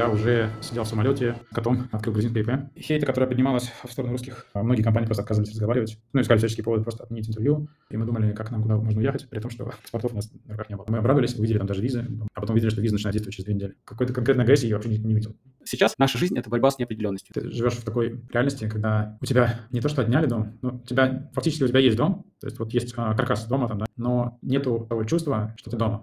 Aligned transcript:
я 0.00 0.08
уже 0.08 0.50
сидел 0.62 0.84
в 0.84 0.88
самолете, 0.88 1.36
котом 1.52 1.86
открыл 1.92 2.14
грузинское 2.14 2.42
ИП. 2.42 2.50
Хейта, 2.74 3.04
которая 3.04 3.28
поднималась 3.28 3.70
в 3.84 3.92
сторону 3.92 4.12
русских, 4.12 4.46
а 4.54 4.62
многие 4.62 4.82
компании 4.82 5.04
просто 5.04 5.22
отказывались 5.22 5.52
разговаривать. 5.52 5.98
Ну, 6.14 6.22
искали 6.22 6.38
всяческие 6.38 6.64
поводы 6.64 6.84
просто 6.84 7.04
отменить 7.04 7.28
интервью. 7.28 7.68
И 7.90 7.98
мы 7.98 8.06
думали, 8.06 8.32
как 8.32 8.50
нам 8.50 8.62
куда 8.62 8.78
можно 8.78 8.98
уехать, 8.98 9.28
при 9.28 9.40
том, 9.40 9.50
что 9.50 9.70
паспортов 9.82 10.12
у 10.12 10.16
нас 10.16 10.30
на 10.46 10.54
руках 10.54 10.70
не 10.70 10.76
было. 10.76 10.86
Мы 10.88 10.98
обрадовались, 10.98 11.34
увидели 11.34 11.58
там 11.58 11.66
даже 11.66 11.82
визы, 11.82 12.06
а 12.32 12.40
потом 12.40 12.54
увидели, 12.54 12.70
что 12.70 12.80
виза 12.80 12.94
начинает 12.94 13.12
действовать 13.12 13.34
через 13.34 13.44
две 13.44 13.54
недели. 13.54 13.74
Какой-то 13.84 14.14
конкретной 14.14 14.44
агрессии 14.44 14.68
я 14.68 14.76
вообще 14.76 14.88
не, 14.88 14.98
не 14.98 15.14
видел. 15.14 15.36
Сейчас 15.64 15.92
наша 15.98 16.16
жизнь– 16.16 16.38
это 16.38 16.48
борьба 16.48 16.70
с 16.70 16.78
неопределенностью. 16.78 17.34
Ты 17.34 17.50
живешь 17.50 17.74
в 17.74 17.84
такой 17.84 18.22
реальности, 18.32 18.70
когда 18.70 19.18
у 19.20 19.26
тебя 19.26 19.60
не 19.70 19.82
то, 19.82 19.90
что 19.90 20.00
отняли 20.00 20.24
дом, 20.24 20.58
но 20.62 20.80
у 20.82 20.86
тебя 20.86 21.30
фактически 21.34 21.64
у 21.64 21.68
тебя 21.68 21.80
есть 21.80 21.98
дом, 21.98 22.24
то 22.40 22.46
есть 22.46 22.58
вот 22.58 22.72
есть 22.72 22.94
а, 22.96 23.14
каркас 23.14 23.44
дома 23.46 23.68
там, 23.68 23.80
да, 23.80 23.84
но 23.98 24.38
нету 24.40 24.86
того 24.88 25.04
чувства, 25.04 25.54
что 25.58 25.70
ты 25.70 25.76
дома. 25.76 26.02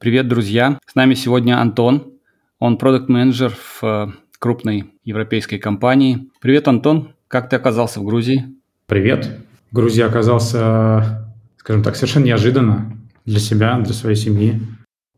Привет, 0.00 0.28
друзья! 0.28 0.78
С 0.86 0.94
нами 0.94 1.12
сегодня 1.12 1.60
Антон. 1.60 2.14
Он 2.58 2.78
продукт-менеджер 2.78 3.50
в 3.50 3.84
э, 3.84 4.06
крупной 4.38 4.94
европейской 5.04 5.58
компании. 5.58 6.30
Привет, 6.40 6.68
Антон! 6.68 7.12
Как 7.28 7.50
ты 7.50 7.56
оказался 7.56 8.00
в 8.00 8.04
Грузии? 8.04 8.46
Привет! 8.86 9.28
В 9.70 9.74
Грузии 9.74 10.02
оказался, 10.02 11.30
скажем 11.58 11.82
так, 11.82 11.96
совершенно 11.96 12.24
неожиданно 12.24 12.96
для 13.26 13.40
себя, 13.40 13.78
для 13.78 13.92
своей 13.92 14.16
семьи. 14.16 14.62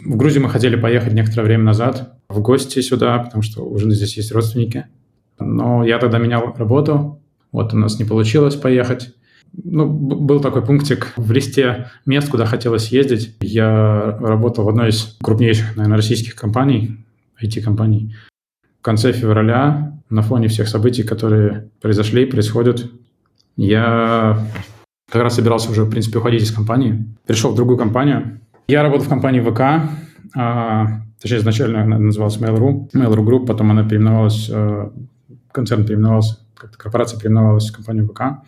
В 0.01 0.17
Грузию 0.17 0.43
мы 0.43 0.49
хотели 0.49 0.75
поехать 0.75 1.13
некоторое 1.13 1.45
время 1.45 1.63
назад 1.63 2.19
в 2.29 2.41
гости 2.41 2.81
сюда, 2.81 3.19
потому 3.19 3.43
что 3.43 3.65
у 3.65 3.79
здесь 3.79 4.17
есть 4.17 4.33
родственники. 4.33 4.87
Но 5.39 5.85
я 5.85 6.01
тогда 6.01 6.19
менял 6.19 6.57
работу, 6.57 7.23
вот 7.53 7.73
у 7.73 7.77
нас 7.77 8.01
не 8.01 8.05
получилось 8.05 8.57
поехать 8.57 9.15
ну, 9.53 9.87
был 9.87 10.41
такой 10.41 10.65
пунктик 10.65 11.13
в 11.17 11.31
листе 11.33 11.91
мест, 12.07 12.29
куда 12.29 12.47
хотелось 12.47 12.89
ездить. 12.89 13.37
Я 13.41 14.19
работал 14.21 14.65
в 14.65 14.69
одной 14.69 14.91
из 14.91 15.17
крупнейших, 15.23 15.77
наверное, 15.77 15.97
российских 15.97 16.35
компаний, 16.35 17.05
IT-компаний. 17.43 18.17
В 18.81 18.83
конце 18.83 19.13
февраля, 19.13 20.01
на 20.11 20.23
фоне 20.23 20.49
всех 20.49 20.69
событий, 20.69 21.03
которые 21.03 21.71
произошли, 21.81 22.25
происходят, 22.25 22.91
я 23.57 24.47
как 25.11 25.23
раз 25.23 25.35
собирался 25.35 25.71
уже, 25.71 25.85
в 25.85 25.91
принципе, 25.91 26.19
уходить 26.19 26.43
из 26.43 26.53
компании. 26.53 27.05
Пришел 27.27 27.53
в 27.53 27.55
другую 27.55 27.79
компанию. 27.79 28.41
Я 28.69 28.83
работал 28.83 29.07
в 29.07 29.09
компании 29.09 29.41
ВК, 29.41 29.91
а, 30.35 30.87
точнее, 31.21 31.39
изначально 31.39 31.83
она 31.83 31.99
называлась 31.99 32.39
Mail.ru, 32.39 32.91
Mail.ru 32.95 33.25
Group, 33.25 33.47
потом 33.47 33.71
она 33.71 33.85
переименовалась, 33.85 34.51
а, 34.51 34.91
концерн 35.53 35.85
переименовался, 35.85 36.39
как-то 36.57 36.79
корпорация 36.79 37.19
переименовалась 37.19 37.69
в 37.69 37.75
компанию 37.75 38.09
ВК. 38.09 38.45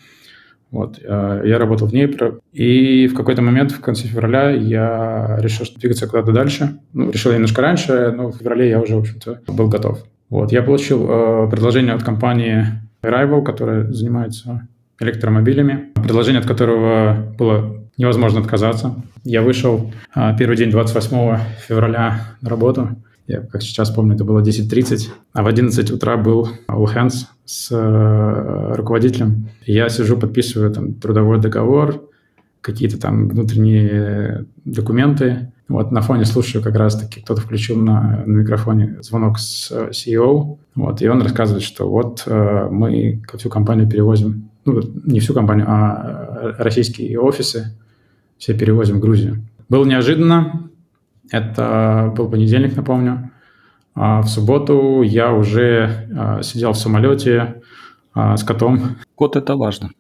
Вот, 0.75 0.99
э, 1.01 1.43
я 1.45 1.59
работал 1.59 1.87
в 1.87 1.93
ней, 1.93 2.13
и 2.53 3.07
в 3.07 3.15
какой-то 3.15 3.43
момент, 3.43 3.71
в 3.71 3.81
конце 3.81 4.09
февраля, 4.09 4.51
я 4.51 5.37
решил 5.39 5.67
двигаться 5.77 6.09
куда-то 6.09 6.33
дальше. 6.33 6.81
Ну, 6.93 7.13
решил 7.13 7.33
немножко 7.33 7.63
раньше, 7.63 8.13
но 8.17 8.33
в 8.33 8.39
феврале 8.39 8.71
я 8.71 8.81
уже, 8.81 8.97
в 8.97 8.99
общем-то, 8.99 9.39
был 9.47 9.69
готов. 9.69 10.03
Вот, 10.31 10.51
я 10.51 10.65
получил 10.65 11.07
э, 11.09 11.49
предложение 11.49 11.95
от 11.95 12.03
компании 12.03 12.67
Arrival, 13.05 13.45
которая 13.45 13.93
занимается 13.93 14.67
электромобилями, 14.99 15.93
предложение 15.95 16.41
от 16.41 16.47
которого 16.47 17.35
было 17.39 17.77
невозможно 17.97 18.41
отказаться. 18.41 18.97
Я 19.23 19.43
вышел 19.43 19.93
э, 20.17 20.33
первый 20.37 20.57
день 20.57 20.73
28 20.73 21.39
февраля 21.69 22.35
на 22.41 22.51
работу, 22.51 22.97
я 23.27 23.41
как 23.41 23.63
сейчас 23.63 23.91
помню, 23.91 24.15
это 24.15 24.25
было 24.25 24.41
10.30, 24.41 25.09
а 25.33 25.43
в 25.43 25.47
11 25.47 25.91
утра 25.91 26.17
был 26.17 26.49
all 26.69 26.85
hands 26.85 27.27
с 27.45 27.71
э, 27.71 28.75
руководителем. 28.75 29.49
Я 29.65 29.89
сижу, 29.89 30.19
подписываю 30.19 30.71
там 30.73 30.95
трудовой 30.95 31.41
договор, 31.41 32.11
какие-то 32.61 32.99
там 33.01 33.29
внутренние 33.29 34.45
документы. 34.65 35.53
Вот 35.69 35.91
на 35.91 36.03
фоне 36.03 36.27
слушаю 36.27 36.63
как 36.63 36.75
раз-таки, 36.77 37.23
кто-то 37.23 37.41
включил 37.41 37.77
на, 37.77 38.25
на 38.27 38.41
микрофоне 38.41 38.99
звонок 39.01 39.39
с 39.39 39.73
CEO, 39.73 40.59
вот, 40.75 41.01
и 41.01 41.09
он 41.09 41.23
рассказывает, 41.23 41.63
что 41.63 41.89
вот 41.89 42.25
э, 42.27 42.69
мы 42.71 43.23
всю 43.39 43.49
компанию 43.49 43.89
перевозим, 43.89 44.51
ну, 44.67 44.83
не 45.05 45.21
всю 45.21 45.33
компанию, 45.33 45.67
а 45.67 46.55
российские 46.59 47.19
офисы 47.19 47.75
все 48.37 48.53
перевозим 48.53 48.97
в 48.97 49.01
Грузию. 49.01 49.47
Было 49.71 49.87
неожиданно, 49.87 50.69
это 51.31 52.13
был 52.17 52.29
понедельник, 52.29 52.77
напомню. 52.77 53.31
А 53.95 54.23
в 54.23 54.29
субботу 54.29 55.03
я 55.03 55.33
уже 55.33 56.09
а, 56.17 56.43
сидел 56.43 56.73
в 56.73 56.79
самолете 56.79 57.63
а, 58.13 58.37
с 58.37 58.43
котом. 58.43 58.97
Кот– 59.15 59.37
это 59.37 59.57
важно. 59.57 59.91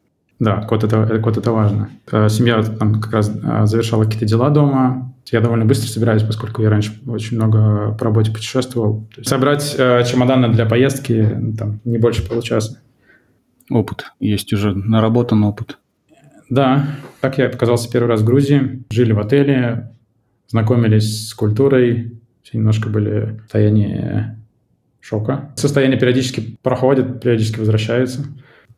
Да, 0.41 0.63
кот 0.63 0.83
это, 0.85 1.19
кот 1.21 1.37
это 1.37 1.53
важно. 1.53 1.91
А, 2.11 2.29
семья 2.29 2.63
там 2.63 3.01
как 3.01 3.13
раз 3.13 3.33
а, 3.43 3.67
завершала 3.67 4.05
какие-то 4.05 4.27
дела 4.27 4.51
дома. 4.51 5.15
Я 5.31 5.41
довольно 5.41 5.65
быстро 5.65 5.89
собираюсь, 5.89 6.23
поскольку 6.23 6.63
я 6.63 6.71
раньше 6.71 6.93
очень 7.07 7.37
много 7.37 7.93
по 7.99 8.05
работе 8.05 8.31
путешествовал. 8.31 9.07
Собрать 9.23 9.75
э, 9.79 10.05
чемоданы 10.05 10.51
для 10.53 10.67
поездки 10.67 11.55
там, 11.59 11.81
не 11.85 11.97
больше 11.97 12.29
получаса. 12.29 12.83
Опыт. 13.71 14.05
Есть 14.21 14.53
уже 14.53 14.75
наработан 14.75 15.43
опыт. 15.45 15.79
Да, 16.51 16.87
так 17.23 17.39
я 17.39 17.47
оказался 17.47 17.91
первый 17.91 18.09
раз 18.09 18.21
в 18.21 18.25
Грузии. 18.27 18.85
Жили 18.91 19.13
в 19.13 19.19
отеле, 19.19 19.94
знакомились 20.55 21.31
с 21.31 21.35
культурой, 21.35 22.13
все 22.45 22.59
немножко 22.59 22.89
были 22.89 23.39
в 23.39 23.41
состоянии 23.41 24.37
шока. 25.01 25.51
Состояние 25.57 25.99
периодически 25.99 26.57
проходит, 26.63 27.21
периодически 27.21 27.59
возвращается. 27.59 28.25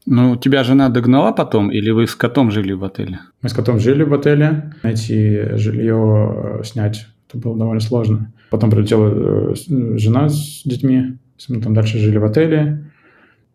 Ну, 0.06 0.36
тебя 0.36 0.64
жена 0.64 0.88
догнала 0.88 1.32
потом, 1.32 1.70
или 1.70 1.90
вы 1.90 2.06
с 2.06 2.14
котом 2.14 2.50
жили 2.50 2.72
в 2.72 2.82
отеле? 2.82 3.20
Мы 3.42 3.50
с 3.50 3.52
котом 3.52 3.78
жили 3.78 4.04
в 4.04 4.14
отеле. 4.14 4.72
Найти 4.82 5.50
жилье, 5.56 6.60
э, 6.60 6.64
снять, 6.64 7.08
это 7.28 7.36
было 7.36 7.58
довольно 7.58 7.80
сложно. 7.80 8.32
Потом 8.48 8.70
прилетела 8.70 9.52
э, 9.52 9.54
жена 9.98 10.30
с 10.30 10.62
детьми, 10.64 11.18
мы 11.50 11.60
там 11.60 11.74
дальше 11.74 11.98
жили 11.98 12.16
в 12.16 12.24
отеле. 12.24 12.86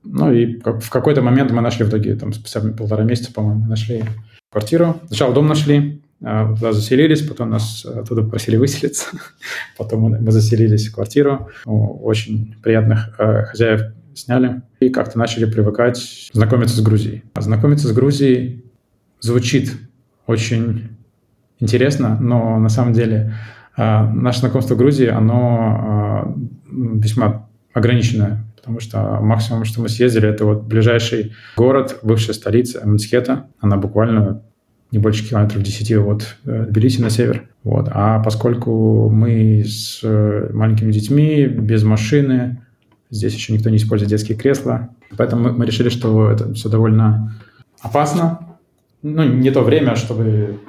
Ну 0.03 0.32
и 0.32 0.59
в 0.59 0.92
какой-то 0.92 1.24
момент 1.24 1.50
мы 1.52 1.62
нашли 1.62 1.86
в 1.86 1.90
итоге, 1.90 2.16
там, 2.16 2.34
спустя 2.34 2.62
полтора 2.62 3.03
месяца, 3.03 3.34
по-моему, 3.34 3.66
нашли 3.66 4.03
квартиру. 4.52 4.98
Сначала 5.08 5.34
дом 5.34 5.48
нашли, 5.48 6.03
туда 6.22 6.72
заселились, 6.72 7.22
потом 7.22 7.50
нас 7.50 7.84
оттуда 7.84 8.24
просили 8.24 8.56
выселиться, 8.56 9.08
потом 9.78 10.02
мы 10.02 10.32
заселились 10.32 10.88
в 10.88 10.94
квартиру, 10.94 11.50
очень 11.66 12.56
приятных 12.62 13.16
э, 13.20 13.44
хозяев 13.46 13.82
сняли 14.14 14.62
и 14.80 14.90
как-то 14.90 15.18
начали 15.18 15.46
привыкать 15.46 16.30
знакомиться 16.34 16.78
с 16.78 16.82
Грузией. 16.82 17.24
А 17.34 17.42
знакомиться 17.42 17.88
с 17.88 17.92
Грузией 17.92 18.66
звучит 19.20 19.74
очень 20.28 20.98
интересно, 21.59 22.18
но 22.20 22.59
на 22.59 22.70
самом 22.70 22.94
деле 22.94 23.36
э, 23.78 24.03
наше 24.12 24.40
знакомство 24.40 24.76
в 24.76 24.78
Грузии, 24.78 25.08
оно 25.08 26.26
э, 26.26 27.00
весьма 27.00 27.48
ограниченное, 27.74 28.46
потому 28.58 28.80
что 28.80 29.20
максимум, 29.22 29.66
что 29.66 29.82
мы 29.82 29.90
съездили, 29.90 30.30
это 30.30 30.46
вот 30.46 30.64
ближайший 30.64 31.34
город, 31.56 32.00
бывшая 32.03 32.34
столица 32.34 32.88
Мцхета, 32.88 33.48
она 33.59 33.78
буквально 33.78 34.44
не 34.91 35.00
больше 35.00 35.28
километров 35.28 35.63
10 35.63 35.91
от 35.97 36.35
э, 36.46 36.66
Тбилиси 36.69 37.02
на 37.02 37.09
север. 37.09 37.47
Вот. 37.63 37.88
А 37.91 38.22
поскольку 38.22 39.09
мы 39.09 39.63
с 39.66 40.02
э, 40.03 40.50
маленькими 40.53 40.91
детьми, 40.91 41.46
без 41.46 41.84
машины, 41.84 42.62
здесь 43.09 43.34
еще 43.34 43.53
никто 43.53 43.69
не 43.69 43.78
использует 43.78 44.09
детские 44.09 44.38
кресла, 44.38 44.90
поэтому 45.18 45.44
мы, 45.44 45.53
мы 45.53 45.66
решили, 45.66 45.90
что 45.90 46.29
это 46.29 46.53
все 46.53 46.69
довольно 46.69 47.35
опасно. 47.81 48.57
Ну, 49.02 49.24
не 49.24 49.50
то 49.52 49.62
время, 49.62 49.96
чтобы 49.96 50.59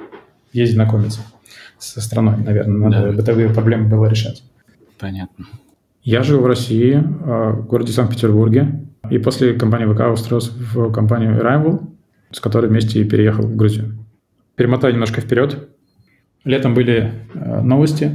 ездить 0.53 0.75
знакомиться 0.75 1.21
со 1.77 2.01
страной, 2.01 2.37
наверное. 2.37 2.89
Надо 2.89 3.07
да. 3.07 3.17
бытовые 3.17 3.49
проблемы 3.49 3.89
было 3.89 4.05
решать. 4.05 4.43
Понятно. 4.99 5.45
Я 6.03 6.23
жил 6.23 6.41
в 6.41 6.45
России, 6.45 6.93
э, 6.95 7.51
в 7.51 7.65
городе 7.67 7.91
Санкт-Петербурге, 7.91 8.85
и 9.09 9.17
после 9.17 9.53
компании 9.53 9.91
ВК 9.93 10.13
устроился 10.13 10.51
в 10.53 10.91
компанию 10.93 11.41
Arrival, 11.41 11.87
с 12.31 12.39
которой 12.39 12.67
вместе 12.67 13.01
и 13.01 13.03
переехал 13.03 13.43
в 13.43 13.55
Грузию. 13.55 14.02
Перемотаю 14.55 14.93
немножко 14.93 15.21
вперед. 15.21 15.69
Летом 16.43 16.73
были 16.73 17.11
э, 17.33 17.61
новости 17.61 18.11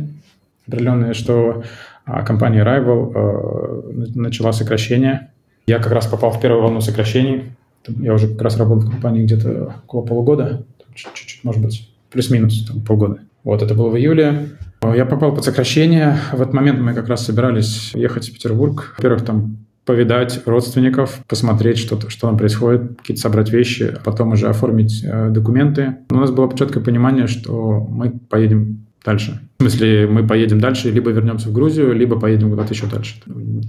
определенные, 0.67 1.15
что 1.15 1.65
э, 2.07 2.25
компания 2.25 2.63
Rival 2.63 3.13
э, 3.15 4.09
начала 4.15 4.53
сокращение. 4.53 5.31
Я 5.67 5.79
как 5.79 5.93
раз 5.93 6.07
попал 6.07 6.31
в 6.31 6.41
первую 6.41 6.63
волну 6.63 6.81
сокращений. 6.81 7.53
Я 7.87 8.15
уже 8.15 8.29
как 8.29 8.43
раз 8.43 8.57
работал 8.59 8.89
в 8.89 8.91
компании 8.91 9.25
где-то 9.25 9.75
около 9.87 10.03
полугода, 10.03 10.63
чуть-чуть, 10.95 11.43
может 11.43 11.63
быть, 11.63 11.91
плюс-минус 12.11 12.71
полгода. 12.87 13.21
Вот, 13.45 13.63
это 13.63 13.75
было 13.75 13.89
в 13.89 13.97
июле. 13.97 14.51
Я 14.83 15.07
попал 15.07 15.35
под 15.35 15.45
сокращение. 15.45 16.19
В 16.33 16.41
этот 16.41 16.53
момент 16.53 16.81
мы 16.81 16.93
как 16.93 17.09
раз 17.09 17.25
собирались 17.25 17.93
ехать 17.95 18.29
в 18.29 18.33
Петербург. 18.33 18.95
Во-первых, 18.99 19.25
там 19.25 19.57
повидать 19.89 20.43
родственников, 20.45 21.21
посмотреть, 21.27 21.79
что, 21.79 21.99
что 22.11 22.29
там 22.29 22.37
происходит, 22.37 22.99
какие-то 22.99 23.23
собрать 23.23 23.51
вещи, 23.51 23.85
а 23.85 24.01
потом 24.05 24.33
уже 24.33 24.47
оформить 24.47 25.03
э, 25.03 25.31
документы. 25.31 25.97
Но 26.11 26.19
у 26.19 26.21
нас 26.21 26.31
было 26.31 26.55
четкое 26.55 26.85
понимание, 26.85 27.27
что 27.27 27.87
мы 27.89 28.11
поедем 28.11 28.85
дальше. 29.03 29.41
В 29.57 29.63
смысле, 29.63 30.07
мы 30.07 30.27
поедем 30.27 30.61
дальше, 30.61 30.91
либо 30.91 31.11
вернемся 31.11 31.49
в 31.49 31.55
Грузию, 31.55 31.95
либо 31.95 32.21
поедем 32.21 32.51
куда-то 32.51 32.75
еще 32.75 32.85
дальше. 32.85 33.15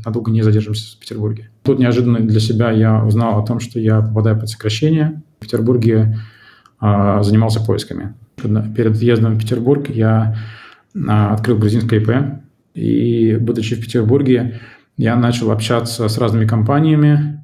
Надолго 0.06 0.30
не 0.30 0.42
задержимся 0.42 0.98
в 0.98 1.00
Петербурге. 1.00 1.52
Тут 1.64 1.80
неожиданно 1.80 2.20
для 2.20 2.42
себя 2.42 2.70
я 2.72 3.02
узнал 3.02 3.42
о 3.42 3.46
том, 3.48 3.62
что 3.62 3.80
я 3.80 4.02
попадаю 4.02 4.38
под 4.38 4.50
сокращение. 4.50 5.22
В 5.40 5.44
Петербурге 5.44 6.18
э, 6.82 7.20
занимался 7.22 7.64
поисками. 7.64 8.14
Перед 8.36 8.98
въездом 8.98 9.36
в 9.36 9.40
Петербург 9.40 9.90
я 9.90 10.36
а, 11.08 11.34
открыл 11.34 11.58
грузинское 11.58 12.02
ИП. 12.02 12.42
И, 12.74 13.38
будучи 13.40 13.76
в 13.76 13.82
Петербурге, 13.82 14.60
я 15.00 15.16
начал 15.16 15.50
общаться 15.52 16.10
с 16.10 16.18
разными 16.18 16.46
компаниями. 16.46 17.42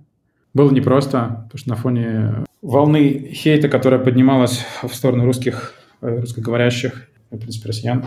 Было 0.54 0.72
непросто, 0.72 1.46
потому 1.46 1.58
что 1.58 1.70
на 1.70 1.76
фоне 1.78 2.46
волны 2.62 3.32
хейта, 3.32 3.70
которая 3.70 4.02
поднималась 4.02 4.66
в 4.84 4.94
сторону 4.94 5.24
русских, 5.24 5.74
э, 6.02 6.20
русскоговорящих, 6.20 7.08
в 7.32 7.38
принципе, 7.38 7.70
россиян, 7.70 8.04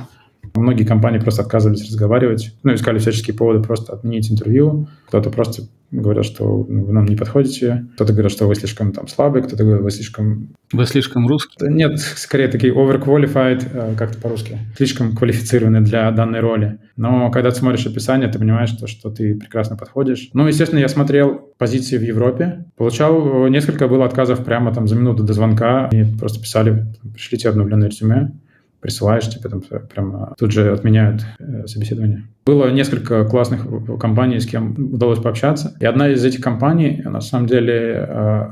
Многие 0.55 0.85
компании 0.85 1.19
просто 1.19 1.43
отказывались 1.43 1.87
разговаривать, 1.87 2.55
ну, 2.63 2.75
искали 2.75 2.99
всяческие 2.99 3.37
поводы 3.37 3.63
просто 3.63 3.93
отменить 3.93 4.31
интервью. 4.31 4.89
Кто-то 5.07 5.31
просто 5.31 5.63
говорят, 5.91 6.25
что 6.25 6.63
вы 6.63 6.93
нам 6.93 7.07
не 7.07 7.17
подходите, 7.17 7.87
кто-то 7.95 8.13
говорит, 8.13 8.33
что 8.33 8.47
вы 8.47 8.55
слишком 8.55 8.93
там 8.93 9.09
слабый, 9.09 9.43
кто-то 9.43 9.65
говорит, 9.65 9.83
вы 9.83 9.91
слишком... 9.91 10.51
Вы 10.73 10.85
слишком 10.85 11.27
русский? 11.27 11.67
Нет, 11.67 11.99
скорее 11.99 12.49
такие 12.49 12.75
overqualified, 12.75 13.69
э, 13.73 13.95
как-то 13.97 14.21
по-русски, 14.21 14.59
слишком 14.77 15.17
квалифицированы 15.17 15.81
для 15.81 16.11
данной 16.11 16.41
роли. 16.41 16.79
Но 16.97 17.31
когда 17.31 17.51
ты 17.51 17.57
смотришь 17.57 17.87
описание, 17.87 18.29
ты 18.29 18.39
понимаешь, 18.39 18.71
что, 18.71 18.87
что 18.87 19.11
ты 19.11 19.35
прекрасно 19.35 19.77
подходишь. 19.77 20.29
Ну, 20.35 20.47
естественно, 20.47 20.81
я 20.81 20.89
смотрел 20.89 21.55
позиции 21.57 21.97
в 21.97 22.03
Европе, 22.03 22.67
получал 22.77 23.47
э, 23.47 23.51
несколько 23.51 23.89
было 23.89 24.05
отказов 24.05 24.45
прямо 24.45 24.75
там 24.75 24.89
за 24.89 24.95
минуту 24.95 25.23
до 25.23 25.33
звонка, 25.33 25.89
и 25.91 26.05
просто 26.19 26.41
писали, 26.41 26.87
пришлите 27.15 27.49
обновленное 27.49 27.89
резюме 27.89 28.33
присылаешь, 28.81 29.29
тебе 29.29 29.49
там 29.49 29.61
прямо 29.61 30.35
тут 30.39 30.53
же 30.53 30.73
отменяют 30.73 31.25
э, 31.39 31.67
собеседование. 31.67 32.29
Было 32.47 32.71
несколько 32.71 33.25
классных 33.25 33.67
компаний, 33.99 34.41
с 34.41 34.47
кем 34.47 34.75
удалось 34.95 35.19
пообщаться. 35.19 35.77
И 35.81 35.87
одна 35.87 36.09
из 36.09 36.25
этих 36.25 36.41
компаний, 36.41 37.03
на 37.05 37.21
самом 37.21 37.47
деле, 37.47 38.07
э, 38.09 38.47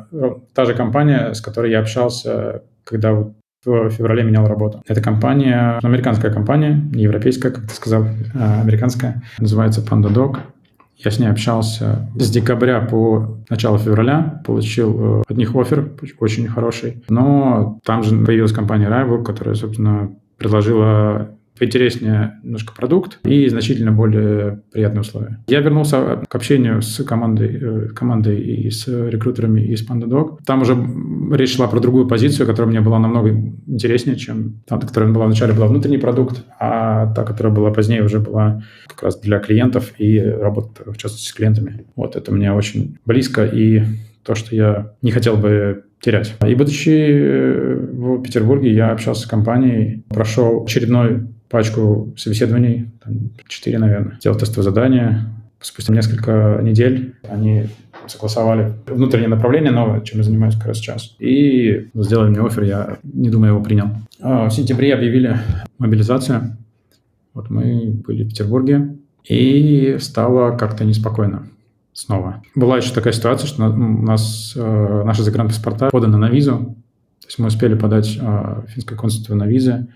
та 0.55 0.64
же 0.64 0.75
компания, 0.75 1.32
с 1.32 1.40
которой 1.40 1.70
я 1.70 1.81
общался, 1.81 2.62
когда 2.84 3.12
вот 3.12 3.34
в 3.64 3.90
феврале 3.90 4.23
менял 4.23 4.46
работу. 4.46 4.82
Это 4.87 5.00
компания, 5.00 5.78
американская 5.82 6.32
компания, 6.32 6.81
не 6.93 7.02
европейская, 7.02 7.50
как 7.50 7.67
ты 7.67 7.75
сказал, 7.75 8.06
а 8.34 8.61
американская. 8.61 9.23
Называется 9.38 9.81
PandaDog. 9.81 10.38
Я 10.97 11.11
с 11.11 11.19
ней 11.19 11.27
общался 11.27 12.09
с 12.15 12.31
декабря 12.31 12.81
по 12.81 13.39
начало 13.51 13.79
февраля, 13.79 14.43
получил 14.45 15.21
э, 15.21 15.23
от 15.29 15.37
них 15.37 15.55
офер 15.55 15.93
очень 16.21 16.49
хороший. 16.49 17.05
Но 17.09 17.81
там 17.85 18.03
же 18.03 18.25
появилась 18.25 18.53
компания 18.53 18.89
Rival, 18.89 19.23
которая, 19.23 19.55
собственно, 19.55 20.11
предложила 20.39 21.37
поинтереснее 21.58 22.38
немножко 22.43 22.75
продукт 22.75 23.19
и 23.25 23.49
значительно 23.49 23.93
более 23.93 24.62
приятные 24.73 25.00
условия. 25.00 25.44
Я 25.49 25.61
вернулся 25.61 26.23
к 26.29 26.35
общению 26.35 26.82
с 26.82 27.03
командой, 27.05 27.58
э, 27.61 27.88
командой 27.88 28.41
и 28.41 28.70
с 28.70 28.87
рекрутерами 28.87 29.61
из 29.61 29.87
PandaDog. 29.88 30.38
Там 30.44 30.62
уже 30.62 30.76
речь 31.32 31.56
шла 31.56 31.69
про 31.69 31.81
другую 31.81 32.06
позицию, 32.06 32.47
которая 32.47 32.70
мне 32.70 32.81
была 32.81 32.99
намного 32.99 33.31
интереснее, 33.67 34.17
чем 34.17 34.62
та, 34.67 34.79
которая 34.79 35.12
была 35.12 35.26
вначале 35.26 35.53
была 35.53 35.67
внутренний 35.67 35.99
продукт, 35.99 36.44
а 36.58 37.12
та, 37.14 37.25
которая 37.25 37.53
была 37.53 37.70
позднее, 37.70 38.02
уже 38.05 38.20
была 38.20 38.62
как 38.88 39.02
раз 39.02 39.20
для 39.20 39.38
клиентов 39.38 39.93
и 39.99 40.19
работа, 40.19 40.91
в 40.91 40.97
частности, 40.97 41.29
с 41.29 41.32
клиентами. 41.32 41.87
Вот 41.97 42.17
это 42.17 42.32
мне 42.32 42.52
очень 42.52 42.99
близко 43.05 43.44
и 43.44 43.82
то, 44.23 44.35
что 44.35 44.55
я 44.55 44.93
не 45.02 45.12
хотел 45.12 45.37
бы 45.37 45.85
терять. 46.00 46.35
И 46.47 46.55
будучи 46.55 46.91
э, 46.91 47.75
в 47.93 48.23
Петербурге, 48.23 48.73
я 48.73 48.91
общался 48.91 49.23
с 49.23 49.26
компанией, 49.26 50.05
прошел 50.09 50.64
очередной 50.64 51.29
пачку 51.49 52.13
собеседований, 52.17 52.91
там, 53.05 53.31
4, 53.47 53.79
наверное. 53.79 54.17
Сделал 54.19 54.39
тестовое 54.39 54.65
задание. 54.65 55.27
Спустя 55.61 55.93
несколько 55.95 56.61
недель 56.63 57.15
они 57.29 57.67
согласовали 58.07 58.75
внутреннее 58.87 59.29
направление 59.29 59.73
новое, 59.73 60.01
чем 60.03 60.19
я 60.19 60.25
занимаюсь 60.25 60.55
как 60.55 60.67
раз 60.67 60.79
сейчас. 60.79 61.17
И 61.19 61.89
сделали 61.95 62.31
мне 62.31 62.41
офер, 62.41 62.63
я 62.63 62.99
не 63.03 63.31
думаю, 63.31 63.55
его 63.55 63.63
принял. 63.63 63.89
А, 64.21 64.49
в 64.49 64.53
сентябре 64.53 64.95
объявили 64.95 65.39
мобилизацию. 65.79 66.57
Вот 67.35 67.51
мы 67.51 68.01
были 68.07 68.25
в 68.25 68.29
Петербурге, 68.29 68.97
и 69.29 69.97
стало 69.99 70.57
как-то 70.57 70.85
неспокойно 70.85 71.49
снова. 71.93 72.43
Была 72.55 72.77
еще 72.79 72.95
такая 72.95 73.13
ситуация, 73.13 73.49
что 73.49 73.67
у 73.67 74.03
нас 74.03 74.55
э, 74.57 75.03
наши 75.05 75.23
загранпаспорта 75.23 75.91
поданы 75.91 76.17
на 76.17 76.29
визу, 76.29 76.77
то 77.21 77.27
есть 77.27 77.39
мы 77.39 77.47
успели 77.47 77.75
подать 77.75 78.19
э, 78.21 78.63
финское 78.69 78.97
консульство 78.97 79.35
на 79.35 79.47
визы, 79.47 79.89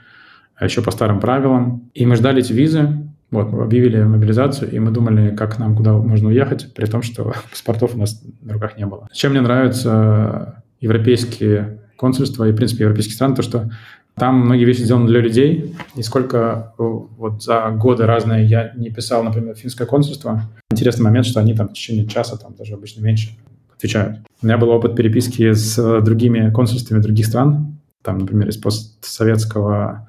а 0.61 0.67
еще 0.67 0.83
по 0.83 0.91
старым 0.91 1.21
правилам. 1.21 1.91
И 1.95 2.05
мы 2.05 2.17
ждали 2.17 2.41
эти 2.41 2.53
визы, 2.53 2.91
вот, 3.31 3.53
объявили 3.55 4.03
мобилизацию, 4.03 4.71
и 4.71 4.79
мы 4.79 4.91
думали, 4.91 5.35
как 5.35 5.59
нам, 5.59 5.75
куда 5.75 5.95
можно 5.95 6.29
уехать, 6.29 6.75
при 6.75 6.85
том, 6.85 7.01
что 7.03 7.33
паспортов 7.51 7.95
у 7.95 7.99
нас 7.99 8.23
на 8.43 8.53
руках 8.53 8.77
не 8.77 8.85
было. 8.85 9.09
Чем 9.11 9.33
мне 9.33 9.41
нравятся 9.41 10.63
европейские 10.81 11.81
консульства 11.97 12.47
и, 12.47 12.53
в 12.53 12.57
принципе, 12.57 12.85
европейские 12.85 13.15
страны, 13.15 13.35
то, 13.35 13.43
что 13.43 13.71
там 14.15 14.37
многие 14.41 14.65
вещи 14.65 14.83
сделаны 14.83 15.07
для 15.07 15.21
людей, 15.21 15.75
и 15.97 16.03
сколько 16.03 16.75
вот 16.77 17.43
за 17.43 17.71
годы 17.71 18.05
разные 18.05 18.45
я 18.45 18.73
не 18.77 18.91
писал, 18.91 19.25
например, 19.25 19.55
финское 19.55 19.87
консульство, 19.87 20.43
интересный 20.71 21.05
момент, 21.05 21.25
что 21.25 21.41
они 21.41 21.55
там 21.55 21.71
в 21.71 21.73
течение 21.73 22.07
часа, 22.07 22.37
там 22.37 22.55
даже 22.55 22.75
обычно 22.75 23.01
меньше, 23.01 23.31
отвечают. 23.75 24.19
У 24.43 24.47
меня 24.47 24.59
был 24.59 24.69
опыт 24.69 24.95
переписки 24.95 25.53
с 25.53 26.03
другими 26.03 26.51
консульствами 26.51 27.01
других 27.01 27.25
стран, 27.25 27.79
там, 28.03 28.19
например, 28.19 28.49
из 28.49 28.59
постсоветского 28.59 30.07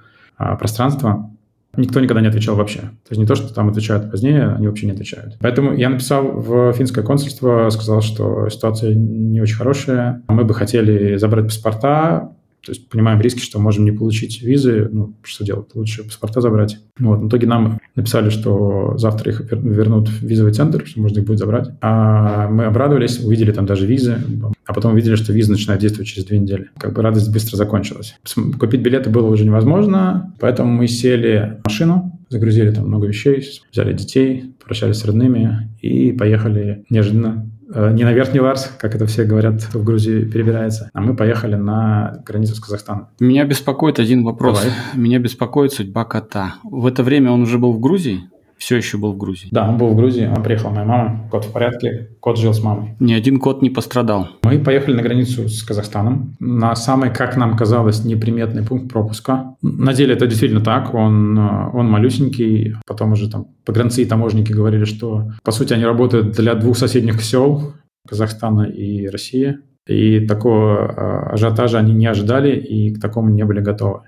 пространства, 0.60 1.30
никто 1.78 2.00
никогда 2.00 2.22
не 2.22 2.28
отвечал 2.28 2.56
вообще. 2.56 2.80
То 2.80 3.12
есть 3.12 3.20
не 3.20 3.26
то, 3.26 3.36
что 3.36 3.54
там 3.54 3.70
отвечают 3.70 4.12
позднее, 4.12 4.50
они 4.50 4.68
вообще 4.68 4.86
не 4.86 4.92
отвечают. 4.92 5.38
Поэтому 5.40 5.74
я 5.74 5.90
написал 5.90 6.26
в 6.26 6.74
финское 6.74 7.04
консульство, 7.04 7.70
сказал, 7.70 8.02
что 8.02 8.50
ситуация 8.50 8.94
не 8.94 9.42
очень 9.42 9.56
хорошая. 9.56 10.22
Мы 10.28 10.44
бы 10.44 10.54
хотели 10.54 11.16
забрать 11.18 11.46
паспорта, 11.46 12.36
то 12.64 12.72
есть 12.72 12.90
понимаем 12.90 13.20
риски, 13.20 13.40
что 13.40 13.60
можем 13.60 13.86
не 13.86 13.92
получить 13.92 14.42
визы. 14.42 14.88
Ну, 14.92 15.16
что 15.24 15.44
делать? 15.44 15.74
Лучше 15.74 16.04
паспорта 16.04 16.42
забрать. 16.42 16.78
Вот. 17.00 17.20
В 17.20 17.28
итоге 17.28 17.48
нам 17.48 17.80
написали, 17.96 18.30
что 18.30 18.98
завтра 18.98 19.32
их 19.32 19.52
вернут 19.52 20.10
в 20.10 20.24
визовый 20.24 20.54
центр, 20.54 20.86
что 20.86 21.02
можно 21.02 21.20
их 21.20 21.26
будет 21.26 21.40
забрать. 21.40 21.70
А 21.82 22.48
мы 22.50 22.66
обрадовались, 22.66 23.24
увидели 23.24 23.52
там 23.52 23.66
даже 23.66 23.88
визы, 23.88 24.18
а 24.66 24.74
потом 24.74 24.94
увидели, 24.94 25.16
что 25.16 25.34
виза 25.34 25.52
начинает 25.52 25.82
действовать 25.82 26.08
через 26.08 26.26
две 26.26 26.38
недели. 26.38 26.70
Как 26.78 26.94
бы 26.94 27.02
радость 27.02 27.32
быстро 27.34 27.58
закончилась. 27.58 28.16
Купить 28.60 28.82
билеты 28.82 29.10
было 29.10 29.28
уже 29.28 29.44
невозможно, 29.44 30.34
поэтому 30.40 30.72
мы 30.72 30.88
сели 30.88 31.58
в 31.62 31.68
машину, 31.68 32.21
загрузили 32.32 32.72
там 32.72 32.88
много 32.88 33.06
вещей, 33.06 33.46
взяли 33.72 33.94
детей, 33.94 34.56
прощались 34.64 34.98
с 34.98 35.06
родными 35.06 35.70
и 35.82 36.12
поехали 36.12 36.86
неожиданно 36.90 37.52
Э, 37.74 37.92
не 37.92 38.04
на 38.04 38.12
Верхний 38.12 38.40
Ларс, 38.40 38.70
как 38.78 38.96
это 38.96 39.06
все 39.06 39.24
говорят, 39.24 39.62
в 39.74 39.84
Грузии 39.84 40.26
перебирается, 40.26 40.90
а 40.94 41.02
мы 41.02 41.16
поехали 41.16 41.56
на 41.56 42.22
границу 42.26 42.56
с 42.56 42.60
Казахстаном. 42.60 43.08
Меня 43.20 43.46
беспокоит 43.46 44.00
один 44.00 44.24
вопрос. 44.24 44.60
Давай. 44.60 44.76
Меня 44.96 45.20
беспокоит 45.20 45.72
судьба 45.72 46.04
кота. 46.04 46.56
В 46.64 46.86
это 46.86 47.04
время 47.04 47.32
он 47.32 47.42
уже 47.44 47.58
был 47.58 47.72
в 47.72 47.80
Грузии? 47.80 48.30
Все 48.62 48.78
еще 48.78 48.98
был 48.98 49.14
в 49.14 49.18
Грузии. 49.18 49.48
Да, 49.52 49.68
он 49.68 49.80
был 49.80 49.88
в 49.88 49.96
Грузии, 49.96 50.28
он 50.28 50.44
приехала 50.44 50.70
моя 50.70 50.86
мама, 50.86 51.28
кот 51.32 51.46
в 51.46 51.52
порядке, 51.52 52.10
кот 52.20 52.38
жил 52.38 52.54
с 52.54 52.62
мамой. 52.62 52.96
Ни 53.00 53.14
один 53.14 53.40
кот 53.40 53.64
не 53.64 53.72
пострадал. 53.72 54.28
Мы 54.44 54.60
поехали 54.60 54.96
на 54.96 55.02
границу 55.02 55.50
с 55.50 55.64
Казахстаном, 55.64 56.36
на 56.40 56.76
самый, 56.76 57.12
как 57.12 57.36
нам 57.38 57.58
казалось, 57.58 58.06
неприметный 58.06 58.64
пункт 58.64 58.94
пропуска. 58.94 59.56
На 59.64 59.94
деле 59.94 60.14
это 60.14 60.28
действительно 60.28 60.62
так, 60.62 60.94
он, 60.94 61.38
он 61.40 61.90
малюсенький, 61.90 62.76
потом 62.86 63.14
уже 63.14 63.32
там 63.32 63.48
погранцы 63.66 64.04
и 64.04 64.06
таможники 64.06 64.52
говорили, 64.52 64.86
что 64.86 65.32
по 65.44 65.52
сути 65.52 65.74
они 65.74 65.84
работают 65.84 66.36
для 66.36 66.54
двух 66.54 66.78
соседних 66.78 67.20
сел, 67.24 67.74
Казахстана 68.08 68.64
и 68.64 69.08
России, 69.08 69.58
и 69.88 70.20
такого 70.28 70.86
а, 70.86 71.34
ажиотажа 71.34 71.80
они 71.80 71.94
не 71.94 72.06
ожидали 72.06 72.56
и 72.56 72.94
к 72.94 73.02
такому 73.02 73.30
не 73.30 73.44
были 73.44 73.60
готовы 73.60 74.02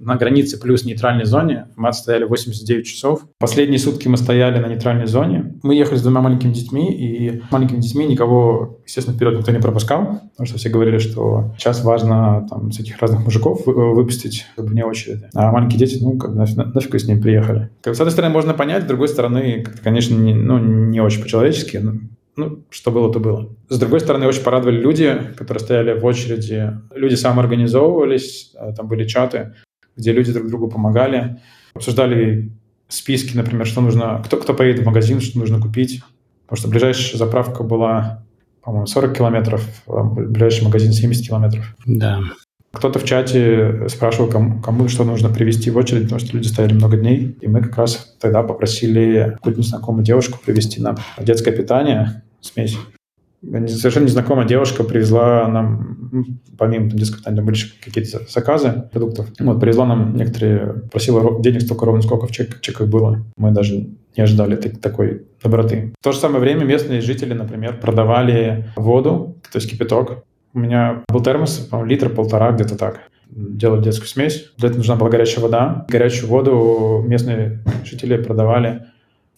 на 0.00 0.16
границе 0.16 0.58
плюс 0.58 0.84
нейтральной 0.84 1.24
зоне. 1.24 1.66
Мы 1.76 1.88
отстояли 1.88 2.24
89 2.24 2.86
часов. 2.86 3.26
Последние 3.38 3.78
сутки 3.78 4.08
мы 4.08 4.16
стояли 4.16 4.58
на 4.58 4.66
нейтральной 4.66 5.06
зоне. 5.06 5.54
Мы 5.62 5.74
ехали 5.74 5.98
с 5.98 6.02
двумя 6.02 6.20
маленькими 6.20 6.52
детьми, 6.52 6.92
и 6.92 7.42
маленькими 7.50 7.80
детьми 7.80 8.06
никого, 8.06 8.80
естественно, 8.86 9.16
вперед 9.16 9.38
никто 9.38 9.52
не 9.52 9.60
пропускал, 9.60 10.20
потому 10.32 10.46
что 10.46 10.58
все 10.58 10.70
говорили, 10.70 10.98
что 10.98 11.52
сейчас 11.58 11.84
важно 11.84 12.46
там 12.48 12.72
с 12.72 12.80
этих 12.80 12.98
разных 12.98 13.24
мужиков 13.24 13.66
выпустить, 13.66 14.46
чтобы 14.54 14.74
не 14.74 14.84
очереди. 14.84 15.28
А 15.34 15.52
маленькие 15.52 15.78
дети, 15.78 15.98
ну, 16.02 16.16
как 16.16 16.34
нафиг, 16.34 16.56
нафиг 16.56 16.98
с 16.98 17.06
ними 17.06 17.20
приехали. 17.20 17.70
Как, 17.82 17.94
с 17.94 18.00
одной 18.00 18.12
стороны, 18.12 18.32
можно 18.32 18.54
понять, 18.54 18.84
с 18.84 18.86
другой 18.86 19.08
стороны, 19.08 19.64
конечно, 19.82 20.14
не, 20.14 20.34
ну, 20.34 20.58
не 20.58 21.00
очень 21.00 21.22
по-человечески, 21.22 21.76
но 21.76 21.94
ну, 22.36 22.64
что 22.70 22.90
было, 22.90 23.12
то 23.12 23.20
было. 23.20 23.50
С 23.68 23.78
другой 23.78 24.00
стороны, 24.00 24.26
очень 24.26 24.42
порадовали 24.42 24.80
люди, 24.80 25.20
которые 25.36 25.60
стояли 25.60 25.98
в 25.98 26.04
очереди. 26.04 26.72
Люди 26.94 27.14
самоорганизовывались, 27.14 28.52
а, 28.56 28.72
там 28.72 28.88
были 28.88 29.04
чаты, 29.04 29.54
где 29.96 30.12
люди 30.12 30.32
друг 30.32 30.48
другу 30.48 30.68
помогали, 30.68 31.40
обсуждали 31.74 32.50
списки, 32.88 33.36
например, 33.36 33.66
что 33.66 33.80
нужно, 33.80 34.22
кто, 34.24 34.36
кто 34.36 34.54
поедет 34.54 34.82
в 34.82 34.86
магазин, 34.86 35.20
что 35.20 35.38
нужно 35.38 35.60
купить. 35.60 36.02
Потому 36.46 36.58
что 36.58 36.68
ближайшая 36.68 37.18
заправка 37.18 37.62
была, 37.62 38.24
по-моему, 38.62 38.86
40 38.86 39.16
километров, 39.16 39.64
а 39.86 40.02
ближайший 40.02 40.64
магазин 40.64 40.92
70 40.92 41.26
километров. 41.26 41.74
Да. 41.86 42.20
Кто-то 42.72 42.98
в 42.98 43.04
чате 43.04 43.88
спрашивал, 43.88 44.28
кому, 44.28 44.60
кому 44.60 44.88
что 44.88 45.04
нужно 45.04 45.28
привезти 45.28 45.70
в 45.70 45.76
очередь, 45.76 46.04
потому 46.04 46.20
что 46.20 46.36
люди 46.36 46.48
стояли 46.48 46.72
много 46.72 46.96
дней. 46.96 47.36
И 47.40 47.48
мы 47.48 47.62
как 47.62 47.76
раз 47.76 48.16
тогда 48.20 48.42
попросили 48.42 49.32
какую-то 49.34 49.60
незнакомую 49.60 50.04
девушку 50.04 50.38
привезти 50.44 50.80
нам 50.80 50.96
детское 51.18 51.52
питание, 51.52 52.22
смесь 52.40 52.76
совершенно 53.42 54.04
незнакомая 54.04 54.46
девушка 54.46 54.84
привезла 54.84 55.48
нам, 55.48 56.40
помимо 56.58 56.90
там, 56.90 56.98
детского 56.98 57.20
питания, 57.20 57.42
были 57.42 57.56
какие-то 57.82 58.20
заказы 58.28 58.84
продуктов. 58.92 59.28
Вот, 59.38 59.60
привезла 59.60 59.86
нам 59.86 60.14
некоторые, 60.14 60.82
просила 60.90 61.40
денег 61.42 61.62
столько 61.62 61.86
ровно, 61.86 62.02
сколько 62.02 62.26
в 62.26 62.32
чек, 62.32 62.60
чеках 62.60 62.88
было. 62.88 63.24
Мы 63.36 63.52
даже 63.52 63.88
не 64.16 64.22
ожидали 64.22 64.56
такой 64.56 65.26
доброты. 65.42 65.92
В 66.00 66.04
то 66.04 66.12
же 66.12 66.18
самое 66.18 66.40
время 66.40 66.64
местные 66.64 67.00
жители, 67.00 67.32
например, 67.32 67.80
продавали 67.80 68.66
воду, 68.76 69.36
то 69.50 69.58
есть 69.58 69.70
кипяток. 69.70 70.24
У 70.52 70.58
меня 70.58 71.04
был 71.08 71.22
термос, 71.22 71.70
литр, 71.84 72.10
полтора, 72.10 72.52
где-то 72.52 72.76
так 72.76 73.00
делать 73.30 73.82
детскую 73.82 74.08
смесь. 74.08 74.52
Для 74.58 74.68
этого 74.68 74.78
нужна 74.78 74.96
была 74.96 75.08
горячая 75.08 75.44
вода. 75.44 75.86
Горячую 75.88 76.28
воду 76.28 77.04
местные 77.06 77.60
жители 77.84 78.16
продавали 78.16 78.86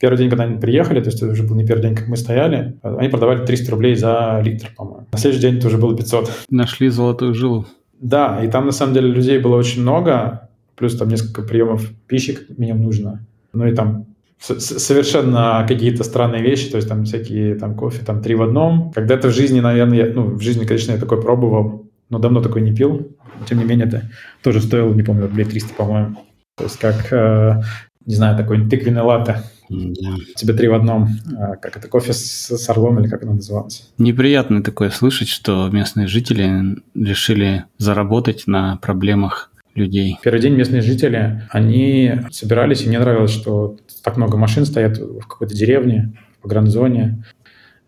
Первый 0.02 0.16
день, 0.16 0.30
когда 0.30 0.42
они 0.42 0.58
приехали, 0.58 1.00
то 1.00 1.10
есть 1.10 1.22
это 1.22 1.30
уже 1.30 1.44
был 1.44 1.54
не 1.54 1.64
первый 1.64 1.82
день, 1.82 1.94
как 1.94 2.08
мы 2.08 2.16
стояли, 2.16 2.74
они 2.82 3.08
продавали 3.08 3.46
300 3.46 3.70
рублей 3.70 3.94
за 3.94 4.42
литр, 4.44 4.72
по-моему. 4.76 5.06
На 5.12 5.16
следующий 5.16 5.42
день 5.42 5.58
это 5.58 5.68
уже 5.68 5.78
было 5.78 5.96
500. 5.96 6.28
Нашли 6.50 6.88
золотую 6.88 7.34
жилу. 7.34 7.66
Да, 8.00 8.44
и 8.44 8.48
там 8.48 8.66
на 8.66 8.72
самом 8.72 8.94
деле 8.94 9.08
людей 9.08 9.38
было 9.38 9.54
очень 9.54 9.82
много, 9.82 10.48
плюс 10.74 10.96
там 10.96 11.08
несколько 11.08 11.42
приемов 11.42 11.88
пищи 12.08 12.32
как 12.32 12.58
минимум 12.58 12.82
нужно. 12.82 13.24
Ну 13.52 13.64
и 13.64 13.72
там 13.76 14.06
совершенно 14.40 15.64
какие-то 15.68 16.02
странные 16.02 16.42
вещи, 16.42 16.68
то 16.68 16.78
есть 16.78 16.88
там 16.88 17.04
всякие 17.04 17.54
там 17.54 17.76
кофе, 17.76 18.04
там 18.04 18.22
три 18.22 18.34
в 18.34 18.42
одном. 18.42 18.90
Когда-то 18.90 19.28
в 19.28 19.32
жизни, 19.32 19.60
наверное, 19.60 19.98
я, 19.98 20.12
ну, 20.12 20.34
в 20.34 20.40
жизни, 20.40 20.64
конечно, 20.64 20.90
я 20.90 20.98
такой 20.98 21.22
пробовал, 21.22 21.86
но 22.10 22.18
давно 22.18 22.42
такой 22.42 22.62
не 22.62 22.74
пил. 22.74 23.06
Тем 23.48 23.58
не 23.58 23.64
менее, 23.64 23.86
это 23.86 24.10
тоже 24.42 24.60
стоило, 24.62 24.92
не 24.92 25.04
помню, 25.04 25.28
рублей 25.28 25.44
300, 25.44 25.74
по-моему. 25.74 26.16
То 26.56 26.64
есть 26.64 26.78
как, 26.80 27.12
э, 27.12 27.62
не 28.06 28.14
знаю, 28.14 28.36
такой 28.36 28.68
тыквенный 28.68 29.02
латте. 29.02 29.42
Да. 29.68 30.16
Тебе 30.36 30.54
три 30.54 30.68
в 30.68 30.74
одном. 30.74 31.08
А, 31.36 31.56
как 31.56 31.76
это, 31.76 31.88
кофе 31.88 32.12
с, 32.12 32.50
с 32.50 32.68
орлом 32.68 33.00
или 33.00 33.08
как 33.08 33.22
оно 33.22 33.34
называлось? 33.34 33.90
Неприятно 33.98 34.62
такое 34.62 34.90
слышать, 34.90 35.28
что 35.28 35.68
местные 35.70 36.06
жители 36.06 36.76
решили 36.94 37.64
заработать 37.78 38.46
на 38.46 38.76
проблемах 38.76 39.50
людей. 39.74 40.18
Первый 40.22 40.40
день 40.40 40.54
местные 40.54 40.82
жители, 40.82 41.42
они 41.50 42.12
собирались, 42.30 42.84
и 42.84 42.88
мне 42.88 42.98
нравилось, 42.98 43.30
что 43.30 43.78
так 44.02 44.16
много 44.16 44.36
машин 44.36 44.66
стоят 44.66 44.98
в 44.98 45.26
какой-то 45.26 45.54
деревне, 45.54 46.12
в 46.42 46.48
гранд-зоне. 46.48 47.24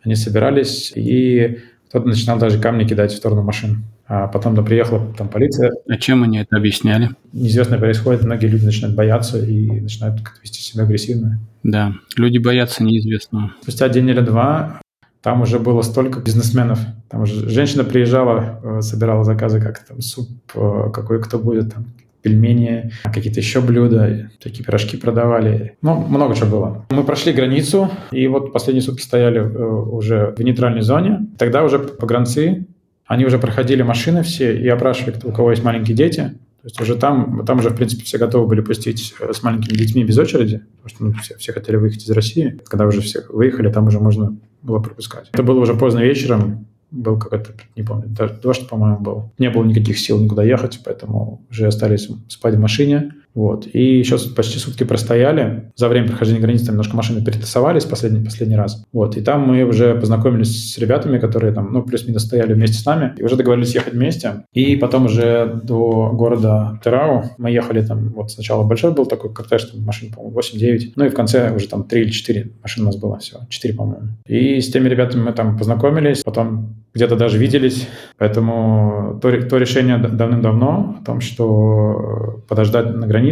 Они 0.02 0.14
собирались, 0.14 0.92
и 0.94 1.60
кто-то 1.88 2.06
начинал 2.06 2.38
даже 2.38 2.60
камни 2.60 2.84
кидать 2.84 3.12
в 3.12 3.16
сторону 3.16 3.42
машин. 3.42 3.84
А 4.06 4.28
потом 4.28 4.54
да, 4.54 4.62
приехала 4.62 5.12
там 5.16 5.28
полиция. 5.28 5.72
А 5.88 5.96
чем 5.96 6.22
они 6.22 6.38
это 6.38 6.56
объясняли? 6.56 7.10
Неизвестно 7.32 7.78
происходит, 7.78 8.22
многие 8.22 8.46
люди 8.46 8.64
начинают 8.66 8.94
бояться 8.96 9.38
и 9.38 9.80
начинают 9.80 10.20
вести 10.42 10.60
себя 10.60 10.84
агрессивно. 10.84 11.40
Да, 11.62 11.94
люди 12.16 12.38
боятся 12.38 12.84
неизвестного. 12.84 13.52
Спустя 13.62 13.88
день 13.88 14.08
или 14.08 14.20
два 14.20 14.80
там 15.22 15.40
уже 15.40 15.58
было 15.58 15.80
столько 15.80 16.20
бизнесменов. 16.20 16.80
Там 17.08 17.22
уже 17.22 17.48
женщина 17.48 17.82
приезжала, 17.82 18.60
э, 18.62 18.80
собирала 18.82 19.24
заказы, 19.24 19.58
как 19.58 19.78
там 19.78 20.02
суп, 20.02 20.28
э, 20.54 20.90
какой 20.92 21.22
кто 21.22 21.38
будет, 21.38 21.72
там 21.72 21.86
пельмени, 22.20 22.90
какие-то 23.04 23.40
еще 23.40 23.60
блюда, 23.60 24.30
такие 24.42 24.64
пирожки 24.64 24.96
продавали. 24.96 25.76
Ну, 25.82 25.94
много 25.96 26.34
чего 26.34 26.48
было. 26.48 26.86
Мы 26.90 27.04
прошли 27.04 27.32
границу, 27.32 27.90
и 28.12 28.26
вот 28.26 28.52
последние 28.52 28.82
сутки 28.82 29.02
стояли 29.02 29.40
э, 29.40 29.64
уже 29.64 30.34
в 30.36 30.42
нейтральной 30.42 30.82
зоне. 30.82 31.26
Тогда 31.38 31.64
уже 31.64 31.78
погранцы, 31.78 32.66
они 33.06 33.24
уже 33.24 33.38
проходили 33.38 33.82
машины 33.82 34.22
все 34.22 34.56
и 34.56 34.68
опрашивали, 34.68 35.16
у 35.24 35.32
кого 35.32 35.50
есть 35.50 35.62
маленькие 35.62 35.96
дети. 35.96 36.34
То 36.62 36.68
есть 36.68 36.80
уже 36.80 36.96
там, 36.96 37.44
там 37.44 37.58
уже, 37.58 37.68
в 37.68 37.76
принципе, 37.76 38.04
все 38.04 38.16
готовы 38.16 38.46
были 38.46 38.62
пустить 38.62 39.14
э, 39.20 39.34
с 39.34 39.42
маленькими 39.42 39.76
детьми 39.76 40.02
без 40.02 40.16
очереди, 40.16 40.62
потому 40.82 40.88
что 40.88 41.04
ну, 41.04 41.12
все, 41.22 41.36
все 41.36 41.52
хотели 41.52 41.76
выехать 41.76 42.04
из 42.04 42.10
России. 42.10 42.58
Когда 42.64 42.86
уже 42.86 43.02
все 43.02 43.20
выехали, 43.28 43.70
там 43.70 43.86
уже 43.86 44.00
можно 44.00 44.34
было 44.62 44.78
пропускать. 44.78 45.28
Это 45.34 45.42
было 45.42 45.60
уже 45.60 45.74
поздно 45.74 45.98
вечером, 45.98 46.66
был 46.90 47.18
какой-то, 47.18 47.50
не 47.76 47.82
помню, 47.82 48.06
дождь, 48.42 48.66
по-моему, 48.66 48.98
был. 48.98 49.32
Не 49.38 49.50
было 49.50 49.64
никаких 49.64 49.98
сил 49.98 50.18
никуда 50.18 50.42
ехать, 50.42 50.80
поэтому 50.84 51.44
уже 51.50 51.66
остались 51.66 52.08
спать 52.28 52.54
в 52.54 52.60
машине. 52.60 53.12
Вот. 53.34 53.66
И 53.72 53.98
еще 53.98 54.16
почти 54.34 54.58
сутки 54.58 54.84
простояли. 54.84 55.72
За 55.76 55.88
время 55.88 56.08
прохождения 56.08 56.40
границы 56.40 56.66
там 56.66 56.74
немножко 56.74 56.96
машины 56.96 57.24
перетасовались 57.24 57.84
последний, 57.84 58.24
последний 58.24 58.56
раз. 58.56 58.84
Вот. 58.92 59.16
И 59.16 59.20
там 59.20 59.42
мы 59.42 59.64
уже 59.64 59.94
познакомились 59.94 60.74
с 60.74 60.78
ребятами, 60.78 61.18
которые 61.18 61.52
там, 61.52 61.72
ну, 61.72 61.82
плюс-минус 61.82 62.24
стояли 62.24 62.54
вместе 62.54 62.78
с 62.78 62.86
нами. 62.86 63.12
И 63.16 63.22
уже 63.22 63.36
договорились 63.36 63.74
ехать 63.74 63.94
вместе. 63.94 64.44
И 64.52 64.76
потом 64.76 65.06
уже 65.06 65.60
до 65.64 66.10
города 66.12 66.80
Терау 66.84 67.24
мы 67.38 67.50
ехали 67.50 67.84
там, 67.84 68.10
вот 68.10 68.30
сначала 68.30 68.64
большой 68.64 68.92
был 68.92 69.06
такой 69.06 69.32
кортеж, 69.32 69.64
там 69.64 69.82
машин, 69.82 70.12
по-моему, 70.12 70.38
8-9. 70.38 70.92
Ну 70.96 71.04
и 71.04 71.08
в 71.08 71.14
конце 71.14 71.52
уже 71.54 71.68
там 71.68 71.84
3 71.84 72.02
или 72.02 72.10
4 72.10 72.50
машины 72.62 72.84
у 72.84 72.86
нас 72.86 72.96
было 72.96 73.18
всего. 73.18 73.40
4, 73.48 73.74
по-моему. 73.74 74.08
И 74.26 74.60
с 74.60 74.70
теми 74.70 74.88
ребятами 74.88 75.22
мы 75.22 75.32
там 75.32 75.58
познакомились. 75.58 76.22
Потом 76.22 76.76
где-то 76.94 77.16
даже 77.16 77.38
виделись. 77.38 77.88
Поэтому 78.18 79.18
то, 79.20 79.30
то 79.42 79.56
решение 79.56 79.98
давным-давно 79.98 80.98
о 81.00 81.04
том, 81.04 81.20
что 81.20 82.42
подождать 82.48 82.94
на 82.94 83.06
границе 83.06 83.23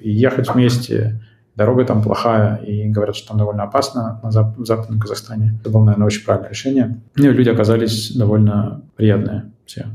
и 0.00 0.10
ехать 0.10 0.52
вместе, 0.52 1.20
дорога 1.56 1.84
там 1.84 2.02
плохая, 2.02 2.56
и 2.56 2.88
говорят, 2.88 3.16
что 3.16 3.28
там 3.28 3.38
довольно 3.38 3.64
опасно 3.64 4.20
на 4.22 4.28
зап- 4.28 4.56
в 4.56 4.64
Западном 4.64 5.00
Казахстане. 5.00 5.58
Это 5.60 5.70
было, 5.70 5.84
наверное, 5.84 6.06
очень 6.06 6.24
правильное 6.24 6.50
решение. 6.50 7.00
Ну 7.16 7.30
люди 7.30 7.48
оказались 7.48 8.16
довольно 8.16 8.82
приятные 8.96 9.52
все. 9.64 9.86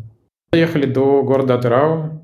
Доехали 0.51 0.85
до 0.85 1.23
города 1.23 1.55
Атырау, 1.55 2.22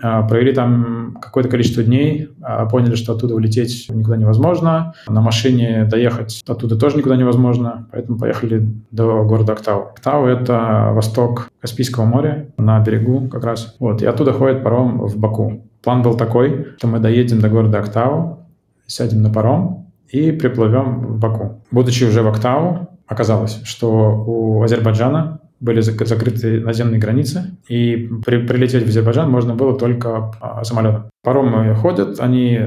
провели 0.00 0.52
там 0.52 1.16
какое-то 1.20 1.50
количество 1.50 1.82
дней, 1.82 2.28
а, 2.42 2.66
поняли, 2.66 2.94
что 2.94 3.12
оттуда 3.12 3.34
улететь 3.34 3.86
никуда 3.90 4.16
невозможно. 4.16 4.94
На 5.08 5.20
машине 5.20 5.84
доехать 5.84 6.42
оттуда 6.46 6.78
тоже 6.78 6.96
никуда 6.96 7.16
невозможно, 7.16 7.88
поэтому 7.92 8.18
поехали 8.18 8.66
до 8.90 9.24
города 9.24 9.52
Актау. 9.52 9.90
Актау— 9.90 10.26
это 10.26 10.90
восток 10.92 11.48
Каспийского 11.60 12.04
моря, 12.04 12.48
на 12.56 12.80
берегу 12.80 13.28
как 13.28 13.44
раз. 13.44 13.76
Вот, 13.78 14.02
и 14.02 14.06
оттуда 14.06 14.32
ходит 14.32 14.62
паром 14.62 15.06
в 15.06 15.18
Баку. 15.18 15.66
План 15.82 16.02
был 16.02 16.14
такой, 16.14 16.68
что 16.78 16.88
мы 16.88 16.98
доедем 16.98 17.40
до 17.40 17.48
города 17.48 17.78
Актау, 17.78 18.46
сядем 18.86 19.22
на 19.22 19.30
паром 19.30 19.92
и 20.08 20.32
приплывем 20.32 21.00
в 21.06 21.18
Баку. 21.18 21.62
Будучи 21.70 22.04
уже 22.04 22.22
в 22.22 22.28
Актау, 22.28 22.88
оказалось, 23.06 23.60
что 23.64 24.24
у 24.26 24.62
Азербайджана 24.62 25.40
были 25.60 25.80
закрыты 25.80 26.60
наземные 26.60 26.98
границы, 26.98 27.58
и 27.68 28.08
при, 28.24 28.38
прилететь 28.38 28.84
в 28.84 28.88
Азербайджан 28.88 29.30
можно 29.30 29.54
было 29.54 29.78
только 29.78 30.32
а, 30.40 30.64
самолетом. 30.64 31.10
Паромы 31.22 31.74
ходят, 31.74 32.18
они 32.18 32.60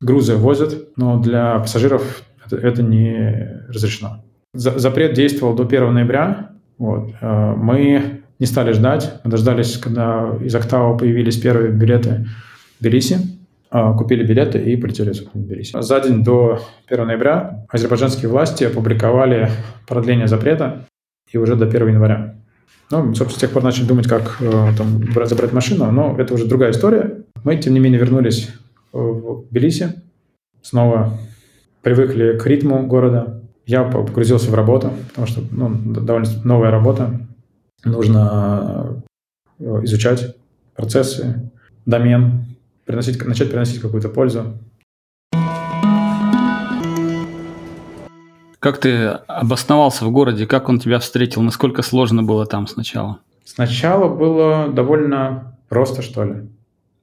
грузы 0.00 0.36
возят, 0.36 0.88
но 0.96 1.18
для 1.18 1.58
пассажиров 1.58 2.22
это, 2.44 2.56
это 2.56 2.82
не 2.82 3.62
разрешено. 3.68 4.22
За, 4.52 4.78
запрет 4.78 5.14
действовал 5.14 5.54
до 5.54 5.64
1 5.64 5.94
ноября. 5.94 6.50
Вот. 6.78 7.10
А, 7.20 7.54
мы 7.54 8.20
не 8.38 8.46
стали 8.46 8.72
ждать, 8.72 9.20
мы 9.24 9.30
дождались, 9.30 9.78
когда 9.78 10.36
из 10.40 10.54
Октава 10.54 10.98
появились 10.98 11.38
первые 11.38 11.70
билеты 11.70 12.26
в 12.78 12.82
Тбилиси, 12.82 13.18
а, 13.70 13.94
купили 13.94 14.22
билеты 14.22 14.58
и 14.58 14.76
полетели 14.76 15.12
в 15.12 15.32
Тбилиси. 15.32 15.80
За 15.80 16.00
день 16.00 16.22
до 16.22 16.60
1 16.88 17.06
ноября 17.06 17.64
азербайджанские 17.70 18.30
власти 18.30 18.64
опубликовали 18.64 19.48
продление 19.86 20.28
запрета 20.28 20.86
и 21.34 21.38
уже 21.38 21.56
до 21.56 21.66
1 21.66 21.88
января. 21.88 22.36
Ну, 22.90 23.14
собственно, 23.14 23.30
с 23.30 23.40
тех 23.40 23.50
пор 23.50 23.64
начали 23.64 23.86
думать, 23.86 24.06
как 24.06 24.36
э, 24.40 24.70
там, 24.78 25.02
забрать 25.26 25.52
машину, 25.52 25.90
но 25.90 26.16
это 26.16 26.34
уже 26.34 26.46
другая 26.46 26.70
история. 26.70 27.24
Мы, 27.42 27.56
тем 27.56 27.74
не 27.74 27.80
менее, 27.80 27.98
вернулись 27.98 28.50
в 28.92 29.46
Тбилиси, 29.50 29.94
снова 30.62 31.18
привыкли 31.82 32.38
к 32.38 32.46
ритму 32.46 32.86
города. 32.86 33.42
Я 33.66 33.82
погрузился 33.82 34.50
в 34.50 34.54
работу, 34.54 34.92
потому 35.08 35.26
что 35.26 35.42
ну, 35.50 35.70
довольно 35.92 36.28
новая 36.44 36.70
работа. 36.70 37.20
Нужно 37.84 39.02
э, 39.58 39.80
изучать 39.82 40.36
процессы, 40.76 41.50
домен, 41.84 42.44
приносить, 42.84 43.24
начать 43.26 43.50
приносить 43.50 43.80
какую-то 43.80 44.08
пользу. 44.08 44.58
Как 48.64 48.78
ты 48.78 49.08
обосновался 49.26 50.06
в 50.06 50.10
городе? 50.10 50.46
Как 50.46 50.70
он 50.70 50.78
тебя 50.78 50.98
встретил? 50.98 51.42
Насколько 51.42 51.82
сложно 51.82 52.22
было 52.22 52.46
там 52.46 52.66
сначала? 52.66 53.18
Сначала 53.44 54.08
было 54.08 54.68
довольно 54.68 55.58
просто, 55.68 56.00
что 56.00 56.24
ли. 56.24 56.34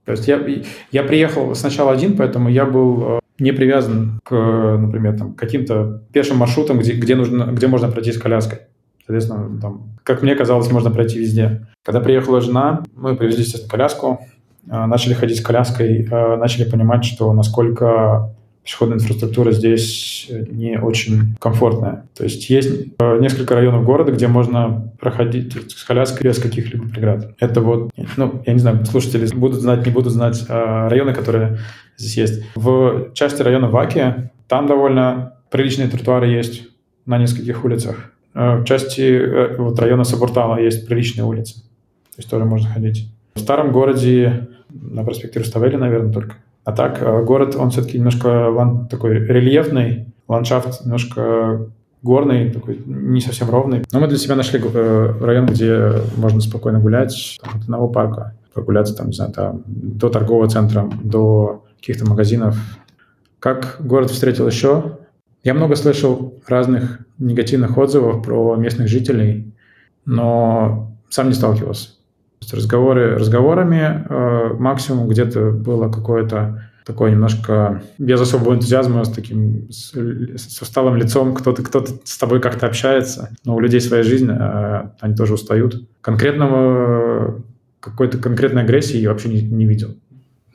То 0.04 0.14
есть 0.14 0.28
я, 0.28 0.44
я 0.92 1.04
приехал 1.04 1.54
сначала 1.54 1.92
один, 1.92 2.18
поэтому 2.18 2.50
я 2.50 2.66
был 2.66 3.04
э, 3.04 3.20
не 3.38 3.52
привязан 3.52 4.20
к, 4.24 4.32
например, 4.32 5.20
там, 5.20 5.36
каким-то 5.36 6.02
пешим 6.12 6.38
маршрутам, 6.38 6.80
где, 6.80 6.94
где, 6.94 7.14
нужно, 7.14 7.44
где 7.52 7.68
можно 7.68 7.90
пройти 7.90 8.12
с 8.12 8.18
коляской. 8.18 8.62
Соответственно, 9.06 9.62
там, 9.62 9.84
как 10.02 10.24
мне 10.24 10.34
казалось, 10.34 10.72
можно 10.72 10.90
пройти 10.90 11.20
везде. 11.20 11.68
Когда 11.84 12.00
приехала 12.00 12.42
жена, 12.42 12.82
мы 12.96 13.16
привезли, 13.16 13.44
естественно, 13.44 13.70
коляску, 13.70 14.26
э, 14.66 14.86
начали 14.88 15.14
ходить 15.14 15.38
с 15.38 15.42
коляской, 15.42 16.08
э, 16.10 16.36
начали 16.38 16.68
понимать, 16.68 17.06
что 17.06 17.32
насколько 17.34 18.34
пешеходная 18.64 18.98
инфраструктура 18.98 19.52
здесь 19.52 20.28
э, 20.30 20.46
не 20.50 20.80
очень 20.80 21.36
комфортная. 21.40 22.06
То 22.16 22.24
есть 22.24 22.50
есть 22.50 22.94
э, 23.00 23.20
несколько 23.20 23.56
районов 23.56 23.84
города, 23.84 24.12
где 24.12 24.28
можно 24.28 24.92
проходить 25.00 25.54
с 25.72 25.84
коляской 25.84 26.24
без 26.24 26.38
каких-либо 26.38 26.88
преград. 26.88 27.34
Это 27.40 27.62
вот, 27.62 27.92
ну, 28.18 28.44
я 28.46 28.54
не 28.54 28.60
знаю, 28.60 28.86
слушатели 28.86 29.28
будут 29.34 29.62
знать, 29.62 29.86
не 29.86 29.92
будут 29.92 30.14
знать 30.14 30.46
а, 30.48 30.90
районы, 30.90 31.14
которые 31.14 31.60
здесь 31.98 32.18
есть. 32.18 32.44
В 32.56 33.14
части 33.14 33.42
района 33.42 33.68
Ваки 33.70 34.30
там 34.48 34.68
довольно 34.68 35.34
приличные 35.50 35.88
тротуары 35.88 36.28
есть 36.28 36.68
на 37.06 37.18
нескольких 37.18 37.66
улицах. 37.66 38.12
в 38.34 38.64
части 38.66 39.58
вот 39.58 39.80
района 39.80 40.04
Сабуртала 40.04 40.58
есть 40.60 40.88
приличные 40.88 41.26
улицы. 41.26 41.56
То 41.56 42.18
есть 42.18 42.30
тоже 42.30 42.46
можно 42.46 42.70
ходить. 42.70 43.10
В 43.34 43.40
старом 43.40 43.72
городе 43.72 44.50
на 44.70 45.04
проспекте 45.04 45.40
Руставели, 45.40 45.78
наверное, 45.78 46.14
только. 46.14 46.36
А 46.64 46.72
так, 46.72 47.26
город, 47.26 47.56
он 47.56 47.72
все-таки 47.72 47.98
немножко 47.98 48.88
такой 48.90 49.14
рельефный, 49.16 50.08
ландшафт 50.28 50.86
немножко 50.86 51.72
горный, 52.02 52.52
такой 52.52 52.82
не 52.86 53.22
совсем 53.22 53.50
ровный. 53.50 53.84
Но 53.92 54.00
мы 54.00 54.08
для 54.08 54.18
себя 54.18 54.36
нашли 54.36 54.60
э, 54.64 55.14
район, 55.22 55.46
где 55.46 55.94
можно 56.18 56.42
спокойно 56.42 56.80
гулять, 56.80 57.40
там, 57.42 57.52
от 57.56 57.64
одного 57.64 57.88
парка, 57.88 58.36
прогуляться 58.54 58.96
там, 58.96 59.08
не 59.08 59.14
знаю, 59.14 59.32
там, 59.32 59.64
до 59.66 60.10
торгового 60.10 60.50
центра, 60.50 60.90
до 61.04 61.64
каких-то 61.80 62.08
магазинов. 62.08 62.58
Как 63.40 63.78
город 63.80 64.12
встретил 64.12 64.48
еще? 64.48 65.00
Я 65.44 65.54
много 65.54 65.76
слышал 65.76 66.36
разных 66.48 67.00
негативных 67.18 67.78
отзывов 67.78 68.24
про 68.24 68.56
местных 68.56 68.88
жителей, 68.88 69.52
но 70.06 70.92
сам 71.10 71.28
не 71.28 71.34
сталкивался. 71.34 71.90
Разговоры 72.52 73.16
разговорами, 73.18 74.06
э, 74.10 74.54
максимум 74.58 75.08
где-то 75.08 75.52
было 75.52 75.90
какое-то 75.90 76.70
такой 76.86 77.12
немножко 77.12 77.84
без 77.98 78.20
особого 78.20 78.56
энтузиазма, 78.56 79.04
с 79.04 79.12
таким 79.12 79.72
с, 79.72 79.94
с 79.94 80.62
усталым 80.62 80.96
лицом, 80.96 81.34
кто-то 81.34 81.64
кто 81.64 81.86
с 82.04 82.18
тобой 82.18 82.42
как-то 82.42 82.66
общается, 82.66 83.30
но 83.46 83.56
у 83.56 83.60
людей 83.60 83.80
своя 83.80 84.04
жизнь, 84.04 84.30
а 84.32 84.94
они 85.00 85.16
тоже 85.16 85.36
устают. 85.36 85.88
Конкретного 86.02 87.42
какой-то 87.80 88.18
конкретной 88.18 88.64
агрессии 88.64 88.98
я 88.98 89.10
вообще 89.10 89.30
не, 89.30 89.42
не 89.42 89.66
видел. 89.66 89.96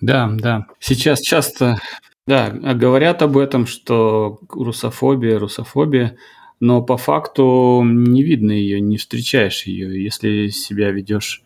Да, 0.01 0.31
да. 0.39 0.67
Сейчас 0.79 1.21
часто 1.21 1.79
да, 2.27 2.51
говорят 2.51 3.23
об 3.23 3.39
этом, 3.39 3.67
что 3.67 4.41
русофобия, 4.51 5.39
русофобия, 5.39 6.17
но 6.61 6.83
по 6.83 6.97
факту 6.97 7.83
не 7.85 8.23
видно 8.23 8.53
ее, 8.53 8.81
не 8.81 8.97
встречаешь 8.97 9.65
ее. 9.65 10.03
Если 10.03 10.49
себя 10.49 10.91
ведешь 10.91 11.45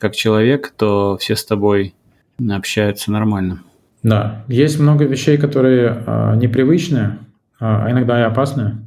как 0.00 0.16
человек, 0.16 0.72
то 0.76 1.16
все 1.18 1.36
с 1.36 1.44
тобой 1.44 1.94
общаются 2.50 3.12
нормально. 3.12 3.60
Да, 4.02 4.44
есть 4.48 4.80
много 4.80 5.04
вещей, 5.04 5.36
которые 5.36 6.02
э, 6.06 6.36
непривычные, 6.36 7.18
а 7.60 7.90
иногда 7.90 8.18
и 8.18 8.24
опасные. 8.24 8.78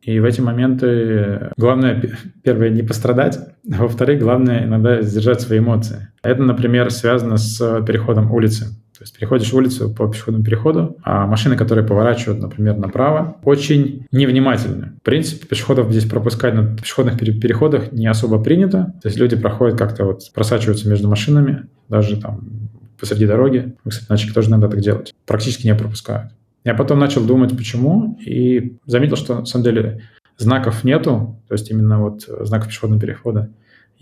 И 0.00 0.18
в 0.18 0.24
эти 0.24 0.40
моменты 0.40 1.50
главное, 1.56 2.02
первое, 2.42 2.70
не 2.70 2.82
пострадать, 2.82 3.38
а 3.70 3.82
во-вторых, 3.82 4.20
главное 4.20 4.64
иногда 4.64 5.02
сдержать 5.02 5.42
свои 5.42 5.58
эмоции. 5.60 6.08
Это, 6.22 6.42
например, 6.42 6.90
связано 6.90 7.36
с 7.36 7.82
переходом 7.82 8.32
улицы. 8.32 8.81
То 8.96 9.02
есть 9.02 9.16
переходишь 9.16 9.52
улицу 9.52 9.90
по 9.90 10.06
пешеходному 10.06 10.44
переходу, 10.44 10.96
а 11.02 11.26
машины, 11.26 11.56
которые 11.56 11.86
поворачивают, 11.86 12.42
например, 12.42 12.76
направо, 12.76 13.38
очень 13.42 14.06
невнимательны. 14.12 14.92
В 15.00 15.02
принципе, 15.02 15.46
пешеходов 15.46 15.90
здесь 15.90 16.04
пропускать 16.04 16.54
на 16.54 16.76
пешеходных 16.76 17.18
переходах 17.18 17.90
не 17.92 18.06
особо 18.06 18.42
принято. 18.42 18.94
То 19.02 19.08
есть 19.08 19.18
люди 19.18 19.34
проходят 19.34 19.78
как-то 19.78 20.04
вот, 20.04 20.22
просачиваются 20.34 20.88
между 20.88 21.08
машинами, 21.08 21.66
даже 21.88 22.20
там 22.20 22.70
посреди 23.00 23.26
дороги. 23.26 23.74
Кстати, 23.88 24.06
начали 24.10 24.32
тоже 24.32 24.50
иногда 24.50 24.68
так 24.68 24.80
делать. 24.80 25.14
Практически 25.26 25.66
не 25.66 25.74
пропускают. 25.74 26.32
Я 26.64 26.74
потом 26.74 26.98
начал 26.98 27.24
думать, 27.24 27.56
почему, 27.56 28.16
и 28.24 28.76
заметил, 28.86 29.16
что 29.16 29.40
на 29.40 29.46
самом 29.46 29.64
деле 29.64 30.02
знаков 30.38 30.84
нету, 30.84 31.40
то 31.48 31.54
есть 31.54 31.70
именно 31.70 32.00
вот 32.00 32.22
знаков 32.22 32.68
пешеходного 32.68 33.00
перехода. 33.00 33.50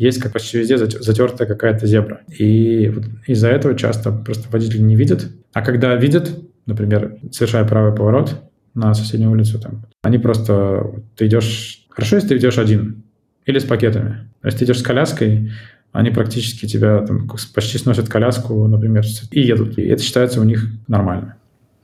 Есть 0.00 0.18
как 0.18 0.32
почти 0.32 0.56
везде 0.56 0.78
затертая 0.78 1.46
какая-то 1.46 1.86
зебра. 1.86 2.22
И 2.26 2.88
вот 2.88 3.04
из-за 3.26 3.48
этого 3.48 3.76
часто 3.76 4.10
просто 4.10 4.48
водители 4.50 4.80
не 4.80 4.96
видят. 4.96 5.28
А 5.52 5.60
когда 5.60 5.94
видят, 5.94 6.40
например, 6.64 7.18
совершая 7.30 7.66
правый 7.66 7.94
поворот 7.94 8.50
на 8.72 8.94
соседнюю 8.94 9.30
улицу, 9.30 9.60
там, 9.60 9.84
они 10.00 10.16
просто... 10.16 10.90
Ты 11.16 11.26
идешь... 11.26 11.86
Хорошо, 11.90 12.16
если 12.16 12.28
ты 12.28 12.38
идешь 12.38 12.56
один 12.56 13.02
или 13.44 13.58
с 13.58 13.64
пакетами. 13.64 14.30
Если 14.42 14.60
ты 14.60 14.64
идешь 14.64 14.78
с 14.78 14.82
коляской, 14.82 15.52
они 15.92 16.08
практически 16.08 16.64
тебя 16.64 17.04
там, 17.04 17.28
почти 17.54 17.76
сносят 17.76 18.08
коляску, 18.08 18.66
например, 18.68 19.04
и 19.32 19.40
едут. 19.42 19.76
И 19.76 19.82
это 19.82 20.02
считается 20.02 20.40
у 20.40 20.44
них 20.44 20.66
нормально. 20.88 21.36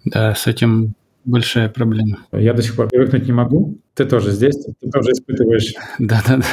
Да, 0.06 0.34
с 0.34 0.46
этим 0.46 0.94
большая 1.26 1.68
проблема. 1.68 2.20
Я 2.32 2.54
до 2.54 2.62
сих 2.62 2.76
пор 2.76 2.88
привыкнуть 2.88 3.26
не 3.26 3.32
могу. 3.32 3.78
Ты 3.94 4.04
тоже 4.04 4.30
здесь, 4.30 4.54
ты 4.54 4.90
тоже 4.90 5.10
испытываешь. 5.12 5.74
Да-да-да. 5.98 6.46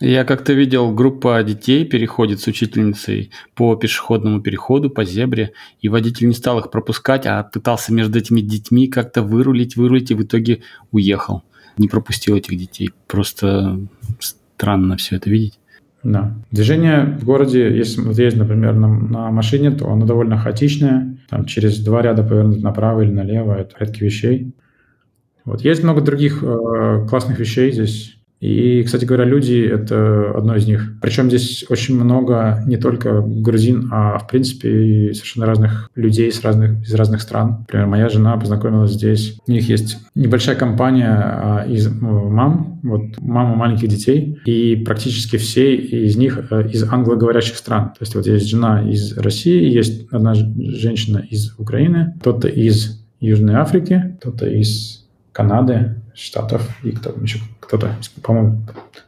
Я 0.00 0.24
как-то 0.24 0.52
видел, 0.54 0.92
группа 0.92 1.42
детей 1.42 1.84
переходит 1.84 2.40
с 2.40 2.46
учительницей 2.46 3.30
по 3.54 3.76
пешеходному 3.76 4.40
переходу, 4.40 4.90
по 4.90 5.04
зебре, 5.04 5.52
и 5.80 5.88
водитель 5.88 6.26
не 6.26 6.34
стал 6.34 6.58
их 6.58 6.70
пропускать, 6.70 7.26
а 7.26 7.42
пытался 7.42 7.92
между 7.92 8.18
этими 8.18 8.40
детьми 8.40 8.88
как-то 8.88 9.22
вырулить, 9.22 9.76
вырулить, 9.76 10.10
и 10.10 10.14
в 10.14 10.22
итоге 10.22 10.62
уехал. 10.90 11.44
Не 11.76 11.88
пропустил 11.88 12.34
этих 12.34 12.58
детей. 12.58 12.90
Просто 13.06 13.78
странно 14.18 14.96
все 14.96 15.16
это 15.16 15.30
видеть. 15.30 15.59
Да. 16.02 16.34
Движение 16.50 17.18
в 17.20 17.24
городе, 17.24 17.76
если 17.76 18.00
вот 18.00 18.18
ездить, 18.18 18.40
например, 18.40 18.74
на, 18.74 18.88
на 18.88 19.30
машине, 19.30 19.70
то 19.70 19.90
оно 19.90 20.06
довольно 20.06 20.38
хаотичное. 20.38 21.18
Там 21.28 21.44
через 21.44 21.78
два 21.84 22.00
ряда 22.02 22.22
повернуть 22.22 22.62
направо 22.62 23.02
или 23.02 23.10
налево, 23.10 23.54
это 23.54 23.74
порядки 23.74 24.02
вещей. 24.02 24.54
Вот. 25.44 25.62
Есть 25.62 25.82
много 25.82 26.00
других 26.00 26.42
э, 26.42 27.06
классных 27.08 27.38
вещей 27.38 27.72
здесь. 27.72 28.16
И, 28.40 28.82
кстати 28.82 29.04
говоря, 29.04 29.24
люди— 29.24 29.60
это 29.72 30.32
одно 30.34 30.56
из 30.56 30.66
них. 30.66 30.94
Причем 31.02 31.28
здесь 31.28 31.64
очень 31.68 31.94
много 31.94 32.62
не 32.66 32.78
только 32.78 33.20
грузин, 33.20 33.88
а, 33.92 34.18
в 34.18 34.26
принципе, 34.28 35.12
совершенно 35.12 35.46
разных 35.46 35.90
людей 35.94 36.32
с 36.32 36.42
разных, 36.42 36.82
из 36.82 36.94
разных 36.94 37.20
стран. 37.20 37.58
Например, 37.60 37.86
моя 37.86 38.08
жена 38.08 38.36
познакомилась 38.38 38.92
здесь. 38.92 39.38
У 39.46 39.52
них 39.52 39.68
есть 39.68 39.98
небольшая 40.14 40.56
компания 40.56 41.10
а, 41.10 41.66
из 41.68 41.86
э, 41.86 41.90
мам, 41.90 42.80
вот 42.82 43.20
мама 43.20 43.54
маленьких 43.56 43.88
детей, 43.88 44.38
и 44.46 44.76
практически 44.76 45.36
все 45.36 45.76
из 45.76 46.16
них 46.16 46.46
э, 46.50 46.68
из 46.72 46.82
англоговорящих 46.90 47.56
стран. 47.56 47.90
То 47.90 47.98
есть 48.00 48.14
вот 48.14 48.26
есть 48.26 48.48
жена 48.48 48.88
из 48.88 49.18
России, 49.18 49.70
есть 49.70 50.10
одна 50.10 50.32
женщина 50.34 51.18
из 51.18 51.54
Украины, 51.58 52.14
кто-то 52.20 52.48
из 52.48 53.04
Южной 53.20 53.56
Африки, 53.56 54.16
кто-то 54.20 54.46
из 54.46 55.04
Канады, 55.32 55.99
Штатов 56.14 56.68
и 56.82 56.92
кто 56.92 57.14
еще 57.22 57.38
кто-то, 57.60 57.96
по-моему, 58.22 58.60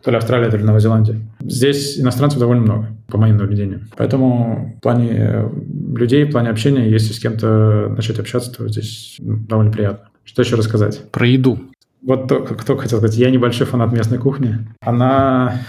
то 0.03 0.11
ли 0.11 0.17
Австралия, 0.17 0.51
то 0.51 0.57
ли 0.57 0.65
Новая 0.65 0.81
Зеландия. 0.81 1.21
Здесь 1.41 1.99
иностранцев 1.99 2.39
довольно 2.39 2.63
много, 2.63 2.89
по 3.09 3.19
моим 3.19 3.37
наблюдениям. 3.37 3.89
Поэтому 3.97 4.75
в 4.79 4.83
плане 4.83 5.11
э, 5.13 5.49
людей, 5.97 6.25
в 6.25 6.31
плане 6.31 6.51
общения, 6.51 6.89
если 6.89 7.13
с 7.13 7.19
кем-то 7.19 7.89
начать 7.89 8.19
общаться, 8.19 8.53
то 8.53 8.69
здесь 8.69 9.17
довольно 9.19 9.73
приятно. 9.73 10.09
Что 10.25 10.43
еще 10.43 10.57
рассказать? 10.57 11.11
Про 11.11 11.27
еду. 11.27 11.59
Вот 12.03 12.29
то, 12.29 12.41
кто 12.41 12.77
хотел 12.77 12.99
сказать, 12.99 13.17
я 13.17 13.31
небольшой 13.31 13.67
фанат 13.67 13.93
местной 13.93 14.19
кухни. 14.19 14.59
Она 14.81 15.63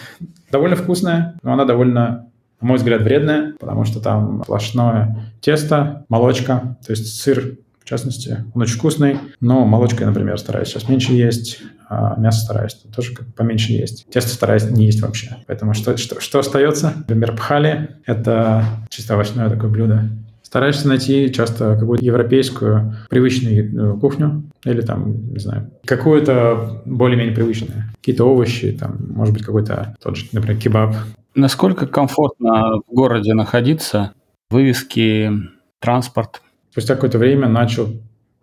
довольно 0.51 0.75
вкусная, 0.75 1.35
но 1.43 1.53
она 1.53 1.65
довольно 1.65 2.27
на 2.63 2.67
мой 2.67 2.77
взгляд, 2.77 3.01
вредная, 3.01 3.55
потому 3.59 3.83
что 3.83 3.99
там 3.99 4.41
сплошное 4.43 5.33
тесто, 5.41 6.05
молочка, 6.07 6.77
то 6.85 6.91
есть 6.93 7.21
сыр 7.21 7.57
в 7.83 7.89
частности. 7.89 8.45
Он 8.53 8.61
очень 8.61 8.75
вкусный, 8.75 9.19
но 9.41 9.65
молочка 9.65 10.01
я, 10.01 10.07
например, 10.07 10.37
стараюсь 10.37 10.69
сейчас 10.69 10.87
меньше 10.87 11.13
есть, 11.13 11.61
а 11.89 12.19
мясо 12.19 12.41
стараюсь 12.41 12.73
тоже 12.95 13.13
как 13.13 13.33
поменьше 13.35 13.73
есть. 13.73 14.07
Тесто 14.09 14.31
стараюсь 14.31 14.69
не 14.69 14.85
есть 14.85 15.01
вообще. 15.01 15.37
Поэтому 15.47 15.73
что, 15.73 15.97
что, 15.97 16.19
что 16.21 16.39
остается? 16.39 16.93
Например, 16.95 17.35
пхали– 17.35 17.97
это 18.05 18.63
чисто 18.89 19.15
овощное 19.15 19.49
такое 19.49 19.69
блюдо. 19.69 20.09
Стараешься 20.41 20.87
найти 20.87 21.33
часто 21.33 21.75
какую-то 21.77 22.05
европейскую 22.05 22.95
привычную 23.09 23.95
э, 23.95 23.99
кухню 23.99 24.43
или 24.65 24.81
там, 24.81 25.31
не 25.31 25.39
знаю, 25.39 25.71
какую-то 25.83 26.83
более-менее 26.85 27.33
привычную. 27.33 27.85
Какие-то 27.95 28.25
овощи, 28.25 28.71
там, 28.71 28.97
может 29.09 29.33
быть, 29.33 29.43
какой-то 29.43 29.95
тот 30.01 30.15
же, 30.15 30.27
например, 30.31 30.61
кебаб. 30.61 30.95
Насколько 31.33 31.87
комфортно 31.87 32.81
в 32.87 32.93
городе 32.93 33.33
находиться? 33.33 34.13
Вывески, 34.51 35.31
транспорт– 35.79 36.42
Спустя 36.73 36.95
какое-то 36.95 37.19
время 37.19 37.47
начал 37.47 37.87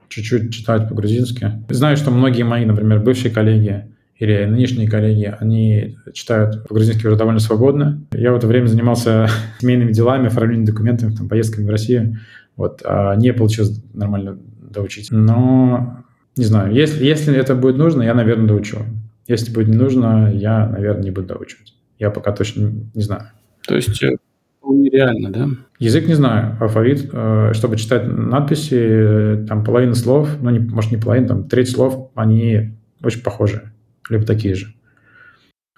чуть-чуть 0.08 0.54
читать 0.54 0.88
по-грузински. 0.88 1.64
Знаю, 1.68 1.96
что 1.96 2.12
многие 2.12 2.44
мои, 2.44 2.64
например, 2.64 3.00
бывшие 3.00 3.32
коллеги 3.34 3.86
или 4.20 4.44
нынешние 4.44 4.88
коллеги, 4.88 5.34
они 5.40 5.98
читают 6.12 6.62
по-грузински 6.68 7.08
уже 7.08 7.16
довольно 7.16 7.40
свободно. 7.40 8.06
Я 8.12 8.30
в 8.30 8.36
это 8.36 8.46
время 8.46 8.68
занимался 8.68 9.28
семейными 9.60 9.90
делами, 9.90 10.28
оформлением 10.28 10.64
документов, 10.64 11.16
там, 11.16 11.28
поездками 11.28 11.66
в 11.66 11.70
Россию. 11.70 12.20
Вот, 12.54 12.82
а 12.84 13.16
не 13.16 13.32
получилось 13.32 13.82
нормально 13.94 14.38
доучить. 14.62 15.08
Но, 15.10 16.04
не 16.36 16.44
знаю, 16.44 16.72
если, 16.72 17.04
если 17.04 17.34
это 17.34 17.56
будет 17.56 17.78
нужно, 17.78 18.02
я, 18.02 18.14
наверное, 18.14 18.46
доучу. 18.46 18.78
Если 19.26 19.52
будет 19.52 19.66
не 19.66 19.76
нужно, 19.76 20.30
я, 20.32 20.68
наверное, 20.68 21.02
не 21.02 21.10
буду 21.10 21.26
доучивать. 21.26 21.74
Я 21.98 22.10
пока 22.10 22.30
точно 22.30 22.70
не 22.94 23.02
знаю. 23.02 23.24
То 23.66 23.74
есть 23.74 24.00
э, 24.04 24.18
вполне 24.60 24.90
реально, 24.90 25.30
да? 25.30 25.48
Язык 25.78 26.06
не 26.06 26.14
знаю, 26.14 26.56
алфавит, 26.60 27.08
э, 27.12 27.52
чтобы 27.54 27.76
читать 27.76 28.06
надписи, 28.06 28.74
э, 28.74 29.46
там 29.48 29.64
половина 29.64 29.94
слов, 29.94 30.28
ну, 30.40 30.50
не, 30.50 30.58
может, 30.58 30.90
не 30.90 30.98
половина, 30.98 31.28
там 31.28 31.48
треть 31.48 31.70
слов, 31.70 32.10
они 32.14 32.76
очень 33.02 33.22
похожи, 33.22 33.72
либо 34.08 34.24
такие 34.24 34.54
же. 34.54 34.74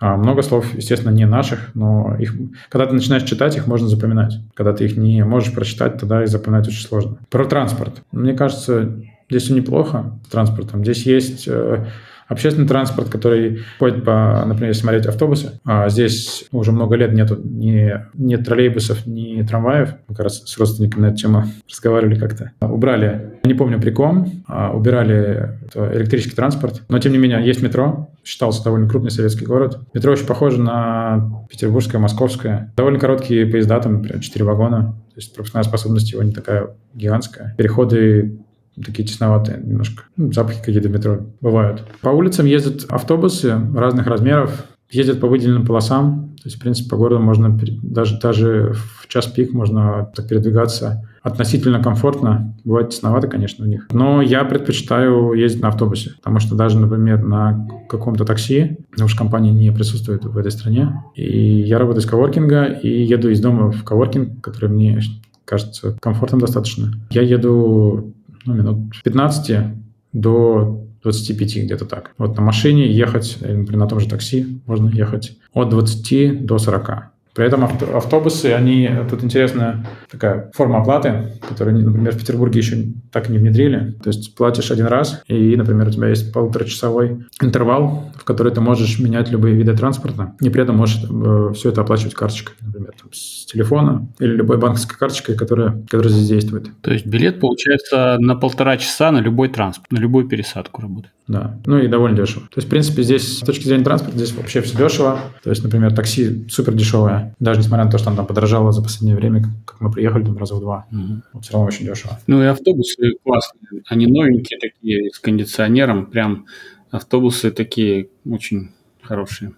А 0.01 0.17
много 0.17 0.43
слов, 0.43 0.75
естественно, 0.75 1.13
не 1.13 1.27
наших, 1.27 1.71
но 1.75 2.17
их, 2.19 2.35
когда 2.69 2.87
ты 2.87 2.95
начинаешь 2.95 3.23
читать, 3.23 3.57
их 3.57 3.69
можно 3.69 3.87
запоминать. 3.87 4.35
Когда 4.55 4.73
ты 4.73 4.85
их 4.85 4.97
не 4.97 5.25
можешь 5.25 5.55
прочитать, 5.55 5.99
тогда 5.99 6.23
их 6.25 6.29
запоминать 6.29 6.67
очень 6.67 6.85
сложно. 6.85 7.19
Про 7.31 7.45
транспорт. 7.45 8.03
Мне 8.11 8.35
кажется, 8.35 9.01
здесь 9.31 9.45
все 9.45 9.55
неплохо 9.55 10.19
с 10.27 10.31
транспортом. 10.31 10.83
Здесь 10.83 11.07
есть 11.07 11.47
э, 11.47 11.87
Общественный 12.33 12.67
транспорт, 12.67 13.11
который 13.11 13.61
ходит 13.79 14.05
по, 14.05 14.43
например, 14.47 14.75
смотреть 14.75 15.07
автобусы, 15.07 15.61
а 15.65 15.89
здесь 15.91 16.47
уже 16.51 16.73
много 16.73 16.97
лет 16.97 17.13
нету 17.13 17.39
ни, 17.45 17.93
ни 18.15 18.37
троллейбусов, 18.37 19.07
ни 19.07 19.43
трамваев. 19.43 19.95
Мы 20.09 20.15
как 20.15 20.25
раз 20.25 20.43
с 20.45 20.59
родственниками 20.59 21.03
на 21.03 21.07
эту 21.09 21.17
тему 21.17 21.45
разговаривали 21.69 22.19
как-то. 22.19 22.53
Убрали, 22.61 23.39
не 23.45 23.55
помню 23.55 23.81
при 23.81 23.91
ком, 23.91 24.45
а 24.49 24.73
убирали 24.75 25.59
электрический 25.75 26.35
транспорт. 26.35 26.83
Но, 26.89 26.99
тем 26.99 27.13
не 27.13 27.19
менее, 27.19 27.45
есть 27.45 27.63
метро. 27.63 28.09
Считался 28.25 28.65
довольно 28.65 28.89
крупный 28.89 29.11
советский 29.11 29.45
город. 29.45 29.81
Метро 29.93 30.13
очень 30.13 30.27
похоже 30.27 30.61
на 30.61 31.45
петербургское, 31.51 32.01
московское. 32.01 32.73
Довольно 32.77 32.99
короткие 32.99 33.47
поезда, 33.47 33.79
там, 33.81 33.95
например, 33.95 34.21
4 34.21 34.45
вагона. 34.45 34.97
То 35.13 35.17
есть 35.17 35.35
пропускная 35.35 35.65
способность 35.65 36.11
его 36.13 36.23
не 36.23 36.33
такая 36.33 36.71
гигантская. 36.95 37.55
Переходы 37.59 38.39
такие 38.77 39.07
тесноватые 39.07 39.61
немножко. 39.63 40.05
Ну, 40.17 40.33
запахи 40.33 40.63
какие-то 40.63 40.89
в 40.89 40.93
метро 40.93 41.19
бывают. 41.41 41.85
По 42.01 42.09
улицам 42.11 42.47
ездят 42.47 42.87
автобусы 42.89 43.59
разных 43.75 44.07
размеров, 44.07 44.65
ездят 44.91 45.21
по 45.21 45.27
выделенным 45.27 45.67
полосам. 45.67 46.31
То 46.43 46.49
есть, 46.49 46.57
в 46.57 46.61
принципе, 46.61 46.91
по 46.91 46.97
городу 46.97 47.23
можно 47.23 47.57
даже, 47.83 48.19
даже 48.19 48.75
в 48.75 49.07
час 49.09 49.27
пик 49.27 49.53
можно 49.53 50.11
так 50.15 50.29
передвигаться 50.29 51.09
относительно 51.23 51.81
комфортно. 51.81 52.57
Бывает 52.65 52.91
тесновато, 52.91 53.29
конечно, 53.29 53.65
у 53.65 53.69
них. 53.69 53.87
Но 53.93 54.21
я 54.21 54.45
предпочитаю 54.45 55.33
ездить 55.35 55.63
на 55.63 55.69
автобусе, 55.69 56.15
потому 56.17 56.41
что 56.41 56.57
даже, 56.57 56.79
например, 56.79 57.23
на 57.23 57.69
каком-то 57.89 58.25
такси, 58.25 58.79
потому 58.91 59.09
что 59.09 59.19
компания 59.19 59.53
не 59.53 59.71
присутствует 59.71 60.25
в 60.25 60.37
этой 60.37 60.51
стране, 60.51 61.05
и 61.15 61.61
я 61.61 61.79
работаю 61.79 62.03
с 62.03 62.07
коворкинга 62.07 62.65
и 62.65 63.05
еду 63.05 63.31
из 63.31 63.41
дома 63.41 63.71
в 63.71 63.85
коворкинг, 63.85 64.43
который 64.43 64.71
мне 64.71 65.01
кажется 65.45 65.97
комфортным 66.01 66.41
достаточно. 66.41 66.93
Я 67.11 67.23
еду 67.23 68.15
ну, 68.45 68.55
минут 68.55 69.03
15 69.03 69.67
до 70.13 70.87
25 71.03 71.65
где-то 71.65 71.85
так. 71.85 72.13
Вот 72.19 72.37
на 72.37 72.43
машине 72.43 72.91
ехать, 72.91 73.39
например, 73.41 73.77
на 73.77 73.89
том 73.89 74.01
же 74.01 74.09
такси 74.09 74.61
можно 74.67 74.89
ехать 74.89 75.37
от 75.53 75.71
20 75.71 76.47
до 76.47 76.59
40. 76.59 77.12
При 77.35 77.47
этом 77.47 77.65
автобусы, 77.65 78.47
они, 78.53 78.91
тут 79.09 79.25
интересная 79.25 79.87
такая 80.11 80.51
форма 80.55 80.81
оплаты, 80.81 81.33
которую, 81.49 81.83
например, 81.83 82.13
в 82.13 82.19
Петербурге 82.19 82.61
еще 82.61 82.85
так 83.11 83.29
и 83.29 83.33
не 83.33 83.39
внедрили. 83.39 83.95
То 84.03 84.11
есть 84.11 84.35
платишь 84.35 84.71
один 84.71 84.87
раз, 84.87 85.23
и, 85.29 85.57
например, 85.57 85.89
у 85.89 85.91
тебя 85.91 86.09
есть 86.09 86.33
полуторачасовой 86.33 87.27
интервал, 87.41 88.13
в 88.17 88.25
который 88.25 88.53
ты 88.53 88.61
можешь 88.61 88.99
менять 88.99 89.31
любые 89.31 89.55
виды 89.55 89.75
транспорта, 89.75 90.35
и 90.41 90.51
при 90.51 90.63
этом 90.63 90.77
можешь 90.77 91.03
э, 91.03 91.53
все 91.55 91.71
это 91.71 91.81
оплачивать 91.81 92.15
карточкой, 92.15 92.55
например, 92.61 92.93
там, 93.01 93.13
с 93.13 93.47
телефона 93.47 94.09
или 94.19 94.35
любой 94.35 94.59
банковской 94.59 94.99
карточкой, 94.99 95.37
которая, 95.37 95.83
которая 95.89 96.13
здесь 96.13 96.29
действует. 96.29 96.69
То 96.83 96.93
есть 96.93 97.07
билет, 97.07 97.41
получается, 97.41 98.17
на 98.19 98.35
полтора 98.35 98.77
часа 98.77 99.11
на 99.11 99.19
любой 99.19 99.49
транспорт, 99.49 99.91
на 99.91 99.99
любую 99.99 100.29
пересадку 100.29 100.83
работает. 100.83 101.15
Да, 101.29 101.59
ну 101.67 101.79
и 101.79 101.87
довольно 101.87 102.17
дешево. 102.17 102.43
То 102.47 102.57
есть, 102.57 102.67
в 102.67 102.71
принципе, 102.71 103.03
здесь 103.03 103.39
с 103.39 103.41
точки 103.41 103.65
зрения 103.65 103.85
транспорта 103.85 104.17
здесь 104.17 104.35
вообще 104.35 104.61
все 104.61 104.77
дешево. 104.77 105.19
То 105.43 105.51
есть, 105.51 105.63
например, 105.63 105.95
такси 105.95 106.47
супер 106.51 106.75
дешевое, 106.75 107.22
даже 107.39 107.61
несмотря 107.61 107.85
на 107.85 107.91
то, 107.91 107.99
что 107.99 108.09
оно 108.09 108.17
там 108.17 108.27
подорожало 108.27 108.73
за 108.73 108.83
последнее 108.83 109.17
время, 109.17 109.45
как 109.65 109.81
мы 109.81 109.91
приехали 109.91 110.25
там 110.25 110.37
раза 110.39 110.55
в 110.55 110.61
два. 110.61 110.87
Угу. 110.91 111.41
Все 111.41 111.53
равно 111.53 111.69
очень 111.69 111.87
дешево. 111.87 112.19
Ну 112.27 112.43
и 112.43 112.47
автобусы 112.47 113.15
классные. 113.25 113.83
Они 113.87 114.07
новенькие 114.07 114.59
такие, 114.59 115.11
с 115.11 115.19
кондиционером. 115.19 116.07
Прям 116.07 116.47
автобусы 116.91 117.51
такие 117.51 118.09
очень 118.25 118.71
хорошие. 119.03 119.53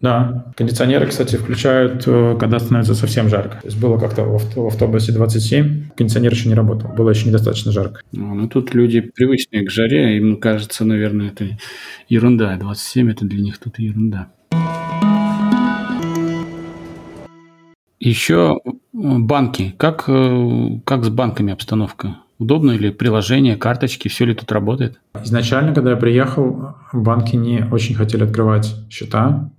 Да, 0.00 0.52
кондиционеры, 0.56 1.08
кстати, 1.08 1.34
включают, 1.34 2.04
э, 2.06 2.36
когда 2.38 2.60
становится 2.60 2.94
совсем 2.94 3.28
жарко. 3.28 3.60
То 3.60 3.66
есть 3.66 3.80
было 3.80 3.98
как-то 3.98 4.22
в 4.22 4.66
автобусе 4.66 5.12
27, 5.12 5.90
кондиционер 5.96 6.32
еще 6.32 6.48
не 6.48 6.54
работал, 6.54 6.90
было 6.90 7.10
еще 7.10 7.26
недостаточно 7.26 7.72
жарко. 7.72 8.02
Ну, 8.12 8.34
ну 8.34 8.48
тут 8.48 8.74
люди 8.74 9.00
привычные 9.00 9.66
к 9.66 9.70
жаре, 9.70 10.18
им 10.18 10.36
кажется, 10.36 10.84
наверное, 10.84 11.30
это 11.30 11.58
ерунда. 12.08 12.56
27 12.56 13.10
это 13.10 13.24
для 13.24 13.42
них 13.42 13.58
тут 13.58 13.80
ерунда. 13.80 14.28
Еще 18.00 18.60
э, 18.64 18.70
банки. 18.92 19.74
Как, 19.76 20.04
э, 20.08 20.80
как 20.84 21.04
с 21.04 21.08
банками 21.08 21.52
обстановка? 21.52 22.18
Удобно 22.38 22.70
или 22.72 22.90
приложение, 22.90 23.56
карточки, 23.56 24.06
все 24.08 24.24
ли 24.24 24.34
тут 24.34 24.52
работает? 24.52 25.00
Изначально, 25.24 25.74
когда 25.74 25.90
я 25.90 25.96
приехал, 25.96 26.76
банки 26.92 27.34
не 27.34 27.66
очень 27.72 27.96
хотели 27.96 28.22
открывать 28.22 28.76
счета, 28.88 29.50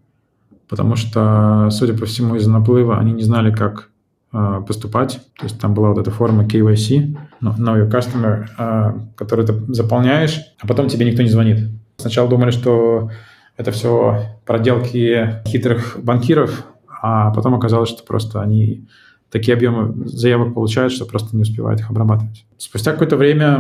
потому 0.70 0.96
что, 0.96 1.68
судя 1.72 1.94
по 1.98 2.06
всему, 2.06 2.36
из-за 2.36 2.50
наплыва 2.50 2.98
они 2.98 3.12
не 3.12 3.24
знали, 3.24 3.54
как 3.54 3.90
э, 4.32 4.62
поступать. 4.66 5.20
То 5.38 5.46
есть 5.46 5.60
там 5.60 5.74
была 5.74 5.90
вот 5.90 5.98
эта 5.98 6.10
форма 6.10 6.46
KYC, 6.46 7.18
Know 7.42 7.58
Your 7.58 7.92
Customer, 7.92 8.46
э, 8.58 9.00
которую 9.16 9.48
ты 9.48 9.74
заполняешь, 9.74 10.40
а 10.62 10.68
потом 10.68 10.88
тебе 10.88 11.06
никто 11.06 11.22
не 11.22 11.30
звонит. 11.30 11.70
Сначала 11.98 12.30
думали, 12.30 12.52
что 12.52 13.12
это 13.58 13.72
все 13.72 14.38
проделки 14.46 15.42
хитрых 15.46 16.00
банкиров, 16.02 16.66
а 17.02 17.32
потом 17.32 17.56
оказалось, 17.56 17.90
что 17.90 18.04
просто 18.04 18.42
они 18.42 18.88
такие 19.32 19.56
объемы 19.56 20.08
заявок 20.08 20.54
получают, 20.54 20.94
что 20.94 21.06
просто 21.06 21.36
не 21.36 21.44
успевают 21.44 21.80
их 21.80 21.90
обрабатывать. 21.90 22.46
Спустя 22.58 22.92
какое-то 22.92 23.16
время 23.16 23.56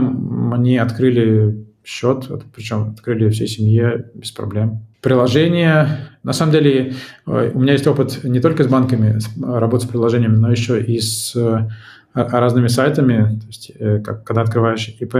они 0.51 0.77
открыли 0.77 1.65
счет, 1.83 2.29
причем 2.55 2.91
открыли 2.91 3.29
всей 3.29 3.47
семье 3.47 4.09
без 4.13 4.31
проблем. 4.31 4.85
Приложение, 5.01 6.09
на 6.23 6.33
самом 6.33 6.51
деле, 6.51 6.93
э, 7.25 7.51
у 7.53 7.59
меня 7.59 7.73
есть 7.73 7.87
опыт 7.87 8.23
не 8.23 8.39
только 8.39 8.63
с 8.63 8.67
банками, 8.67 9.17
работы 9.41 9.85
с 9.85 9.89
приложениями, 9.89 10.35
но 10.35 10.51
еще 10.51 10.81
и 10.81 10.99
с 10.99 11.35
э, 11.35 11.67
разными 12.13 12.67
сайтами. 12.67 13.39
То 13.39 13.47
есть, 13.47 13.71
э, 13.79 13.99
как, 13.99 14.23
когда 14.23 14.41
открываешь 14.41 14.89
ИП, 14.99 15.15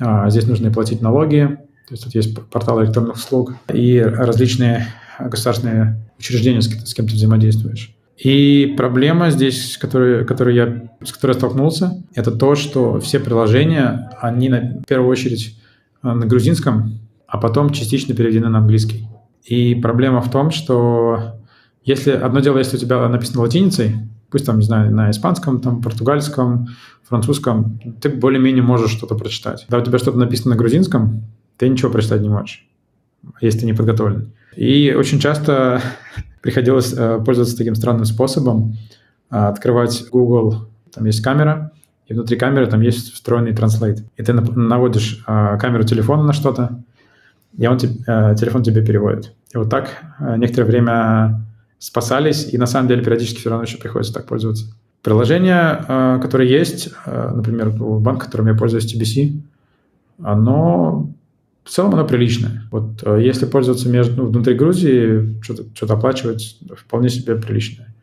а, 0.00 0.30
здесь 0.30 0.46
нужно 0.46 0.72
платить 0.72 1.02
налоги, 1.02 1.58
то 1.86 1.94
есть 1.94 2.04
тут 2.04 2.14
есть 2.14 2.48
портал 2.48 2.82
электронных 2.82 3.16
услуг 3.16 3.52
и 3.72 4.00
различные 4.00 4.86
государственные 5.28 6.00
учреждения, 6.18 6.60
с 6.62 6.94
кем 6.94 7.06
ты 7.06 7.14
взаимодействуешь. 7.14 7.94
И 8.18 8.74
проблема 8.76 9.30
здесь, 9.30 9.78
которую, 9.78 10.26
которую 10.26 10.54
я, 10.54 10.90
с 11.02 11.12
которой 11.12 11.32
я 11.32 11.38
столкнулся, 11.38 12.02
это 12.14 12.30
то, 12.30 12.54
что 12.54 13.00
все 13.00 13.18
приложения, 13.18 14.10
они 14.20 14.50
на, 14.50 14.80
в 14.82 14.84
первую 14.86 15.10
очередь 15.10 15.58
на 16.02 16.26
грузинском, 16.26 16.98
а 17.26 17.38
потом 17.38 17.70
частично 17.70 18.14
переведены 18.14 18.48
на 18.48 18.58
английский. 18.58 19.08
И 19.44 19.74
проблема 19.74 20.20
в 20.20 20.30
том, 20.30 20.50
что 20.50 21.40
если 21.82 22.10
одно 22.10 22.40
дело, 22.40 22.58
если 22.58 22.76
у 22.76 22.80
тебя 22.80 23.08
написано 23.08 23.40
латиницей, 23.40 23.96
пусть 24.30 24.44
там, 24.44 24.58
не 24.58 24.64
знаю, 24.64 24.94
на 24.94 25.10
испанском, 25.10 25.60
там, 25.60 25.80
португальском, 25.80 26.68
французском, 27.08 27.80
ты 28.00 28.10
более-менее 28.10 28.62
можешь 28.62 28.90
что-то 28.90 29.14
прочитать. 29.14 29.64
Когда 29.66 29.78
у 29.78 29.84
тебя 29.84 29.98
что-то 29.98 30.18
написано 30.18 30.50
на 30.50 30.58
грузинском, 30.58 31.24
ты 31.56 31.68
ничего 31.68 31.90
прочитать 31.90 32.20
не 32.20 32.28
можешь, 32.28 32.68
если 33.40 33.60
ты 33.60 33.66
не 33.66 33.72
подготовлен. 33.72 34.32
И 34.56 34.94
очень 34.96 35.20
часто 35.20 35.80
приходилось 36.40 36.92
э, 36.96 37.20
пользоваться 37.24 37.56
таким 37.56 37.74
странным 37.74 38.04
способом, 38.04 38.76
э, 39.30 39.36
открывать 39.36 40.04
Google, 40.10 40.68
там 40.92 41.04
есть 41.04 41.22
камера, 41.22 41.72
и 42.06 42.14
внутри 42.14 42.36
камеры 42.36 42.66
там 42.66 42.80
есть 42.80 43.12
встроенный 43.12 43.54
транслейт. 43.54 44.04
И 44.16 44.22
ты 44.22 44.32
наводишь 44.32 45.22
э, 45.26 45.58
камеру 45.58 45.84
телефона 45.84 46.22
на 46.24 46.32
что-то, 46.32 46.82
и 47.56 47.66
он 47.66 47.78
телефон 47.78 48.62
тебе 48.62 48.84
переводит. 48.84 49.32
И 49.52 49.58
вот 49.58 49.68
так 49.70 50.04
некоторое 50.36 50.66
время 50.66 51.44
спасались, 51.80 52.52
и 52.52 52.58
на 52.58 52.66
самом 52.66 52.86
деле 52.86 53.02
периодически 53.02 53.40
все 53.40 53.50
равно 53.50 53.64
еще 53.64 53.76
приходится 53.76 54.14
так 54.14 54.26
пользоваться. 54.26 54.66
Приложение, 55.02 56.18
которое 56.22 56.46
есть, 56.46 56.90
например, 57.06 57.70
банк, 57.70 58.22
которым 58.22 58.46
я 58.46 58.54
пользуюсь, 58.54 58.94
TBC, 58.94 59.40
оно 60.22 61.10
в 61.70 61.72
целом 61.72 61.94
оно 61.94 62.04
приличное. 62.04 62.64
Вот 62.72 63.00
если 63.20 63.46
пользоваться 63.46 63.88
между, 63.88 64.24
ну, 64.24 64.28
внутри 64.28 64.54
Грузии, 64.54 65.40
что-то, 65.40 65.66
что 65.72 65.94
оплачивать, 65.94 66.58
вполне 66.76 67.08
себе 67.08 67.36
приличное. 67.36 67.94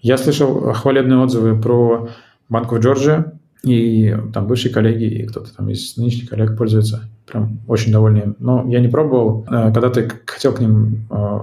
Я 0.00 0.18
слышал 0.18 0.72
хвалебные 0.72 1.20
отзывы 1.20 1.60
про 1.60 2.08
банк 2.48 2.72
в 2.72 2.78
Джорджии, 2.80 3.24
и 3.62 4.16
там 4.34 4.48
бывшие 4.48 4.74
коллеги, 4.74 5.04
и 5.04 5.26
кто-то 5.26 5.54
там 5.54 5.68
из 5.68 5.96
нынешних 5.96 6.28
коллег 6.28 6.58
пользуется. 6.58 7.08
Прям 7.24 7.60
очень 7.68 7.92
довольны. 7.92 8.34
Но 8.40 8.68
я 8.68 8.80
не 8.80 8.88
пробовал. 8.88 9.46
Э, 9.48 9.72
когда 9.72 9.90
ты 9.90 10.10
хотел 10.26 10.52
к 10.52 10.58
ним 10.58 11.06
э, 11.08 11.38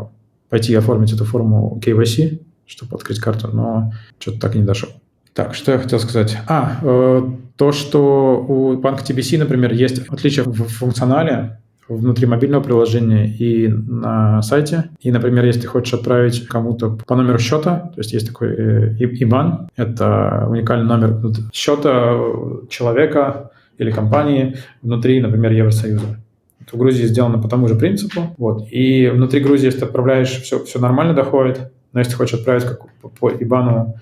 пойти 0.49 0.75
оформить 0.75 1.13
эту 1.13 1.23
форму 1.23 1.79
KYC, 1.81 2.41
чтобы 2.65 2.97
открыть 2.97 3.19
карту, 3.19 3.47
но 3.53 3.93
что-то 4.19 4.41
так 4.41 4.55
и 4.55 4.59
не 4.59 4.65
дошел. 4.65 4.89
Так, 5.35 5.53
что 5.53 5.73
я 5.73 5.79
хотел 5.79 5.99
сказать? 5.99 6.37
А, 6.47 6.79
э, 6.81 7.21
то, 7.57 7.71
что 7.73 8.37
у 8.47 8.77
банка 8.77 9.03
TBC, 9.03 9.37
например, 9.37 9.73
есть 9.73 10.07
отличие 10.07 10.45
в 10.45 10.53
функционале, 10.53 11.59
внутри 11.89 12.25
мобильного 12.25 12.63
приложения 12.63 13.27
и 13.27 13.67
на 13.67 14.41
сайте. 14.41 14.85
И, 15.01 15.11
например, 15.11 15.45
если 15.45 15.61
ты 15.61 15.67
хочешь 15.67 15.93
отправить 15.93 16.47
кому-то 16.47 16.97
по 17.05 17.15
номеру 17.15 17.37
счета, 17.37 17.91
то 17.93 17.99
есть 17.99 18.13
есть 18.13 18.27
такой 18.27 18.55
э, 18.55 18.95
IBAN, 18.97 19.67
это 19.75 20.47
уникальный 20.49 20.85
номер 20.85 21.19
счета 21.51 22.17
человека 22.69 23.51
или 23.77 23.91
компании 23.91 24.55
внутри, 24.81 25.19
например, 25.19 25.51
Евросоюза. 25.51 26.17
Это 26.61 26.75
в 26.77 26.79
Грузии 26.79 27.03
сделано 27.03 27.39
по 27.39 27.49
тому 27.49 27.67
же 27.67 27.75
принципу. 27.75 28.33
Вот. 28.37 28.67
И 28.71 29.09
внутри 29.09 29.41
Грузии, 29.41 29.65
если 29.65 29.79
ты 29.79 29.85
отправляешь, 29.85 30.29
все, 30.29 30.63
все 30.63 30.79
нормально 30.79 31.13
доходит. 31.13 31.73
Но 31.91 31.99
если 31.99 32.11
ты 32.11 32.17
хочешь 32.17 32.39
отправить 32.39 32.63
как 32.63 32.79
по 33.19 33.29
IBAN 33.29 33.89
э, 33.89 33.93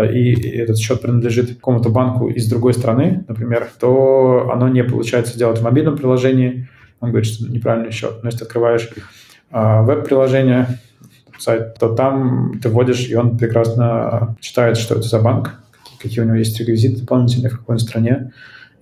и 0.00 0.34
этот 0.56 0.78
счет 0.78 1.02
принадлежит 1.02 1.48
какому-то 1.56 1.90
банку 1.90 2.28
из 2.28 2.48
другой 2.48 2.72
страны, 2.74 3.24
например, 3.28 3.68
то 3.78 4.50
оно 4.52 4.68
не 4.68 4.82
получается 4.84 5.38
делать 5.38 5.58
в 5.58 5.62
мобильном 5.62 5.96
приложении, 5.96 6.68
он 7.00 7.10
говорит, 7.10 7.28
что 7.28 7.50
неправильный 7.50 7.90
счет. 7.90 8.20
Но 8.22 8.28
если 8.30 8.44
открываешь 8.44 8.88
э, 9.50 9.82
веб-приложение, 9.82 10.78
сайт, 11.38 11.74
то 11.78 11.94
там 11.94 12.58
ты 12.62 12.68
вводишь, 12.68 13.08
и 13.08 13.14
он 13.14 13.36
прекрасно 13.36 14.36
читает, 14.40 14.76
что 14.76 14.94
это 14.94 15.02
за 15.02 15.20
банк, 15.20 15.54
какие 16.00 16.20
у 16.20 16.24
него 16.24 16.36
есть 16.36 16.58
реквизиты 16.58 17.00
дополнительные, 17.00 17.50
в 17.50 17.58
какой 17.58 17.74
он 17.74 17.78
стране, 17.80 18.32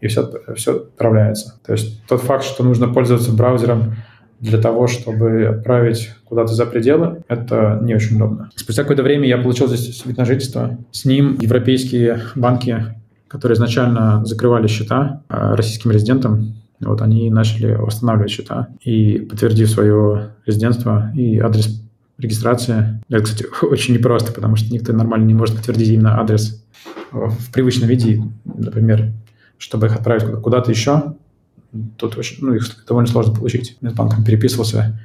и 0.00 0.06
все, 0.06 0.30
все 0.56 0.76
отправляется. 0.76 1.58
То 1.66 1.72
есть 1.72 2.06
тот 2.06 2.22
факт, 2.22 2.44
что 2.44 2.62
нужно 2.62 2.88
пользоваться 2.88 3.32
браузером 3.32 3.96
для 4.40 4.58
того, 4.58 4.86
чтобы 4.86 5.46
отправить 5.46 6.10
куда-то 6.24 6.54
за 6.54 6.66
пределы, 6.66 7.22
это 7.28 7.78
не 7.82 7.94
очень 7.94 8.16
удобно. 8.16 8.50
Спустя 8.56 8.82
какое-то 8.82 9.02
время 9.02 9.28
я 9.28 9.38
получил 9.38 9.68
здесь 9.68 10.04
вид 10.04 10.16
на 10.16 10.24
жительство. 10.24 10.78
С 10.92 11.04
ним 11.04 11.38
европейские 11.40 12.20
банки, 12.34 12.84
которые 13.28 13.56
изначально 13.56 14.24
закрывали 14.24 14.66
счета 14.66 15.22
э, 15.28 15.54
российским 15.54 15.90
резидентам, 15.90 16.54
вот 16.80 17.02
они 17.02 17.30
начали 17.30 17.74
восстанавливать 17.74 18.30
счета 18.30 18.68
и, 18.82 19.18
подтвердив 19.18 19.68
свое 19.68 20.30
резидентство 20.46 21.12
и 21.14 21.38
адрес 21.38 21.82
регистрации, 22.18 23.00
это, 23.08 23.22
кстати, 23.22 23.46
очень 23.64 23.94
непросто, 23.94 24.32
потому 24.32 24.56
что 24.56 24.72
никто 24.72 24.92
нормально 24.92 25.26
не 25.26 25.34
может 25.34 25.56
подтвердить 25.56 25.88
именно 25.88 26.18
адрес 26.18 26.64
в 27.12 27.52
привычном 27.52 27.88
виде, 27.88 28.22
например, 28.44 29.12
чтобы 29.58 29.86
их 29.86 29.96
отправить 29.96 30.24
куда-то 30.42 30.70
еще, 30.70 31.14
тут 31.96 32.16
очень, 32.16 32.44
ну, 32.44 32.54
их 32.54 32.64
довольно 32.86 33.08
сложно 33.08 33.34
получить. 33.34 33.76
Я 33.80 33.90
с 33.90 33.94
банком 33.94 34.24
переписывался 34.24 35.00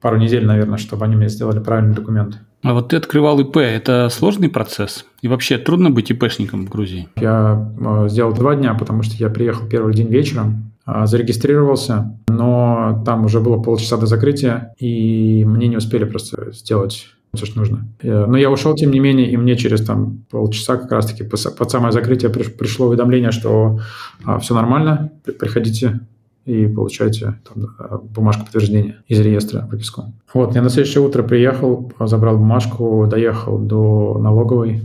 пару 0.00 0.16
недель, 0.16 0.44
наверное, 0.44 0.78
чтобы 0.78 1.04
они 1.04 1.16
мне 1.16 1.28
сделали 1.28 1.60
правильный 1.60 1.94
документ. 1.94 2.38
А 2.62 2.74
вот 2.74 2.88
ты 2.88 2.96
открывал 2.96 3.40
ИП, 3.40 3.56
это 3.56 4.08
сложный 4.10 4.48
процесс? 4.48 5.04
И 5.20 5.28
вообще 5.28 5.58
трудно 5.58 5.90
быть 5.90 6.10
ИПшником 6.10 6.66
в 6.66 6.70
Грузии? 6.70 7.08
Я 7.16 7.72
э, 7.80 8.08
сделал 8.08 8.32
два 8.32 8.54
дня, 8.54 8.74
потому 8.74 9.02
что 9.02 9.16
я 9.16 9.30
приехал 9.30 9.66
первый 9.66 9.94
день 9.94 10.08
вечером, 10.08 10.72
э, 10.86 11.06
зарегистрировался, 11.06 12.18
но 12.28 13.02
там 13.04 13.24
уже 13.24 13.40
было 13.40 13.60
полчаса 13.60 13.96
до 13.96 14.06
закрытия, 14.06 14.74
и 14.78 15.44
мне 15.44 15.68
не 15.68 15.76
успели 15.76 16.04
просто 16.04 16.52
сделать 16.52 17.06
все, 17.34 17.46
что 17.46 17.58
нужно. 17.58 17.86
Но 18.02 18.36
я 18.36 18.50
ушел, 18.50 18.74
тем 18.74 18.90
не 18.90 19.00
менее, 19.00 19.30
и 19.30 19.36
мне 19.36 19.56
через 19.56 19.84
там 19.84 20.24
полчаса 20.30 20.76
как 20.76 20.92
раз-таки 20.92 21.24
под 21.24 21.70
самое 21.70 21.92
закрытие 21.92 22.30
пришло 22.30 22.88
уведомление, 22.88 23.30
что 23.30 23.80
а, 24.24 24.38
все 24.38 24.54
нормально, 24.54 25.12
приходите 25.24 26.00
и 26.44 26.66
получайте 26.66 27.40
там, 27.48 27.64
э, 27.78 27.98
бумажку 28.02 28.44
подтверждения 28.44 29.02
из 29.06 29.20
реестра 29.20 29.66
выписку. 29.70 30.12
Вот, 30.34 30.54
я 30.54 30.62
на 30.62 30.68
следующее 30.70 31.02
утро 31.04 31.22
приехал, 31.22 31.92
забрал 32.00 32.36
бумажку, 32.36 33.06
доехал 33.08 33.58
до 33.58 34.18
налоговой, 34.18 34.82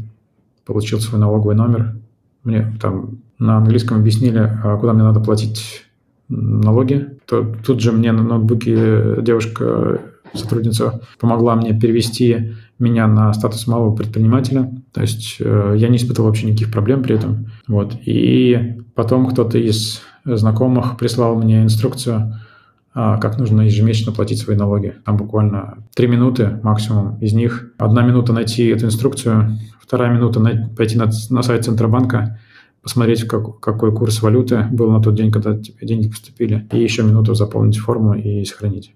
получил 0.66 1.00
свой 1.00 1.20
налоговый 1.20 1.56
номер. 1.56 1.96
Мне 2.44 2.74
там 2.80 3.20
на 3.40 3.58
английском 3.58 3.98
объяснили, 3.98 4.40
а, 4.64 4.78
куда 4.78 4.94
мне 4.94 5.04
надо 5.04 5.20
платить 5.20 5.86
налоги. 6.30 7.10
То, 7.26 7.46
тут 7.66 7.82
же 7.82 7.92
мне 7.92 8.12
на 8.12 8.24
ноутбуке 8.24 9.22
девушка 9.22 10.02
сотрудница 10.34 11.02
помогла 11.20 11.56
мне 11.56 11.78
перевести 11.78 12.54
меня 12.80 13.08
на 13.08 13.34
статус 13.34 13.68
малого 13.68 13.96
предпринимателя. 13.96 14.72
То 14.94 15.02
есть 15.02 15.38
э, 15.40 15.76
я 15.78 15.88
не 15.88 15.98
испытывал 15.98 16.30
вообще 16.30 16.48
никаких 16.48 16.72
проблем 16.72 17.04
при 17.04 17.16
этом. 17.16 17.48
Вот. 17.68 17.96
И 18.06 18.78
потом 18.96 19.28
кто-то 19.28 19.58
из 19.58 20.02
знакомых 20.26 20.98
прислал 20.98 21.36
мне 21.36 21.64
инструкцию, 21.64 22.36
э, 22.94 23.18
как 23.20 23.40
нужно 23.40 23.62
ежемесячно 23.62 24.12
платить 24.12 24.40
свои 24.40 24.56
налоги. 24.56 24.96
Там 25.06 25.18
буквально 25.18 25.84
три 25.96 26.08
минуты 26.08 26.60
максимум. 26.64 27.18
Из 27.20 27.34
них 27.34 27.72
одна 27.78 28.04
минута 28.04 28.34
найти 28.34 28.68
эту 28.68 28.86
инструкцию, 28.86 29.58
вторая 29.82 30.14
минута 30.14 30.40
най- 30.40 30.70
пойти 30.76 30.98
на, 30.98 31.10
на 31.30 31.42
сайт 31.42 31.66
Центробанка, 31.66 32.40
посмотреть, 32.84 33.24
как, 33.24 33.60
какой 33.60 33.94
курс 33.94 34.22
валюты 34.22 34.66
был 34.72 34.92
на 34.92 35.02
тот 35.02 35.16
день, 35.16 35.32
когда 35.32 35.58
тебе 35.58 35.86
деньги 35.86 36.10
поступили, 36.10 36.68
и 36.72 36.82
еще 36.82 37.04
минуту 37.04 37.34
заполнить 37.34 37.78
форму 37.78 38.14
и 38.14 38.46
сохранить. 38.46 38.94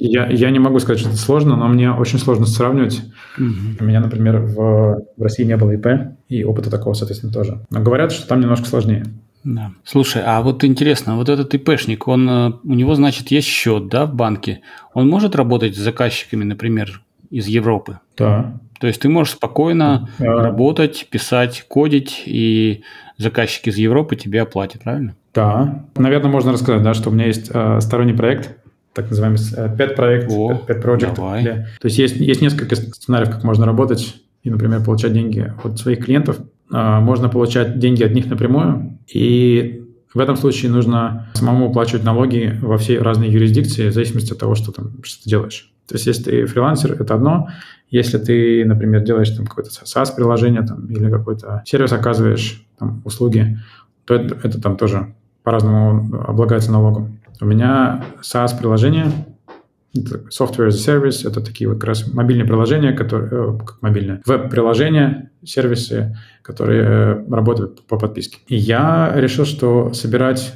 Я, 0.00 0.26
я 0.28 0.50
не 0.50 0.58
могу 0.58 0.78
сказать, 0.78 0.98
что 0.98 1.10
это 1.10 1.18
сложно, 1.18 1.56
но 1.56 1.68
мне 1.68 1.92
очень 1.92 2.18
сложно 2.18 2.46
сравнивать. 2.46 3.02
Mm-hmm. 3.38 3.76
У 3.80 3.84
меня, 3.84 4.00
например, 4.00 4.38
в, 4.38 5.04
в 5.16 5.22
России 5.22 5.44
не 5.44 5.56
было 5.56 5.72
ИП, 5.72 5.86
и 6.28 6.42
опыта 6.42 6.70
такого, 6.70 6.94
соответственно, 6.94 7.32
тоже. 7.32 7.60
Но 7.70 7.80
говорят, 7.80 8.10
что 8.10 8.26
там 8.26 8.40
немножко 8.40 8.66
сложнее. 8.66 9.04
Да. 9.44 9.72
Слушай, 9.84 10.22
а 10.24 10.42
вот 10.42 10.64
интересно, 10.64 11.16
вот 11.16 11.28
этот 11.28 11.54
ИПшник, 11.54 12.08
он, 12.08 12.28
э, 12.28 12.52
у 12.62 12.74
него, 12.74 12.94
значит, 12.94 13.30
есть 13.30 13.48
счет, 13.48 13.88
да, 13.88 14.06
в 14.06 14.14
банке. 14.14 14.60
Он 14.92 15.08
может 15.08 15.34
работать 15.34 15.76
с 15.76 15.78
заказчиками, 15.78 16.44
например, 16.44 17.02
из 17.30 17.46
Европы? 17.46 18.00
Да. 18.18 18.58
То 18.80 18.86
есть 18.86 19.00
ты 19.00 19.08
можешь 19.08 19.34
спокойно 19.34 20.08
да. 20.18 20.42
работать, 20.42 21.08
писать, 21.10 21.64
кодить, 21.68 22.22
и 22.26 22.82
заказчики 23.16 23.68
из 23.68 23.76
Европы 23.76 24.16
тебе 24.16 24.42
оплатят, 24.42 24.82
правильно? 24.82 25.14
Да. 25.32 25.84
Наверное, 25.96 26.30
можно 26.30 26.52
рассказать, 26.52 26.82
да, 26.82 26.92
что 26.92 27.10
у 27.10 27.12
меня 27.12 27.26
есть 27.26 27.50
э, 27.52 27.80
сторонний 27.80 28.14
проект, 28.14 28.58
так 28.94 29.08
называемый 29.10 29.38
pet 29.38 29.94
проект, 29.94 30.30
О, 30.30 30.62
pet 30.66 30.82
project. 30.82 31.16
Давай. 31.16 31.42
Для... 31.42 31.54
То 31.80 31.86
есть, 31.86 31.98
есть 31.98 32.16
есть 32.16 32.42
несколько 32.42 32.74
сценариев, 32.76 33.30
как 33.30 33.44
можно 33.44 33.66
работать 33.66 34.16
и, 34.42 34.50
например, 34.50 34.82
получать 34.82 35.12
деньги 35.12 35.52
от 35.62 35.78
своих 35.78 36.04
клиентов. 36.04 36.38
А, 36.72 37.00
можно 37.00 37.28
получать 37.28 37.78
деньги 37.78 38.02
от 38.02 38.12
них 38.12 38.26
напрямую, 38.26 38.98
и 39.12 39.84
в 40.12 40.18
этом 40.18 40.36
случае 40.36 40.70
нужно 40.72 41.28
самому 41.34 41.70
оплачивать 41.70 42.04
налоги 42.04 42.58
во 42.62 42.78
все 42.78 43.00
разные 43.00 43.32
юрисдикции 43.32 43.90
в 43.90 43.94
зависимости 43.94 44.32
от 44.32 44.38
того, 44.38 44.54
что, 44.54 44.72
там, 44.72 45.02
что 45.02 45.22
ты 45.22 45.30
делаешь. 45.30 45.72
То 45.86 45.94
есть, 45.94 46.06
если 46.06 46.22
ты 46.24 46.46
фрилансер, 46.46 47.00
это 47.00 47.14
одно. 47.14 47.48
Если 47.90 48.18
ты, 48.18 48.64
например, 48.64 49.02
делаешь 49.02 49.30
там 49.30 49.46
какое-то 49.46 49.70
SaaS-приложение 49.70 50.62
там, 50.62 50.86
или 50.86 51.10
какой-то 51.10 51.62
сервис 51.64 51.92
оказываешь, 51.92 52.64
там, 52.78 53.02
услуги, 53.04 53.58
то 54.04 54.14
это, 54.14 54.36
это 54.42 54.60
там 54.60 54.76
тоже 54.76 55.14
по-разному 55.42 56.16
облагается 56.26 56.70
налогом. 56.70 57.19
У 57.40 57.46
меня 57.46 58.04
SaaS-приложение, 58.22 59.12
Software 59.94 60.68
as 60.68 60.76
a 60.76 60.98
Service, 60.98 61.28
это 61.28 61.40
такие 61.40 61.68
вот 61.68 61.80
как 61.80 61.88
раз 61.88 62.12
мобильные 62.12 62.46
приложения, 62.46 62.92
которые, 62.92 63.30
э, 63.32 63.58
как 63.58 63.82
мобильные, 63.82 64.22
веб-приложения, 64.24 65.30
сервисы, 65.44 66.16
которые 66.42 66.82
э, 66.82 67.24
работают 67.28 67.86
по 67.86 67.98
подписке. 67.98 68.38
И 68.46 68.56
я 68.56 69.12
решил, 69.16 69.44
что 69.44 69.92
собирать 69.92 70.54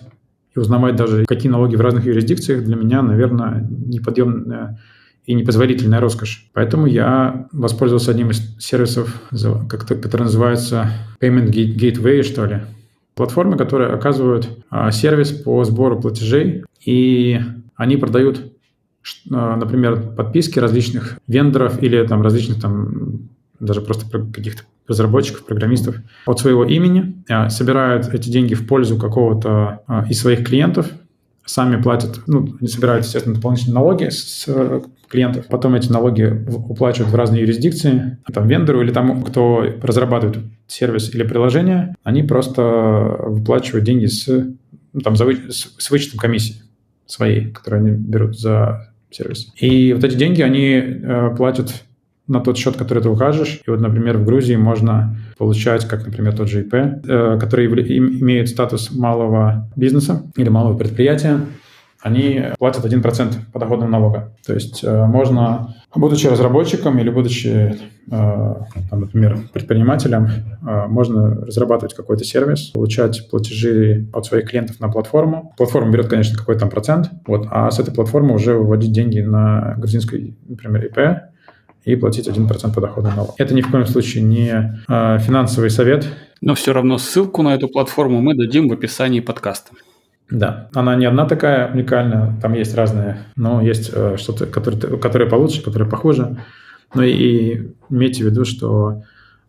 и 0.55 0.59
узнавать 0.59 0.94
даже, 0.94 1.25
какие 1.25 1.51
налоги 1.51 1.75
в 1.75 1.81
разных 1.81 2.05
юрисдикциях 2.05 2.64
для 2.64 2.77
меня, 2.77 3.03
наверное, 3.03 3.66
неподъемная 3.68 4.81
и 5.25 5.35
непозволительная 5.35 6.01
роскошь. 6.01 6.49
Поэтому 6.53 6.87
я 6.87 7.49
воспользовался 7.51 8.12
одним 8.12 8.31
из 8.31 8.57
сервисов, 8.59 9.23
который 9.68 10.23
называется 10.23 10.90
Payment 11.20 11.51
Gateway, 11.51 12.23
что 12.23 12.44
ли. 12.44 12.61
Платформы, 13.14 13.57
которые 13.57 13.92
оказывают 13.92 14.59
а, 14.70 14.90
сервис 14.90 15.31
по 15.31 15.62
сбору 15.64 16.00
платежей, 16.00 16.64
и 16.85 17.40
они 17.77 17.96
продают, 17.96 18.53
а, 19.31 19.57
например, 19.57 20.14
подписки 20.16 20.59
различных 20.59 21.18
вендоров 21.29 21.83
или 21.83 22.05
там 22.07 22.22
различных 22.22 22.61
там 22.61 23.29
даже 23.61 23.81
просто 23.81 24.07
каких-то 24.09 24.64
разработчиков, 24.88 25.46
программистов 25.46 25.96
от 26.27 26.40
своего 26.40 26.64
имени, 26.64 27.22
а, 27.29 27.50
собирают 27.50 28.12
эти 28.12 28.29
деньги 28.31 28.55
в 28.55 28.66
пользу 28.66 28.98
какого-то 28.98 29.83
из 30.09 30.20
своих 30.20 30.44
клиентов, 30.44 30.90
сами 31.44 31.80
платят, 31.80 32.20
ну, 32.26 32.57
они 32.59 32.68
собирают, 32.68 33.04
естественно, 33.04 33.35
дополнительные 33.35 33.74
налоги 33.74 34.09
с 34.09 34.48
клиентов, 35.09 35.46
потом 35.46 35.74
эти 35.74 35.90
налоги 35.92 36.44
уплачивают 36.48 37.12
в 37.12 37.14
разные 37.14 37.42
юрисдикции, 37.42 38.18
там, 38.33 38.48
вендору 38.48 38.83
или 38.83 38.90
тому, 38.90 39.22
кто 39.22 39.64
разрабатывает 39.83 40.38
сервис 40.66 41.14
или 41.14 41.22
приложение, 41.22 41.94
они 42.02 42.22
просто 42.22 42.62
выплачивают 42.62 43.85
деньги 43.85 44.07
с, 44.07 44.26
ну, 44.26 45.00
там, 45.00 45.16
за, 45.16 45.30
с, 45.30 45.74
с 45.78 45.90
вычетом 45.90 46.18
комиссии 46.18 46.57
своей, 47.07 47.50
которую 47.50 47.85
они 47.85 47.90
берут 47.92 48.38
за 48.38 48.92
сервис. 49.11 49.52
И 49.57 49.92
вот 49.92 50.02
эти 50.02 50.16
деньги 50.16 50.42
они 50.42 50.72
э, 50.72 51.35
платят 51.37 51.85
на 52.26 52.40
тот 52.40 52.56
счет, 52.56 52.76
который 52.76 53.02
ты 53.02 53.08
укажешь. 53.08 53.60
И 53.66 53.70
вот, 53.70 53.80
например, 53.80 54.18
в 54.18 54.24
Грузии 54.24 54.56
можно 54.56 55.16
получать, 55.38 55.87
как, 55.87 56.06
например, 56.06 56.34
тот 56.37 56.48
же 56.48 56.62
ИП, 56.62 56.74
э, 56.74 57.38
который 57.38 57.66
имеет 57.66 58.48
статус 58.48 58.90
малого 58.92 59.70
бизнеса 59.76 60.22
или 60.37 60.48
малого 60.48 60.76
предприятия, 60.76 61.40
они 62.04 62.42
платят 62.58 62.84
1% 62.84 63.34
подоходного 63.50 63.90
налога. 63.90 64.37
То 64.46 64.52
есть 64.52 64.84
э, 64.84 65.06
можно, 65.06 65.74
будучи 65.94 66.26
разработчиком 66.26 66.98
или 66.98 67.08
будучи, 67.08 67.48
э, 67.48 67.76
там, 68.10 69.00
например, 69.00 69.38
предпринимателем, 69.54 70.26
э, 70.26 70.87
можно 70.87 71.46
разрабатывать 71.46 71.94
какой-то 71.94 72.22
сервис, 72.22 72.72
получать 72.74 73.30
платежи 73.30 74.06
от 74.12 74.26
своих 74.26 74.50
клиентов 74.50 74.80
на 74.80 74.90
платформу. 74.90 75.54
Платформа 75.56 75.90
берет, 75.90 76.08
конечно, 76.08 76.37
какой-то 76.37 76.60
там 76.60 76.70
процент, 76.70 77.10
вот, 77.26 77.46
а 77.50 77.70
с 77.70 77.78
этой 77.78 77.94
платформы 77.94 78.34
уже 78.34 78.52
выводить 78.52 78.92
деньги 78.92 79.20
на 79.20 79.74
грузинский, 79.78 80.37
например, 80.46 80.84
ИП, 80.84 80.98
и 81.85 81.97
платить 81.97 82.29
1% 82.29 82.75
подоходного 82.75 83.14
налога. 83.14 83.35
Это 83.38 83.55
ни 83.55 83.61
в 83.61 83.70
коем 83.70 83.87
случае 83.87 84.23
не 84.25 84.81
э, 84.88 85.18
финансовый 85.18 85.70
совет. 85.70 86.07
Но 86.40 86.55
все 86.55 86.73
равно 86.73 86.99
ссылку 86.99 87.42
на 87.42 87.55
эту 87.55 87.68
платформу 87.68 88.20
мы 88.20 88.35
дадим 88.35 88.68
в 88.68 88.73
описании 88.73 89.20
подкаста. 89.20 89.73
Да, 90.31 90.68
она 90.75 90.97
не 90.97 91.05
одна 91.05 91.27
такая 91.27 91.73
уникальная, 91.73 92.35
там 92.40 92.55
есть 92.55 92.75
разные, 92.75 93.18
но 93.37 93.61
есть 93.61 93.90
э, 93.92 94.16
что-то, 94.16 94.47
которые, 94.47 94.99
которые 94.99 95.29
получше, 95.29 95.62
которые 95.62 95.88
похуже. 95.88 96.38
Ну 96.94 97.03
и, 97.03 97.11
и 97.11 97.75
имейте 97.90 98.25
в 98.25 98.27
виду, 98.27 98.44
что 98.44 99.03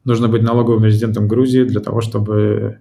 нужно 0.03 0.27
быть 0.27 0.43
налоговым 0.43 0.83
резидентом 0.83 1.27
Грузии 1.27 1.63
для 1.63 1.79
того, 1.79 2.01
чтобы 2.01 2.79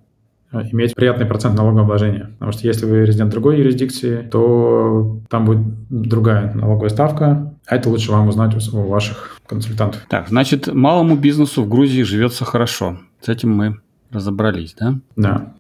иметь 0.73 0.95
приятный 0.95 1.27
процент 1.27 1.57
налогообложения. 1.57 2.31
Потому 2.39 2.53
что 2.53 2.67
если 2.67 2.87
вы 2.87 3.05
резидент 3.05 3.31
другой 3.31 3.59
юрисдикции, 3.59 4.23
то 4.23 5.21
там 5.29 5.45
будет 5.45 5.61
другая 5.89 6.53
налоговая 6.55 6.91
ставка, 6.91 7.55
а 7.67 7.77
это 7.77 7.89
лучше 7.89 8.13
вам 8.13 8.29
узнать 8.29 8.55
у 8.73 8.83
ваших 8.83 9.39
консультантов. 9.47 10.05
Так, 10.09 10.29
значит, 10.29 10.73
малому 10.73 11.17
бизнесу 11.17 11.63
в 11.63 11.69
Грузии 11.69 12.03
живется 12.03 12.45
хорошо. 12.45 12.99
С 13.21 13.29
этим 13.29 13.51
мы 13.53 13.79
разобрались, 14.11 14.75
да? 14.79 14.95
Да. 15.17 15.55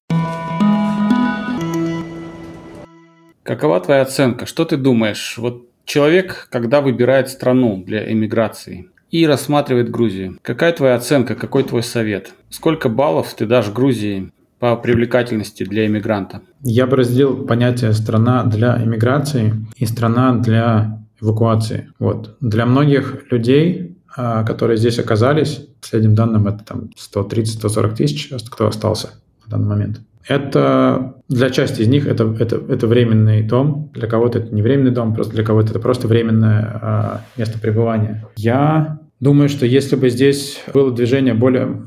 Какова 3.42 3.80
твоя 3.80 4.02
оценка? 4.02 4.46
Что 4.46 4.64
ты 4.64 4.76
думаешь? 4.78 5.37
Вот 5.37 5.68
человек, 5.85 6.48
когда 6.50 6.80
выбирает 6.80 7.28
страну 7.28 7.83
для 7.85 8.11
эмиграции 8.11 8.88
и 9.11 9.26
рассматривает 9.26 9.90
Грузию, 9.90 10.38
какая 10.42 10.72
твоя 10.72 10.94
оценка, 10.94 11.35
какой 11.35 11.62
твой 11.62 11.83
совет? 11.83 12.33
Сколько 12.48 12.88
баллов 12.88 13.35
ты 13.35 13.46
дашь 13.46 13.70
Грузии 13.70 14.30
по 14.64 14.77
привлекательности 14.77 15.62
для 15.62 15.85
иммигранта? 15.85 16.40
Я 16.62 16.87
бы 16.87 16.96
разделил 16.96 17.44
понятие 17.44 17.92
страна 17.92 18.44
для 18.44 18.83
иммиграции 18.83 19.53
и 19.77 19.85
страна 19.85 20.37
для 20.37 21.05
эвакуации. 21.20 21.90
Вот. 21.98 22.38
Для 22.40 22.64
многих 22.64 23.31
людей, 23.31 23.98
а, 24.16 24.42
которые 24.42 24.79
здесь 24.79 24.98
оказались, 24.98 25.68
последним 25.83 26.14
данным 26.14 26.46
это 26.46 26.64
там 26.64 26.88
130-140 26.96 27.94
тысяч, 27.94 28.33
кто 28.50 28.68
остался 28.68 29.11
на 29.44 29.50
данный 29.50 29.68
момент. 29.68 30.00
Это 30.27 31.16
для 31.29 31.50
части 31.50 31.83
из 31.83 31.88
них 31.88 32.07
это, 32.07 32.35
это, 32.40 32.57
это 32.57 32.87
временный 32.87 33.42
дом, 33.42 33.90
для 33.92 34.09
кого-то 34.09 34.38
это 34.38 34.55
не 34.55 34.62
временный 34.62 34.92
дом, 34.92 35.14
просто 35.14 35.35
для 35.35 35.44
кого-то 35.44 35.72
это 35.72 35.79
просто 35.79 36.09
временное 36.09 36.81
а, 36.81 37.20
место 37.37 37.59
пребывания. 37.59 38.27
Я 38.37 38.98
думаю, 39.20 39.50
что 39.50 39.66
если 39.66 39.96
бы 39.96 40.09
здесь 40.09 40.62
было 40.72 40.90
движение 40.90 41.35
более 41.35 41.83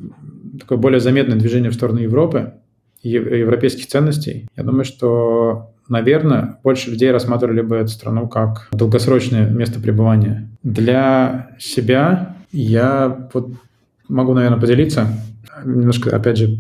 такое 0.60 0.78
более 0.78 1.00
заметное 1.00 1.38
движение 1.38 1.72
в 1.72 1.74
сторону 1.74 2.00
Европы, 2.00 2.54
европейских 3.10 3.88
ценностей, 3.88 4.48
я 4.56 4.63
думаю, 4.63 4.86
что, 4.86 5.72
наверное, 5.89 6.58
больше 6.63 6.91
людей 6.91 7.12
рассматривали 7.12 7.62
бы 7.62 7.78
эту 7.78 7.89
страну 7.89 8.28
как 8.28 8.67
долгосрочное 8.72 9.50
место 9.50 9.80
пребывания. 9.80 10.50
Для 10.63 11.52
себя 11.60 12.36
я 12.52 13.30
вот 13.34 13.52
могу, 14.08 14.34
наверное, 14.34 14.60
поделиться 14.60 15.08
немножко, 15.65 16.15
опять 16.15 16.38
же, 16.38 16.60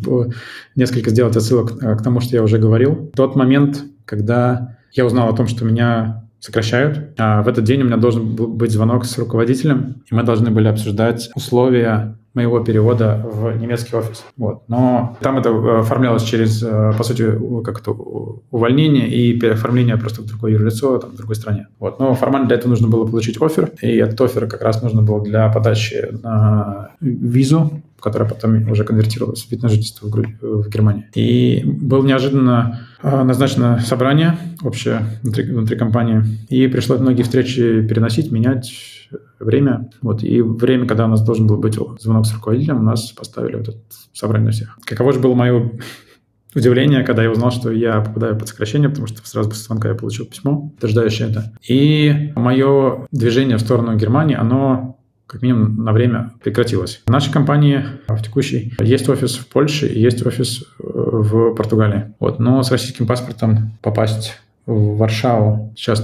несколько 0.75 1.09
сделать 1.11 1.35
отсылок 1.35 1.77
к 1.77 2.03
тому, 2.03 2.19
что 2.19 2.35
я 2.35 2.43
уже 2.43 2.57
говорил. 2.57 3.11
Тот 3.15 3.35
момент, 3.35 3.83
когда 4.05 4.77
я 4.93 5.05
узнал 5.05 5.29
о 5.29 5.35
том, 5.35 5.47
что 5.47 5.65
меня 5.65 6.26
сокращают, 6.39 7.13
а 7.17 7.41
в 7.41 7.47
этот 7.47 7.63
день 7.63 7.81
у 7.81 7.85
меня 7.85 7.97
должен 7.97 8.35
был 8.35 8.47
быть 8.47 8.71
звонок 8.71 9.05
с 9.05 9.17
руководителем, 9.17 10.03
и 10.09 10.15
мы 10.15 10.23
должны 10.23 10.51
были 10.51 10.67
обсуждать 10.67 11.29
условия 11.35 12.17
моего 12.37 12.59
перевода 12.59 13.19
в 13.25 13.57
немецкий 13.57 13.95
офис. 13.95 14.23
Вот. 14.37 14.61
Но 14.67 15.17
там 15.21 15.39
это 15.39 15.49
э, 15.49 15.79
оформлялось 15.79 16.21
через, 16.21 16.61
э, 16.61 16.93
по 16.95 17.03
сути, 17.03 17.25
как 17.63 17.79
это, 17.79 17.91
увольнение 17.91 19.09
и 19.09 19.39
переоформление 19.39 19.97
просто 19.97 20.21
в 20.21 20.25
другое 20.25 20.51
юрлицо, 20.51 20.99
там, 20.99 21.11
в 21.11 21.15
другой 21.15 21.35
стране. 21.35 21.67
Вот. 21.79 21.99
Но 21.99 22.13
формально 22.13 22.47
для 22.47 22.57
этого 22.57 22.69
нужно 22.69 22.89
было 22.89 23.07
получить 23.07 23.41
офер, 23.41 23.71
и 23.81 23.97
этот 23.97 24.21
офер 24.21 24.47
как 24.47 24.61
раз 24.61 24.83
нужно 24.83 25.01
было 25.01 25.19
для 25.23 25.49
подачи 25.49 26.09
на 26.21 26.91
визу 27.01 27.71
которая 27.99 28.29
потом 28.29 28.69
уже 28.69 28.83
конвертировалась 28.83 29.43
в 29.43 29.51
вид 29.51 29.63
на 29.63 29.69
жительство 29.69 30.07
в, 30.07 30.09
Гру... 30.09 30.25
в 30.41 30.69
Германии. 30.69 31.07
И 31.15 31.63
было 31.65 32.05
неожиданно 32.05 32.87
а, 33.01 33.23
назначено 33.23 33.79
собрание 33.79 34.37
общее 34.63 35.01
внутри, 35.23 35.43
внутри 35.45 35.77
компании, 35.77 36.23
и 36.49 36.67
пришлось 36.67 36.99
многие 36.99 37.23
встречи 37.23 37.81
переносить, 37.87 38.31
менять 38.31 38.71
время. 39.39 39.89
Вот. 40.01 40.23
И 40.23 40.41
время, 40.41 40.87
когда 40.87 41.05
у 41.05 41.09
нас 41.09 41.23
должен 41.23 41.47
был 41.47 41.57
быть 41.57 41.77
звонок 41.99 42.25
с 42.25 42.33
руководителем, 42.33 42.79
у 42.79 42.83
нас 42.83 43.11
поставили 43.11 43.55
вот 43.55 43.69
это 43.69 43.77
собрание 44.13 44.51
всех. 44.51 44.77
Каково 44.83 45.13
же 45.13 45.19
было 45.19 45.35
мое 45.35 45.71
удивление, 46.55 47.03
когда 47.03 47.23
я 47.23 47.31
узнал, 47.31 47.51
что 47.51 47.71
я 47.71 48.01
попадаю 48.01 48.37
под 48.37 48.47
сокращение, 48.47 48.89
потому 48.89 49.07
что 49.07 49.25
сразу 49.25 49.49
после 49.49 49.63
звонка 49.63 49.89
я 49.89 49.95
получил 49.95 50.25
письмо, 50.25 50.69
подтверждающее 50.69 51.29
это. 51.29 51.53
И 51.67 52.33
мое 52.35 53.07
движение 53.11 53.57
в 53.57 53.61
сторону 53.61 53.95
Германии, 53.95 54.35
оно 54.35 54.96
как 55.27 55.41
минимум 55.41 55.83
на 55.83 55.91
время 55.91 56.31
прекратилась. 56.41 57.01
В 57.05 57.11
нашей 57.11 57.31
компании 57.31 57.85
в 58.07 58.21
текущей 58.23 58.73
есть 58.79 59.07
офис 59.09 59.35
в 59.35 59.47
Польше 59.47 59.87
и 59.87 59.99
есть 59.99 60.25
офис 60.25 60.63
э, 60.79 60.83
в 60.83 61.53
Португалии. 61.53 62.13
Вот. 62.19 62.39
Но 62.39 62.63
с 62.63 62.71
российским 62.71 63.05
паспортом 63.05 63.71
попасть 63.81 64.39
в 64.65 64.97
Варшаву 64.97 65.73
сейчас 65.77 66.03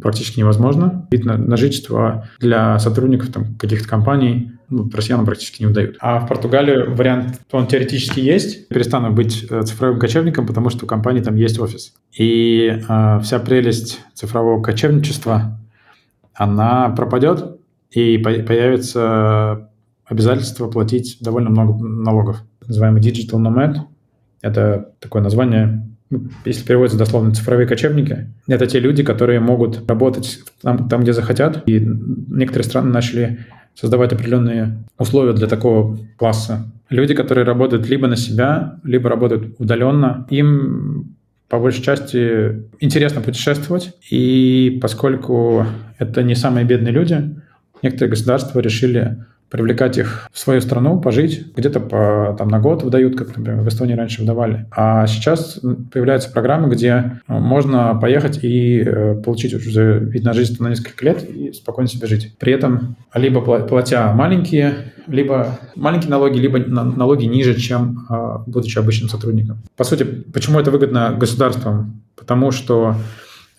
практически 0.00 0.38
невозможно. 0.38 1.06
Вид 1.10 1.24
на, 1.24 1.36
на 1.36 1.56
жительство 1.56 2.28
для 2.38 2.78
сотрудников 2.78 3.32
там, 3.32 3.54
каких-то 3.56 3.88
компаний 3.88 4.52
ну, 4.68 4.88
россиянам 4.92 5.26
практически 5.26 5.62
не 5.62 5.66
выдают. 5.66 5.96
А 6.00 6.20
в 6.20 6.28
Португалии 6.28 6.86
вариант, 6.86 7.40
он 7.50 7.66
теоретически 7.66 8.20
есть. 8.20 8.68
Перестану 8.68 9.12
быть 9.12 9.46
э, 9.50 9.62
цифровым 9.62 9.98
кочевником, 9.98 10.46
потому 10.46 10.70
что 10.70 10.84
у 10.84 10.88
компании 10.88 11.20
там 11.20 11.36
есть 11.36 11.58
офис. 11.58 11.92
И 12.16 12.80
э, 12.88 13.20
вся 13.20 13.38
прелесть 13.40 14.00
цифрового 14.14 14.62
кочевничества, 14.62 15.58
она 16.34 16.90
пропадет, 16.90 17.58
и 17.94 18.18
появится 18.18 19.68
обязательство 20.04 20.68
платить 20.68 21.18
довольно 21.20 21.50
много 21.50 21.82
налогов. 21.84 22.42
Называемый 22.66 23.00
Digital 23.00 23.40
Nomad. 23.40 23.76
Это 24.42 24.90
такое 25.00 25.22
название, 25.22 25.86
ну, 26.10 26.28
если 26.44 26.66
переводится 26.66 26.98
дословно, 26.98 27.32
цифровые 27.32 27.66
кочевники. 27.66 28.28
Это 28.46 28.66
те 28.66 28.80
люди, 28.80 29.02
которые 29.02 29.40
могут 29.40 29.88
работать 29.88 30.40
там, 30.60 30.88
там 30.88 31.02
где 31.02 31.12
захотят. 31.12 31.62
И 31.66 31.80
некоторые 31.80 32.64
страны 32.64 32.90
начали 32.90 33.38
создавать 33.74 34.12
определенные 34.12 34.84
условия 34.98 35.32
для 35.32 35.46
такого 35.46 35.98
класса. 36.16 36.70
Люди, 36.90 37.14
которые 37.14 37.44
работают 37.44 37.88
либо 37.88 38.06
на 38.06 38.16
себя, 38.16 38.78
либо 38.84 39.08
работают 39.08 39.56
удаленно, 39.58 40.26
им 40.30 41.16
по 41.48 41.58
большей 41.58 41.82
части 41.82 42.62
интересно 42.80 43.20
путешествовать. 43.20 43.94
И 44.10 44.78
поскольку 44.82 45.66
это 45.98 46.22
не 46.22 46.34
самые 46.34 46.66
бедные 46.66 46.92
люди, 46.92 47.34
некоторые 47.84 48.10
государства 48.10 48.58
решили 48.60 49.24
привлекать 49.54 49.98
их 49.98 50.28
в 50.32 50.38
свою 50.40 50.60
страну, 50.60 51.00
пожить, 51.00 51.54
где-то 51.54 51.78
по, 51.78 52.34
там, 52.36 52.48
на 52.48 52.58
год 52.58 52.82
выдают, 52.82 53.16
как, 53.16 53.36
например, 53.36 53.60
в 53.60 53.68
Эстонии 53.68 53.94
раньше 53.94 54.22
выдавали. 54.22 54.66
А 54.72 55.06
сейчас 55.06 55.60
появляются 55.92 56.32
программы, 56.32 56.68
где 56.74 56.88
э, 57.28 57.32
можно 57.32 57.94
поехать 57.94 58.42
и 58.42 58.80
э, 58.80 59.14
получить 59.24 59.54
уже 59.54 60.00
вид 60.00 60.24
на 60.24 60.32
жизнь 60.32 60.56
на 60.60 60.70
несколько 60.70 61.04
лет 61.04 61.22
и 61.22 61.52
спокойно 61.52 61.88
себе 61.88 62.08
жить. 62.08 62.34
При 62.38 62.52
этом 62.52 62.96
либо 63.14 63.40
платя 63.40 64.12
маленькие, 64.12 64.92
либо 65.06 65.56
маленькие 65.76 66.10
налоги, 66.10 66.38
либо 66.38 66.58
налоги 66.58 67.26
ниже, 67.26 67.54
чем 67.54 68.08
э, 68.10 68.38
будучи 68.48 68.76
обычным 68.76 69.08
сотрудником. 69.08 69.58
По 69.76 69.84
сути, 69.84 70.02
почему 70.02 70.58
это 70.58 70.72
выгодно 70.72 71.14
государствам? 71.16 72.02
Потому 72.16 72.50
что 72.50 72.96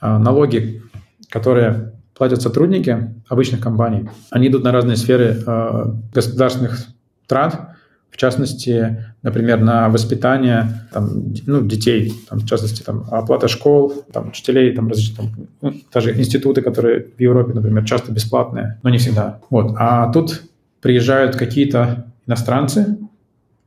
налоги, 0.02 0.82
которые 1.30 1.95
платят 2.16 2.42
сотрудники 2.42 3.14
обычных 3.28 3.62
компаний. 3.62 4.10
Они 4.32 4.48
идут 4.48 4.64
на 4.64 4.72
разные 4.72 4.98
сферы 4.98 5.44
э, 5.46 5.86
государственных 6.14 6.88
трат, 7.28 7.76
в 8.10 8.18
частности, 8.18 9.04
например, 9.24 9.60
на 9.60 9.90
воспитание 9.90 10.88
там, 10.94 11.34
ну, 11.46 11.62
детей, 11.66 12.14
там, 12.30 12.40
в 12.40 12.46
частности, 12.46 12.82
там, 12.82 13.04
оплата 13.12 13.50
школ, 13.50 14.06
там, 14.14 14.30
учителей, 14.30 14.74
там, 14.74 14.88
различные, 14.88 15.16
там, 15.18 15.48
ну, 15.62 15.74
даже 15.94 16.18
институты, 16.18 16.62
которые 16.62 17.08
в 17.18 17.20
Европе, 17.20 17.54
например, 17.54 17.84
часто 17.84 18.14
бесплатные, 18.14 18.80
но 18.84 18.90
не 18.90 19.00
всегда. 19.00 19.42
Вот. 19.50 19.76
А 19.78 20.10
тут 20.14 20.44
приезжают 20.80 21.36
какие-то 21.36 22.06
иностранцы, 22.26 22.98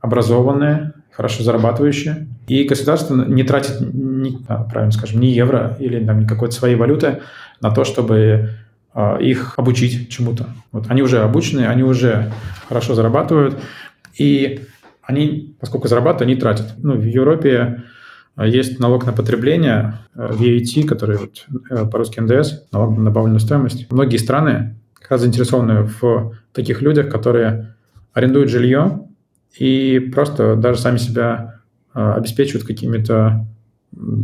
образованные, 0.00 0.94
хорошо 1.18 1.42
зарабатывающие, 1.42 2.28
и 2.46 2.62
государство 2.62 3.16
не 3.16 3.42
тратит, 3.42 3.78
ни, 3.80 4.38
а, 4.46 4.62
правильно 4.62 4.92
скажем, 4.92 5.20
ни 5.20 5.26
евро 5.26 5.76
или 5.80 5.98
там, 6.06 6.28
какой-то 6.28 6.54
своей 6.54 6.76
валюты 6.76 7.22
на 7.60 7.72
то, 7.72 7.82
чтобы 7.82 8.50
э, 8.94 9.18
их 9.20 9.54
обучить 9.56 10.10
чему-то. 10.10 10.46
Вот 10.70 10.84
они 10.88 11.02
уже 11.02 11.18
обучены, 11.18 11.66
они 11.66 11.82
уже 11.82 12.30
хорошо 12.68 12.94
зарабатывают, 12.94 13.58
и 14.16 14.60
они, 15.02 15.56
поскольку 15.58 15.88
зарабатывают, 15.88 16.22
они 16.22 16.36
тратят. 16.36 16.74
Ну, 16.76 16.94
в 16.94 17.04
Европе 17.04 17.82
есть 18.40 18.78
налог 18.78 19.04
на 19.04 19.12
потребление, 19.12 19.98
VAT, 20.14 20.86
который 20.86 21.16
вот, 21.16 21.46
э, 21.68 21.84
по-русски 21.86 22.20
НДС, 22.20 22.62
налог 22.70 22.96
на 22.96 23.06
добавленную 23.06 23.40
стоимость. 23.40 23.90
Многие 23.90 24.18
страны 24.18 24.76
как 24.94 25.10
раз 25.10 25.22
заинтересованы 25.22 25.90
в 26.00 26.36
таких 26.52 26.80
людях, 26.80 27.08
которые 27.08 27.74
арендуют 28.12 28.50
жилье 28.50 29.07
и 29.56 29.98
просто 30.14 30.56
даже 30.56 30.80
сами 30.80 30.98
себя 30.98 31.60
э, 31.94 32.12
обеспечивают 32.12 32.66
какими-то 32.66 33.46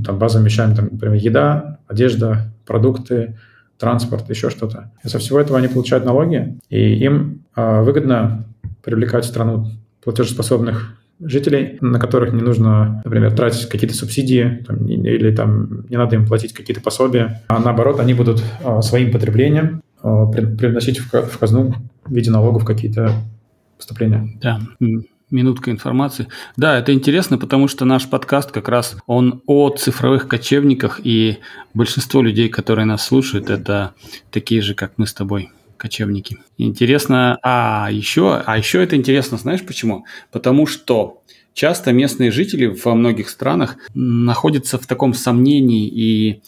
там, 0.04 0.18
базовыми 0.18 0.48
вещами, 0.48 0.74
там, 0.74 0.88
например, 0.90 1.14
еда, 1.14 1.78
одежда, 1.88 2.52
продукты, 2.66 3.36
транспорт, 3.78 4.28
еще 4.30 4.50
что-то. 4.50 4.92
И 5.04 5.08
со 5.08 5.18
всего 5.18 5.40
этого 5.40 5.58
они 5.58 5.68
получают 5.68 6.04
налоги, 6.04 6.58
и 6.68 6.94
им 7.04 7.44
э, 7.56 7.82
выгодно 7.82 8.44
привлекать 8.82 9.24
в 9.24 9.28
страну 9.28 9.70
платежеспособных 10.02 10.96
жителей, 11.20 11.78
на 11.80 11.98
которых 11.98 12.32
не 12.32 12.42
нужно, 12.42 13.00
например, 13.04 13.34
тратить 13.34 13.68
какие-то 13.68 13.96
субсидии 13.96 14.64
там, 14.66 14.86
или 14.86 15.34
там 15.34 15.86
не 15.88 15.96
надо 15.96 16.16
им 16.16 16.26
платить 16.26 16.52
какие-то 16.52 16.82
пособия, 16.82 17.42
а 17.48 17.60
наоборот, 17.60 18.00
они 18.00 18.14
будут 18.14 18.42
э, 18.62 18.80
своим 18.82 19.10
потреблением 19.12 19.82
э, 20.02 20.26
приносить 20.58 20.98
в, 20.98 21.12
в 21.12 21.38
казну 21.38 21.74
в 22.04 22.12
виде 22.12 22.30
налогов 22.30 22.64
какие-то 22.64 23.10
поступления. 23.76 24.38
Да, 24.40 24.60
Минутка 25.34 25.72
информации. 25.72 26.28
Да, 26.56 26.78
это 26.78 26.92
интересно, 26.92 27.38
потому 27.38 27.66
что 27.66 27.84
наш 27.84 28.08
подкаст 28.08 28.52
как 28.52 28.68
раз 28.68 28.96
он 29.08 29.42
о 29.46 29.68
цифровых 29.70 30.28
кочевниках, 30.28 31.00
и 31.02 31.38
большинство 31.74 32.22
людей, 32.22 32.48
которые 32.48 32.84
нас 32.84 33.04
слушают, 33.04 33.50
это 33.50 33.94
такие 34.30 34.62
же, 34.62 34.74
как 34.76 34.92
мы 34.96 35.08
с 35.08 35.12
тобой 35.12 35.50
кочевники. 35.76 36.38
Интересно, 36.56 37.40
а 37.42 37.88
еще, 37.90 38.42
а 38.46 38.56
еще 38.56 38.80
это 38.80 38.94
интересно, 38.94 39.36
знаешь 39.36 39.66
почему? 39.66 40.06
Потому 40.30 40.68
что 40.68 41.20
часто 41.52 41.92
местные 41.92 42.30
жители 42.30 42.66
во 42.66 42.94
многих 42.94 43.28
странах 43.28 43.76
находятся 43.92 44.78
в 44.78 44.86
таком 44.86 45.14
сомнении 45.14 45.88
и 45.88 46.42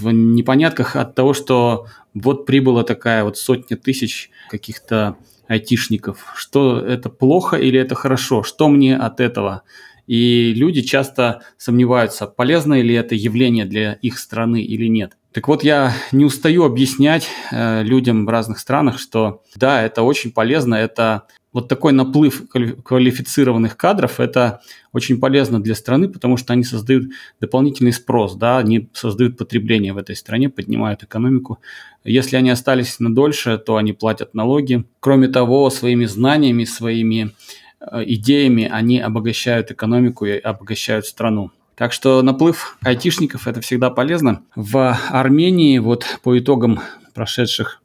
в 0.00 0.10
непонятках 0.12 0.96
от 0.96 1.14
того, 1.14 1.34
что 1.34 1.88
вот 2.14 2.46
прибыла 2.46 2.84
такая 2.84 3.22
вот 3.22 3.36
сотня 3.36 3.76
тысяч 3.76 4.30
каких-то 4.48 5.16
айтишников. 5.50 6.32
Что 6.36 6.78
это 6.78 7.10
плохо 7.10 7.56
или 7.56 7.78
это 7.78 7.94
хорошо? 7.96 8.44
Что 8.44 8.68
мне 8.68 8.96
от 8.96 9.18
этого? 9.18 9.62
И 10.06 10.52
люди 10.54 10.82
часто 10.82 11.42
сомневаются, 11.56 12.26
полезно 12.26 12.80
ли 12.80 12.94
это 12.94 13.14
явление 13.14 13.64
для 13.64 13.94
их 13.94 14.18
страны 14.18 14.62
или 14.62 14.86
нет. 14.86 15.16
Так 15.32 15.48
вот, 15.48 15.62
я 15.62 15.92
не 16.12 16.24
устаю 16.24 16.64
объяснять 16.64 17.28
э, 17.52 17.82
людям 17.82 18.26
в 18.26 18.28
разных 18.28 18.58
странах, 18.58 18.98
что 18.98 19.42
да, 19.56 19.82
это 19.82 20.02
очень 20.02 20.32
полезно, 20.32 20.74
это 20.74 21.24
вот 21.52 21.68
такой 21.68 21.92
наплыв 21.92 22.44
квалифицированных 22.84 23.76
кадров, 23.76 24.20
это 24.20 24.60
очень 24.92 25.18
полезно 25.18 25.60
для 25.60 25.74
страны, 25.74 26.08
потому 26.08 26.36
что 26.36 26.52
они 26.52 26.64
создают 26.64 27.10
дополнительный 27.40 27.92
спрос, 27.92 28.36
да, 28.36 28.58
они 28.58 28.88
создают 28.92 29.36
потребление 29.36 29.92
в 29.92 29.98
этой 29.98 30.16
стране, 30.16 30.48
поднимают 30.48 31.02
экономику. 31.02 31.58
Если 32.04 32.36
они 32.36 32.50
остались 32.50 33.00
на 33.00 33.14
дольше, 33.14 33.58
то 33.58 33.76
они 33.76 33.92
платят 33.92 34.34
налоги. 34.34 34.84
Кроме 35.00 35.28
того, 35.28 35.68
своими 35.70 36.04
знаниями, 36.04 36.64
своими 36.64 37.32
э, 37.80 38.04
идеями 38.06 38.68
они 38.70 39.00
обогащают 39.00 39.70
экономику 39.70 40.26
и 40.26 40.38
обогащают 40.38 41.06
страну. 41.06 41.50
Так 41.74 41.92
что 41.92 42.22
наплыв 42.22 42.76
айтишников– 42.82 43.46
это 43.48 43.60
всегда 43.60 43.90
полезно. 43.90 44.42
В 44.54 44.96
Армении 45.08 45.78
вот 45.78 46.04
по 46.22 46.38
итогам 46.38 46.80
прошедших 47.14 47.80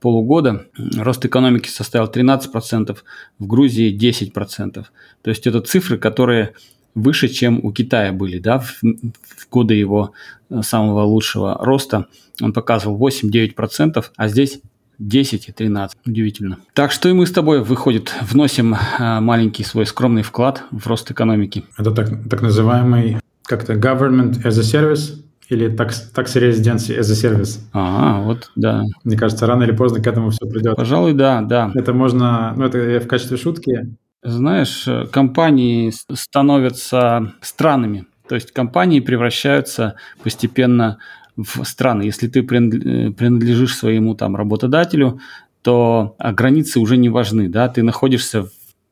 полугода 0.00 0.66
рост 0.96 1.24
экономики 1.24 1.68
составил 1.68 2.06
13%, 2.06 2.98
в 3.38 3.46
Грузии 3.46 3.96
10%. 3.96 4.84
То 5.22 5.30
есть 5.30 5.46
это 5.46 5.60
цифры, 5.60 5.98
которые 5.98 6.54
выше, 6.94 7.28
чем 7.28 7.60
у 7.62 7.72
Китая 7.72 8.12
были 8.12 8.38
да, 8.38 8.58
в, 8.58 8.80
в 8.82 9.48
годы 9.50 9.74
его 9.74 10.12
э, 10.48 10.62
самого 10.62 11.02
лучшего 11.02 11.56
роста. 11.60 12.06
Он 12.40 12.52
показывал 12.52 12.98
8-9%, 12.98 14.04
а 14.16 14.28
здесь 14.28 14.60
10 14.98 15.48
и 15.48 15.52
13. 15.52 15.98
Удивительно. 16.04 16.58
Так 16.74 16.92
что 16.92 17.08
и 17.08 17.12
мы 17.12 17.26
с 17.26 17.32
тобой, 17.32 17.62
выходит, 17.62 18.12
вносим 18.20 18.74
э, 18.74 19.20
маленький 19.20 19.64
свой 19.64 19.86
скромный 19.86 20.22
вклад 20.22 20.64
в 20.70 20.86
рост 20.86 21.10
экономики. 21.10 21.64
Это 21.78 21.90
так, 21.92 22.28
так 22.28 22.42
называемый 22.42 23.18
как-то 23.44 23.74
government 23.74 24.42
as 24.44 24.58
a 24.58 24.62
service 24.62 25.22
или 25.50 25.68
tax, 25.68 26.12
tax 26.14 26.36
residency 26.36 26.98
as 26.98 27.10
a 27.10 27.14
service. 27.14 27.58
А, 27.72 28.22
вот, 28.22 28.50
да. 28.56 28.84
Мне 29.04 29.16
кажется, 29.16 29.46
рано 29.46 29.64
или 29.64 29.72
поздно 29.72 30.00
к 30.00 30.06
этому 30.06 30.30
все 30.30 30.46
придет. 30.46 30.76
Пожалуй, 30.76 31.12
да, 31.12 31.42
да. 31.42 31.70
Это 31.74 31.92
можно, 31.92 32.54
ну 32.56 32.64
это 32.64 33.04
в 33.04 33.08
качестве 33.08 33.36
шутки. 33.36 33.94
Знаешь, 34.22 34.88
компании 35.10 35.92
становятся 36.12 37.34
странами. 37.42 38.06
То 38.28 38.36
есть 38.36 38.52
компании 38.52 39.00
превращаются 39.00 39.96
постепенно 40.22 40.98
в 41.36 41.64
страны. 41.64 42.02
Если 42.02 42.28
ты 42.28 42.42
принадлежишь 42.42 43.74
своему 43.74 44.14
там 44.14 44.36
работодателю, 44.36 45.20
то 45.62 46.16
границы 46.18 46.80
уже 46.80 46.96
не 46.96 47.08
важны, 47.08 47.48
да, 47.48 47.68
ты 47.68 47.82
находишься 47.82 48.46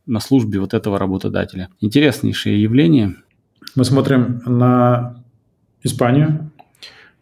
на 0.07 0.21
службе 0.21 0.59
вот 0.59 0.75
этого 0.75 0.99
работодателя. 0.99 1.69
Интереснейшее 1.81 2.61
явление. 2.61 3.15
Мы 3.75 3.85
смотрим 3.85 4.43
на 4.45 5.23
Испанию, 5.83 6.48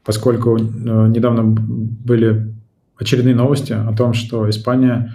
поскольку 0.06 0.56
э, 0.56 0.60
недавно 0.60 1.42
были 1.42 2.54
очередные 2.96 3.34
новости 3.34 3.72
о 3.72 3.92
том, 3.94 4.14
что 4.14 4.48
Испания 4.48 5.14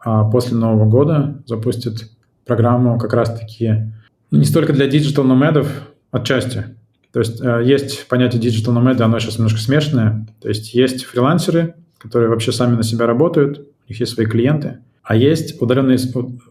а, 0.00 0.24
после 0.24 0.56
Нового 0.56 0.88
года 0.88 1.40
запустит 1.46 2.10
программу 2.44 2.98
как 2.98 3.12
раз-таки 3.12 3.92
ну, 4.30 4.38
не 4.38 4.44
столько 4.44 4.72
для 4.72 4.88
digital 4.88 5.22
номадов, 5.24 5.68
отчасти. 6.10 6.64
То 7.12 7.20
есть 7.20 7.40
э, 7.42 7.62
есть 7.64 8.08
понятие 8.08 8.40
nomad, 8.42 9.00
оно 9.02 9.18
сейчас 9.18 9.36
немножко 9.36 9.60
смешанное. 9.60 10.26
То 10.40 10.48
есть 10.48 10.74
есть 10.74 11.04
фрилансеры, 11.04 11.74
которые 11.98 12.30
вообще 12.30 12.50
сами 12.50 12.74
на 12.74 12.82
себя 12.82 13.06
работают, 13.06 13.58
у 13.58 13.90
них 13.90 14.00
есть 14.00 14.14
свои 14.14 14.26
клиенты, 14.26 14.78
а 15.02 15.14
есть 15.14 15.60
удаленные 15.60 15.98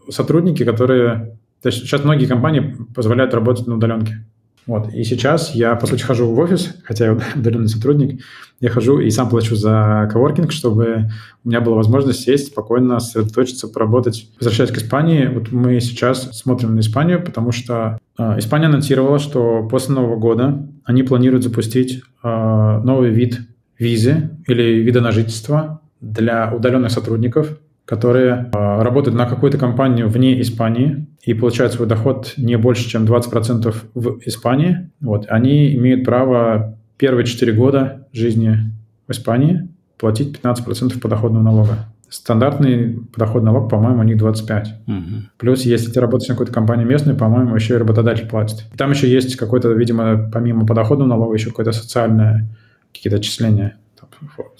сотрудники, 0.08 0.64
которые... 0.64 1.36
То 1.62 1.68
есть 1.68 1.80
сейчас 1.80 2.04
многие 2.04 2.26
компании 2.26 2.76
позволяют 2.94 3.34
работать 3.34 3.66
на 3.66 3.74
удаленке. 3.74 4.24
Вот. 4.66 4.92
И 4.94 5.02
сейчас 5.04 5.54
я, 5.54 5.74
по 5.74 5.86
сути, 5.86 6.02
хожу 6.02 6.32
в 6.32 6.38
офис, 6.38 6.76
хотя 6.84 7.06
я 7.06 7.12
удаленный 7.34 7.68
сотрудник, 7.68 8.22
я 8.60 8.70
хожу 8.70 9.00
и 9.00 9.10
сам 9.10 9.28
плачу 9.28 9.56
за 9.56 10.08
коворкинг, 10.12 10.52
чтобы 10.52 11.10
у 11.44 11.48
меня 11.48 11.60
была 11.60 11.76
возможность 11.76 12.20
сесть, 12.20 12.48
спокойно 12.48 13.00
сосредоточиться, 13.00 13.68
поработать. 13.68 14.28
Возвращаясь 14.38 14.70
к 14.70 14.78
Испании, 14.78 15.26
вот 15.26 15.50
мы 15.50 15.80
сейчас 15.80 16.38
смотрим 16.38 16.76
на 16.76 16.80
Испанию, 16.80 17.22
потому 17.24 17.50
что 17.50 17.98
э, 18.18 18.38
Испания 18.38 18.66
анонсировала, 18.66 19.18
что 19.18 19.66
после 19.68 19.94
Нового 19.94 20.16
года 20.16 20.68
они 20.84 21.02
планируют 21.02 21.42
запустить 21.42 22.02
э, 22.22 22.80
новый 22.84 23.10
вид 23.10 23.40
визы 23.78 24.30
или 24.46 24.80
вида 24.80 25.00
на 25.00 25.10
жительство 25.10 25.80
для 26.00 26.52
удаленных 26.54 26.92
сотрудников, 26.92 27.58
которые 27.84 28.50
э, 28.52 28.82
работают 28.82 29.16
на 29.16 29.26
какую-то 29.26 29.58
компанию 29.58 30.08
вне 30.08 30.40
Испании 30.40 31.06
и 31.22 31.34
получают 31.34 31.72
свой 31.72 31.88
доход 31.88 32.34
не 32.36 32.56
больше, 32.56 32.88
чем 32.88 33.04
20% 33.04 33.74
в 33.94 34.18
Испании, 34.24 34.90
вот, 35.00 35.26
они 35.28 35.74
имеют 35.74 36.04
право 36.04 36.78
первые 36.96 37.26
4 37.26 37.52
года 37.52 38.06
жизни 38.12 38.72
в 39.08 39.12
Испании 39.12 39.68
платить 39.98 40.36
15% 40.36 41.00
подоходного 41.00 41.42
налога. 41.42 41.78
Стандартный 42.08 43.00
подоходный 43.12 43.52
налог, 43.52 43.70
по-моему, 43.70 44.00
у 44.00 44.04
них 44.04 44.18
25. 44.18 44.74
Угу. 44.86 44.94
Плюс, 45.38 45.62
если 45.62 45.90
ты 45.90 46.00
работаешь 46.00 46.28
на 46.28 46.34
какой-то 46.34 46.52
компании 46.52 46.84
местной, 46.84 47.14
по-моему, 47.14 47.54
еще 47.54 47.74
и 47.74 47.78
работодатель 47.78 48.28
платит. 48.28 48.64
Там 48.76 48.90
еще 48.90 49.10
есть 49.10 49.36
какой-то, 49.36 49.72
видимо, 49.72 50.30
помимо 50.30 50.66
подоходного 50.66 51.08
налога, 51.08 51.34
еще 51.34 51.48
какое-то 51.48 51.72
социальное 51.72 52.48
какие-то 52.92 53.16
отчисления 53.16 53.76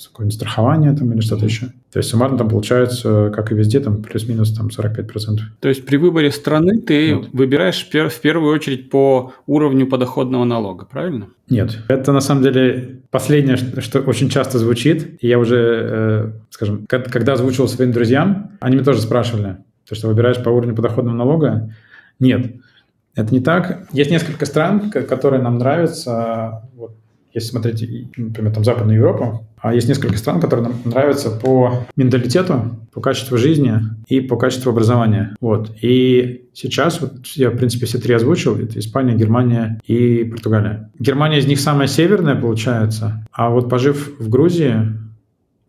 какое-нибудь 0.09 0.35
страхование 0.35 0.93
там 0.95 1.13
или 1.13 1.21
что-то 1.21 1.45
еще. 1.45 1.73
То 1.93 1.99
есть 1.99 2.09
суммарно 2.09 2.39
там 2.39 2.49
получается, 2.49 3.31
как 3.35 3.53
и 3.53 3.55
везде, 3.55 3.79
там 3.79 4.03
плюс-минус 4.03 4.55
там 4.57 4.69
45%. 4.69 5.41
То 5.61 5.69
есть 5.69 5.85
при 5.85 5.97
выборе 5.99 6.31
страны 6.31 6.81
ты 6.81 7.17
вот. 7.17 7.29
выбираешь 7.35 7.87
в 7.87 8.21
первую 8.21 8.55
очередь 8.55 8.89
по 8.89 9.35
уровню 9.47 9.87
подоходного 9.87 10.45
налога, 10.45 10.87
правильно? 10.87 11.29
Нет. 11.51 11.79
Это 11.89 12.13
на 12.13 12.21
самом 12.23 12.45
деле 12.45 13.01
последнее, 13.11 13.57
что 13.57 14.01
очень 14.01 14.31
часто 14.31 14.59
звучит. 14.59 15.23
И 15.23 15.29
я 15.29 15.39
уже, 15.39 15.59
э, 15.59 16.33
скажем, 16.49 16.87
когда 16.87 17.35
озвучивал 17.35 17.69
своим 17.69 17.93
друзьям, 17.93 18.53
они 18.61 18.77
меня 18.77 18.85
тоже 18.87 19.03
спрашивали, 19.03 19.59
то, 19.87 19.95
что 19.95 20.09
выбираешь 20.09 20.43
по 20.43 20.49
уровню 20.49 20.75
подоходного 20.75 21.15
налога? 21.15 21.75
Нет. 22.19 22.53
Это 23.15 23.35
не 23.35 23.41
так. 23.41 23.87
Есть 23.93 24.11
несколько 24.11 24.47
стран, 24.47 24.91
которые 24.91 25.43
нам 25.43 25.59
нравятся. 25.59 26.63
Вот 26.75 26.97
если 27.35 27.51
смотреть, 27.51 28.17
например, 28.17 28.55
там 28.55 28.65
Западную 28.65 28.97
Европу, 28.97 29.47
есть 29.71 29.89
несколько 29.89 30.19
стран, 30.19 30.41
которые 30.41 30.69
нам 30.69 30.81
нравятся 30.85 31.31
по 31.31 31.87
менталитету, 31.97 32.77
по 32.93 33.01
качеству 33.01 33.39
жизни 33.39 33.75
и 34.09 34.21
по 34.21 34.37
качеству 34.37 34.71
образования. 34.71 35.37
Вот. 35.41 35.71
И 35.81 36.49
сейчас, 36.53 37.01
вот 37.01 37.27
я, 37.35 37.51
в 37.51 37.57
принципе, 37.57 37.87
все 37.87 37.99
три 37.99 38.15
озвучил, 38.15 38.57
это 38.57 38.79
Испания, 38.79 39.15
Германия 39.15 39.81
и 39.87 40.25
Португалия. 40.25 40.91
Германия 40.99 41.39
из 41.39 41.47
них 41.47 41.61
самая 41.61 41.87
северная, 41.87 42.35
получается, 42.35 43.25
а 43.33 43.51
вот 43.51 43.71
пожив 43.71 44.19
в 44.19 44.29
Грузии 44.29 44.75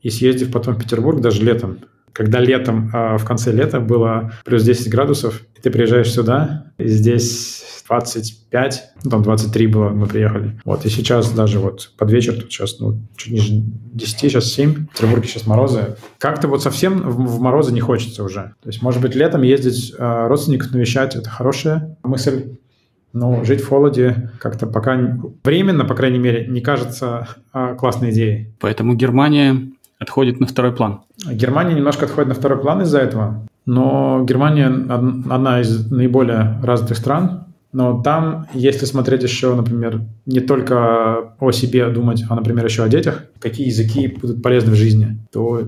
и 0.02 0.10
съездив 0.10 0.52
потом 0.52 0.76
в 0.76 0.80
Петербург 0.80 1.22
даже 1.22 1.44
летом, 1.44 1.78
когда 2.12 2.40
летом, 2.40 2.90
а, 2.94 3.18
в 3.18 3.26
конце 3.26 3.52
лета 3.52 3.80
было 3.80 4.34
плюс 4.46 4.64
10 4.64 4.90
градусов, 4.90 5.42
и 5.58 5.62
ты 5.62 5.72
приезжаешь 5.72 6.12
сюда, 6.12 6.68
и 6.78 6.88
здесь 6.88 7.64
25, 7.94 8.84
ну, 9.04 9.12
там 9.12 9.22
23 9.22 9.68
было, 9.68 9.90
мы 9.90 10.08
приехали. 10.08 10.60
Вот, 10.66 10.86
и 10.86 10.90
сейчас 10.90 11.32
даже 11.32 11.60
вот 11.60 11.92
под 11.98 12.12
вечер, 12.12 12.34
тут 12.34 12.52
сейчас, 12.52 12.80
ну, 12.80 13.00
чуть 13.16 13.34
ниже 13.34 13.54
10, 13.54 14.20
сейчас 14.20 14.46
7, 14.46 14.88
в 14.88 14.88
Петербурге 14.88 15.28
сейчас 15.28 15.46
морозы. 15.46 15.96
Как-то 16.18 16.48
вот 16.48 16.64
совсем 16.64 17.02
в, 17.02 17.38
в 17.38 17.40
морозы 17.40 17.72
не 17.72 17.82
хочется 17.82 18.24
уже. 18.24 18.54
То 18.62 18.70
есть, 18.70 18.82
может 18.82 19.02
быть, 19.02 19.16
летом 19.16 19.44
ездить 19.44 19.94
э, 19.98 20.28
родственников 20.28 20.72
навещать, 20.72 21.16
это 21.16 21.30
хорошая 21.30 21.98
мысль. 22.04 22.58
Но 23.14 23.44
жить 23.44 23.62
в 23.62 23.68
холоде 23.68 24.32
как-то 24.40 24.66
пока 24.66 25.20
временно, 25.44 25.86
по 25.86 25.94
крайней 25.94 26.18
мере, 26.18 26.48
не 26.48 26.62
кажется 26.62 27.28
э, 27.54 27.76
классной 27.78 28.10
идеей. 28.10 28.54
Поэтому 28.60 28.96
Германия 28.96 29.72
отходит 30.00 30.40
на 30.40 30.48
второй 30.48 30.74
план. 30.74 31.02
Германия 31.32 31.76
немножко 31.76 32.06
отходит 32.06 32.30
на 32.30 32.34
второй 32.34 32.60
план 32.60 32.82
из-за 32.82 33.00
этого. 33.00 33.48
Но 33.66 34.24
Германия 34.28 34.68
одна 34.68 35.62
из 35.62 35.90
наиболее 35.92 36.60
развитых 36.62 36.98
стран, 36.98 37.46
но 37.74 38.02
там, 38.02 38.48
если 38.54 38.86
смотреть 38.86 39.24
еще, 39.24 39.54
например, 39.56 40.02
не 40.26 40.40
только 40.40 41.34
о 41.40 41.52
себе 41.52 41.90
думать, 41.90 42.24
а, 42.30 42.36
например, 42.36 42.66
еще 42.66 42.84
о 42.84 42.88
детях, 42.90 43.26
какие 43.40 43.68
языки 43.68 44.08
будут 44.08 44.42
полезны 44.42 44.72
в 44.72 44.76
жизни, 44.76 45.18
то 45.32 45.62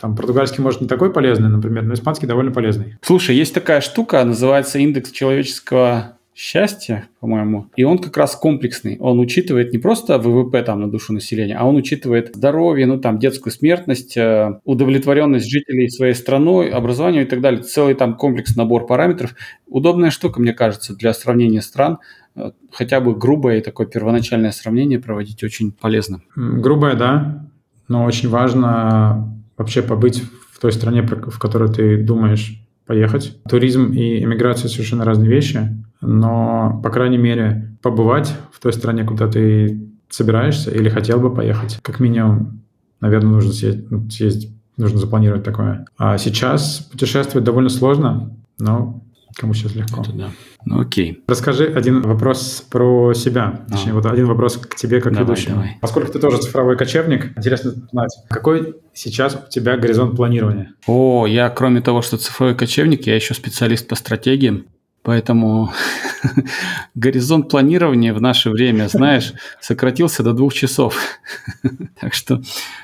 Там 0.00 0.16
португальский, 0.16 0.62
может, 0.62 0.80
не 0.80 0.88
такой 0.88 1.12
полезный, 1.12 1.50
например, 1.50 1.84
но 1.84 1.92
испанский 1.92 2.26
довольно 2.26 2.52
полезный. 2.52 2.96
Слушай, 3.02 3.36
есть 3.36 3.52
такая 3.52 3.82
штука, 3.82 4.24
называется 4.24 4.78
индекс 4.78 5.10
человеческого 5.10 6.16
счастья, 6.40 7.06
по-моему, 7.20 7.66
и 7.76 7.84
он 7.84 7.98
как 7.98 8.16
раз 8.16 8.34
комплексный. 8.34 8.96
Он 8.98 9.20
учитывает 9.20 9.74
не 9.74 9.78
просто 9.78 10.18
ВВП 10.18 10.62
там 10.62 10.80
на 10.80 10.90
душу 10.90 11.12
населения, 11.12 11.54
а 11.54 11.66
он 11.66 11.76
учитывает 11.76 12.34
здоровье, 12.34 12.86
ну 12.86 12.98
там 12.98 13.18
детскую 13.18 13.52
смертность, 13.52 14.16
э, 14.16 14.58
удовлетворенность 14.64 15.50
жителей 15.50 15.90
своей 15.90 16.14
страной, 16.14 16.70
образование 16.70 17.24
и 17.24 17.26
так 17.26 17.42
далее. 17.42 17.62
Целый 17.62 17.92
там 17.92 18.16
комплекс, 18.16 18.56
набор 18.56 18.86
параметров. 18.86 19.34
Удобная 19.66 20.10
штука, 20.10 20.40
мне 20.40 20.54
кажется, 20.54 20.96
для 20.96 21.12
сравнения 21.12 21.60
стран. 21.60 21.98
Э, 22.34 22.52
хотя 22.72 23.00
бы 23.00 23.14
грубое 23.14 23.58
и 23.58 23.60
такое 23.60 23.86
первоначальное 23.86 24.52
сравнение 24.52 24.98
проводить 24.98 25.44
очень 25.44 25.72
полезно. 25.72 26.22
Грубое, 26.36 26.94
да, 26.94 27.50
но 27.86 28.04
очень 28.04 28.30
важно 28.30 29.38
вообще 29.58 29.82
побыть 29.82 30.22
в 30.52 30.58
той 30.58 30.72
стране, 30.72 31.02
в 31.02 31.38
которой 31.38 31.70
ты 31.70 31.98
думаешь 31.98 32.58
поехать. 32.90 33.38
Туризм 33.48 33.92
и 33.92 34.20
иммиграция 34.24 34.68
совершенно 34.68 35.04
разные 35.04 35.30
вещи, 35.30 35.60
но, 36.00 36.80
по 36.82 36.90
крайней 36.90 37.18
мере, 37.18 37.76
побывать 37.82 38.34
в 38.50 38.58
той 38.58 38.72
стране, 38.72 39.04
куда 39.04 39.28
ты 39.28 39.80
собираешься 40.08 40.72
или 40.72 40.88
хотел 40.88 41.20
бы 41.20 41.32
поехать, 41.32 41.78
как 41.82 42.00
минимум, 42.00 42.62
наверное, 43.00 43.30
нужно 43.30 43.52
съездить, 43.52 44.50
ну, 44.76 44.84
нужно 44.84 44.98
запланировать 44.98 45.44
такое. 45.44 45.86
А 45.98 46.18
сейчас 46.18 46.88
путешествовать 46.90 47.44
довольно 47.44 47.68
сложно, 47.68 48.36
но 48.58 49.04
кому 49.34 49.54
сейчас 49.54 49.74
легко. 49.74 50.02
Это 50.02 50.12
да. 50.12 50.30
Ну 50.64 50.80
окей. 50.80 51.22
Расскажи 51.26 51.66
один 51.66 52.02
вопрос 52.02 52.64
про 52.70 53.14
себя. 53.14 53.64
А. 53.66 53.72
Точнее, 53.72 53.92
вот 53.92 54.06
один 54.06 54.26
вопрос 54.26 54.56
к 54.56 54.74
тебе 54.76 55.00
как 55.00 55.12
давай, 55.12 55.26
ведущему. 55.26 55.56
Давай. 55.56 55.78
Поскольку 55.80 56.12
ты 56.12 56.18
тоже 56.18 56.38
цифровой 56.38 56.76
кочевник, 56.76 57.36
интересно 57.36 57.70
знать, 57.70 58.10
какой 58.28 58.76
сейчас 58.92 59.34
у 59.34 59.50
тебя 59.50 59.76
горизонт 59.76 60.16
планирования? 60.16 60.74
О, 60.86 61.26
я 61.26 61.48
кроме 61.50 61.80
того, 61.80 62.02
что 62.02 62.16
цифровой 62.16 62.54
кочевник, 62.54 63.06
я 63.06 63.14
еще 63.14 63.34
специалист 63.34 63.86
по 63.88 63.94
стратегиям. 63.94 64.66
Поэтому 65.10 65.72
горизонт 66.94 67.48
планирования 67.48 68.14
в 68.14 68.20
наше 68.20 68.48
время, 68.48 68.86
знаешь, 68.86 69.32
сократился 69.60 70.22
до 70.22 70.32
двух 70.34 70.54
часов. 70.54 70.96
так 72.00 72.14
что 72.14 72.40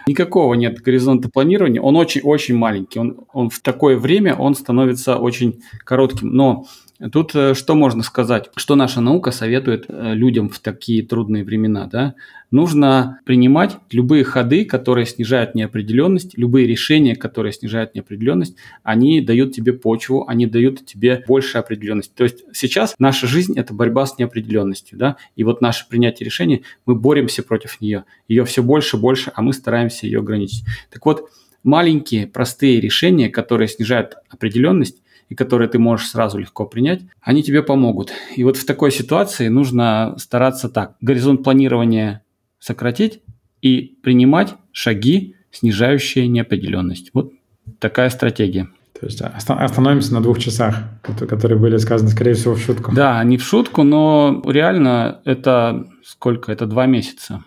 никакого 0.09 0.55
нет 0.55 0.83
горизонта 0.83 1.29
планирования. 1.29 1.81
Он 1.81 1.95
очень-очень 1.95 2.57
маленький. 2.57 2.99
Он, 2.99 3.21
он 3.33 3.49
в 3.49 3.61
такое 3.61 3.97
время 3.97 4.35
он 4.35 4.57
становится 4.57 5.19
очень 5.19 5.63
коротким. 5.85 6.31
Но 6.31 6.67
Тут 7.13 7.35
э, 7.35 7.55
что 7.55 7.75
можно 7.75 8.03
сказать? 8.03 8.51
Что 8.57 8.75
наша 8.75 9.01
наука 9.01 9.31
советует 9.31 9.85
э, 9.89 10.15
людям 10.15 10.49
в 10.49 10.59
такие 10.61 11.03
трудные 11.03 11.45
времена? 11.45 11.87
Да? 11.93 12.15
Нужно 12.51 13.21
принимать 13.25 13.77
любые 13.91 14.25
ходы, 14.25 14.65
которые 14.65 15.05
снижают 15.05 15.55
неопределенность, 15.55 16.39
любые 16.39 16.67
решения, 16.67 17.15
которые 17.15 17.53
снижают 17.53 17.95
неопределенность, 17.95 18.57
они 18.83 19.21
дают 19.21 19.53
тебе 19.53 19.75
почву, 19.75 20.27
они 20.27 20.47
дают 20.47 20.87
тебе 20.87 21.23
больше 21.27 21.59
определенности. 21.59 22.13
То 22.15 22.25
есть 22.25 22.45
сейчас 22.53 22.95
наша 22.99 23.27
жизнь– 23.27 23.53
это 23.59 23.75
борьба 23.75 24.07
с 24.07 24.19
неопределенностью. 24.19 24.97
Да? 24.97 25.17
И 25.35 25.45
вот 25.45 25.61
наше 25.61 25.87
принятие 25.89 26.25
решений, 26.25 26.63
мы 26.87 26.95
боремся 26.95 27.43
против 27.43 27.81
нее. 27.83 28.05
Ее 28.27 28.47
все 28.47 28.63
больше 28.63 28.97
и 28.97 29.01
больше, 29.01 29.33
а 29.35 29.43
мы 29.43 29.53
стараемся 29.53 30.07
ее 30.07 30.21
ограничить. 30.21 30.65
Так 30.91 31.05
вот, 31.05 31.29
маленькие 31.63 32.27
простые 32.27 32.81
решения, 32.81 33.29
которые 33.29 33.69
снижают 33.69 34.15
определенность, 34.31 35.03
и 35.29 35.35
которые 35.35 35.69
ты 35.69 35.79
можешь 35.79 36.09
сразу 36.09 36.39
легко 36.39 36.67
принять, 36.67 37.03
они 37.21 37.43
тебе 37.43 37.63
помогут. 37.63 38.13
И 38.37 38.45
вот 38.45 38.57
в 38.57 38.65
такой 38.65 38.93
ситуации 38.93 39.49
нужно 39.49 40.15
стараться 40.19 40.69
так. 40.69 40.97
Горизонт 41.01 41.43
планирования 41.43 42.23
сократить 42.59 43.21
и 43.63 43.97
принимать 44.03 44.55
шаги, 44.73 45.35
снижающие 45.51 46.29
неопределенность. 46.29 47.11
Вот 47.13 47.33
такая 47.79 48.11
стратегия. 48.11 48.69
То 48.99 49.07
есть 49.07 49.21
остановимся 49.21 50.15
на 50.15 50.23
двух 50.23 50.39
часах, 50.39 50.77
которые 51.03 51.59
были 51.59 51.77
сказаны, 51.77 52.11
скорее 52.11 52.33
всего, 52.33 52.55
в 52.55 52.61
шутку. 52.61 52.95
Да, 52.95 53.23
не 53.25 53.37
в 53.37 53.43
шутку, 53.43 53.83
но 53.83 54.43
реально 54.47 55.21
это 55.25 55.87
сколько? 56.03 56.51
Это 56.51 56.67
два 56.67 56.87
месяца. 56.87 57.45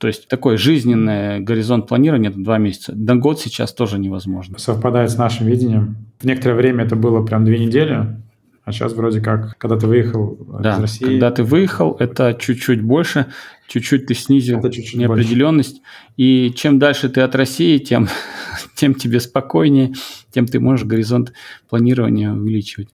То 0.00 0.06
есть 0.06 0.28
такой 0.28 0.56
жизненный 0.56 1.40
горизонт 1.40 1.86
планирования– 1.86 2.30
это 2.30 2.38
два 2.38 2.56
месяца. 2.56 2.94
На 2.96 3.16
год 3.16 3.38
сейчас 3.38 3.74
тоже 3.74 3.98
невозможно. 3.98 4.58
Совпадает 4.58 5.10
с 5.10 5.18
нашим 5.18 5.46
видением. 5.46 5.98
В 6.20 6.24
некоторое 6.24 6.54
время 6.54 6.84
это 6.84 6.96
было 6.96 7.22
прям 7.22 7.44
две 7.44 7.58
недели, 7.58 8.16
а 8.64 8.72
сейчас 8.72 8.94
вроде 8.94 9.20
как, 9.20 9.58
когда 9.58 9.76
ты 9.76 9.86
выехал 9.86 10.38
да, 10.58 10.76
из 10.76 10.80
России... 10.80 11.04
когда 11.04 11.30
ты 11.30 11.44
выехал, 11.44 11.96
это 11.98 12.34
чуть-чуть 12.38 12.80
больше, 12.80 13.26
чуть-чуть 13.68 14.06
ты 14.06 14.14
снизил 14.14 14.62
чуть-чуть 14.62 14.98
неопределенность. 14.98 15.82
Больше. 15.82 16.14
И 16.16 16.52
чем 16.56 16.78
дальше 16.78 17.10
ты 17.10 17.20
от 17.20 17.34
России, 17.34 17.76
тем, 17.76 18.08
тем 18.74 18.94
тебе 18.94 19.20
спокойнее, 19.20 19.92
тем 20.30 20.46
ты 20.46 20.60
можешь 20.60 20.86
горизонт 20.86 21.34
планирования 21.68 22.32
увеличивать. 22.32 22.88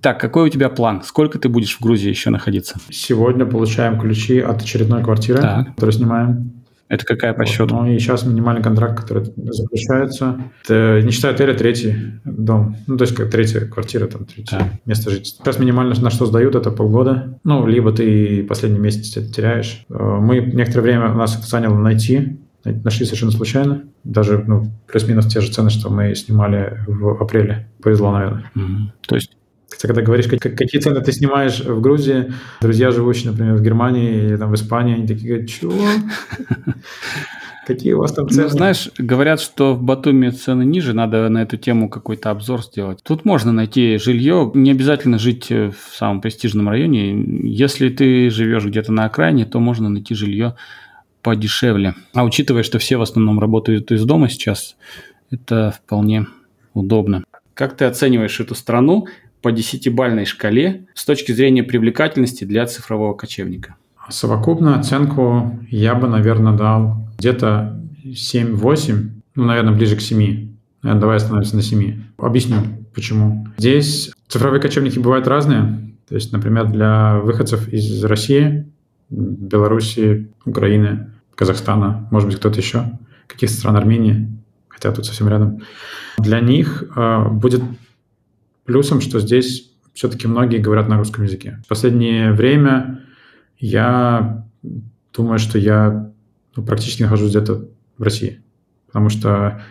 Так, 0.00 0.20
какой 0.20 0.46
у 0.46 0.48
тебя 0.48 0.68
план? 0.68 1.02
Сколько 1.02 1.38
ты 1.38 1.48
будешь 1.48 1.76
в 1.76 1.80
Грузии 1.80 2.08
еще 2.08 2.30
находиться? 2.30 2.78
Сегодня 2.90 3.46
получаем 3.46 3.98
ключи 3.98 4.38
от 4.38 4.62
очередной 4.62 5.02
квартиры, 5.02 5.40
так. 5.40 5.68
которую 5.68 5.92
снимаем. 5.92 6.52
Это 6.88 7.04
какая 7.04 7.32
по 7.32 7.40
вот. 7.40 7.48
счету? 7.48 7.74
Ну 7.74 7.86
и 7.86 7.98
сейчас 7.98 8.24
минимальный 8.24 8.62
контракт, 8.62 9.00
который 9.00 9.24
заключается. 9.36 10.40
Это, 10.62 11.02
не 11.02 11.10
считая 11.10 11.34
отеля, 11.34 11.52
третий 11.54 11.96
дом. 12.24 12.76
Ну, 12.86 12.96
то 12.96 13.02
есть 13.02 13.16
как 13.16 13.30
третья 13.30 13.60
квартира, 13.60 14.06
там, 14.06 14.24
третье 14.24 14.58
да. 14.58 14.70
место 14.84 15.10
жительства. 15.10 15.44
Сейчас 15.44 15.58
минимально 15.58 16.00
на 16.00 16.10
что 16.10 16.26
сдают, 16.26 16.54
это 16.54 16.70
полгода. 16.70 17.38
Ну, 17.42 17.66
либо 17.66 17.90
ты 17.90 18.44
последний 18.44 18.78
месяц 18.78 19.10
теряешь. 19.32 19.84
Э, 19.90 20.18
мы 20.20 20.38
некоторое 20.38 20.82
время, 20.82 21.10
у 21.10 21.16
нас 21.16 21.36
это 21.36 21.46
заняло 21.46 21.76
найти 21.76 22.38
нашли 22.64 23.04
совершенно 23.04 23.32
случайно. 23.32 23.84
Даже 24.04 24.42
ну, 24.46 24.72
плюс-минус 24.86 25.26
те 25.26 25.40
же 25.40 25.52
цены, 25.52 25.70
что 25.70 25.90
мы 25.90 26.14
снимали 26.14 26.80
в 26.86 27.22
апреле. 27.22 27.68
Повезло, 27.82 28.12
наверное. 28.12 28.50
Mm-hmm. 28.54 28.86
То 29.06 29.14
есть 29.14 29.36
когда 29.80 30.02
говоришь, 30.02 30.26
как, 30.26 30.40
какие 30.40 30.80
цены 30.80 31.00
ты 31.00 31.12
снимаешь 31.12 31.60
в 31.60 31.80
Грузии, 31.80 32.32
друзья, 32.60 32.90
живущие, 32.90 33.30
например, 33.30 33.54
в 33.54 33.62
Германии 33.62 34.24
или 34.24 34.36
там, 34.36 34.50
в 34.50 34.54
Испании, 34.54 34.94
они 34.94 35.06
такие 35.06 35.28
говорят, 35.28 35.48
чего? 35.48 35.74
Какие 37.66 37.94
у 37.94 37.98
вас 37.98 38.12
там 38.12 38.28
цены? 38.28 38.44
Ну, 38.44 38.48
знаешь, 38.48 38.90
говорят, 38.96 39.40
что 39.40 39.74
в 39.74 39.82
Батуми 39.82 40.30
цены 40.30 40.64
ниже, 40.64 40.92
надо 40.92 41.28
на 41.28 41.42
эту 41.42 41.56
тему 41.56 41.88
какой-то 41.88 42.30
обзор 42.30 42.62
сделать. 42.62 43.00
Тут 43.02 43.24
можно 43.24 43.50
найти 43.50 43.98
жилье, 43.98 44.52
не 44.54 44.70
обязательно 44.70 45.18
жить 45.18 45.50
в 45.50 45.74
самом 45.92 46.20
престижном 46.20 46.68
районе. 46.68 47.20
Если 47.42 47.88
ты 47.88 48.30
живешь 48.30 48.64
где-то 48.64 48.92
на 48.92 49.06
окраине, 49.06 49.46
то 49.46 49.58
можно 49.58 49.88
найти 49.88 50.14
жилье 50.14 50.54
подешевле. 51.22 51.96
А 52.14 52.24
учитывая, 52.24 52.62
что 52.62 52.78
все 52.78 52.98
в 52.98 53.02
основном 53.02 53.40
работают 53.40 53.90
из 53.90 54.04
дома 54.04 54.28
сейчас, 54.28 54.76
это 55.32 55.74
вполне 55.76 56.26
удобно. 56.72 57.24
Как 57.54 57.76
ты 57.76 57.84
оцениваешь 57.86 58.38
эту 58.38 58.54
страну 58.54 59.08
по 59.46 59.52
десятибальной 59.52 60.24
шкале 60.24 60.88
с 60.92 61.04
точки 61.04 61.30
зрения 61.30 61.62
привлекательности 61.62 62.42
для 62.42 62.66
цифрового 62.66 63.14
кочевника? 63.14 63.76
Совокупную 64.08 64.76
оценку 64.76 65.60
я 65.70 65.94
бы, 65.94 66.08
наверное, 66.08 66.54
дал 66.54 67.08
где-то 67.16 67.80
7-8, 68.04 69.08
ну, 69.36 69.44
наверное, 69.44 69.72
ближе 69.72 69.94
к 69.94 70.00
7. 70.00 70.48
Наверное, 70.82 71.00
давай 71.00 71.18
остановимся 71.18 71.54
на 71.54 71.62
7. 71.62 72.02
Объясню, 72.18 72.56
почему. 72.92 73.46
Здесь 73.56 74.10
цифровые 74.26 74.60
кочевники 74.60 74.98
бывают 74.98 75.28
разные. 75.28 75.94
То 76.08 76.16
есть, 76.16 76.32
например, 76.32 76.66
для 76.66 77.20
выходцев 77.20 77.68
из 77.68 78.02
России, 78.02 78.66
Беларуси, 79.10 80.28
Украины, 80.44 81.12
Казахстана, 81.36 82.08
может 82.10 82.28
быть, 82.28 82.38
кто-то 82.38 82.58
еще, 82.58 82.98
каких-то 83.28 83.54
стран 83.54 83.76
Армении, 83.76 84.28
хотя 84.66 84.90
тут 84.90 85.06
совсем 85.06 85.28
рядом, 85.28 85.62
для 86.18 86.40
них 86.40 86.82
э, 86.96 87.28
будет 87.28 87.62
Плюсом, 88.66 89.00
что 89.00 89.20
здесь 89.20 89.72
все-таки 89.94 90.26
многие 90.26 90.58
говорят 90.58 90.88
на 90.88 90.98
русском 90.98 91.24
языке. 91.24 91.60
В 91.64 91.68
последнее 91.68 92.32
время 92.32 93.04
я 93.58 94.46
думаю, 95.14 95.38
что 95.38 95.58
я 95.58 96.12
ну, 96.54 96.64
практически 96.64 97.02
нахожусь 97.02 97.30
где-то 97.30 97.68
в 97.96 98.02
России. 98.02 98.42
Потому 98.86 99.08
что 99.08 99.62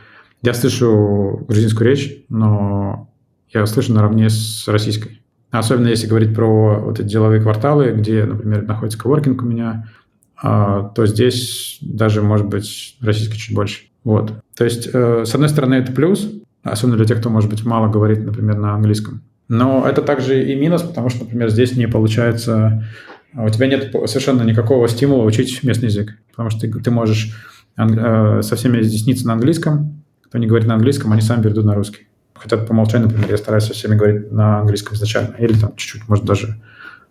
я 0.41 0.54
слышу 0.54 1.46
грузинскую 1.48 1.89
речь, 1.89 2.26
но 2.30 3.10
я 3.54 3.66
слышу 3.66 3.93
наравне 3.93 4.30
с 4.30 4.68
российской. 4.68 5.22
Особенно 5.52 5.88
если 5.88 6.08
говорить 6.08 6.36
про 6.36 6.80
вот 6.80 7.00
эти 7.00 7.08
деловые 7.08 7.41
кварталы, 7.41 7.91
где, 7.91 8.26
например, 8.26 8.64
находится 8.64 9.00
коворкинг 9.00 9.41
у 9.41 9.46
меня, 9.46 9.89
а, 10.36 10.89
то 10.89 11.06
здесь 11.06 11.78
даже, 11.82 12.22
может 12.22 12.48
быть, 12.48 12.98
российской 13.02 13.38
чуть 13.38 13.56
больше. 13.56 13.86
Вот. 14.04 14.34
То 14.56 14.66
есть, 14.66 14.89
э, 14.91 15.24
с 15.26 15.34
одной 15.34 15.50
стороны, 15.50 15.76
это 15.76 15.91
плюс, 15.91 16.30
особенно 16.72 16.97
для 16.97 17.05
тех, 17.05 17.20
кто, 17.20 17.30
может 17.30 17.49
быть, 17.49 17.63
мало 17.63 17.89
говорит, 17.89 18.26
например, 18.26 18.57
на 18.57 18.74
английском. 18.74 19.22
Но 19.47 19.88
это 19.88 20.01
также 20.01 20.43
и 20.43 20.55
минус, 20.55 20.82
потому 20.82 21.09
что, 21.09 21.24
например, 21.24 21.49
здесь 21.49 21.76
не 21.76 21.88
получается, 21.88 22.86
а, 23.34 23.43
у 23.43 23.49
тебя 23.49 23.68
нет 23.68 23.91
совершенно 24.05 24.41
никакого 24.41 24.88
стимула 24.88 25.24
учить 25.24 25.63
местный 25.63 25.89
язык, 25.89 26.18
потому 26.32 26.49
что 26.49 26.61
ты, 26.61 26.72
ты 26.72 26.91
можешь 26.91 27.36
э, 27.78 28.41
со 28.41 28.55
всеми 28.55 28.82
изъясниться 28.82 29.28
на 29.28 29.34
английском, 29.34 30.03
кто 30.26 30.38
не 30.39 30.47
говорит 30.47 30.68
на 30.68 30.74
английском, 30.74 31.11
они 31.11 31.22
сами 31.22 31.43
перейдут 31.43 31.66
на 31.66 31.76
русский. 31.76 32.07
Хотя 32.34 32.57
по 32.57 32.72
умолчанию, 32.72 33.07
например, 33.07 33.30
я 33.30 33.38
стараюсь 33.38 33.66
со 33.66 33.74
всеми 33.74 33.95
говорить 33.95 34.32
на 34.32 34.59
английском 34.59 34.95
изначально, 34.95 35.36
или 35.38 35.53
там 35.53 35.76
чуть-чуть, 35.76 36.07
может, 36.09 36.26
даже 36.26 36.59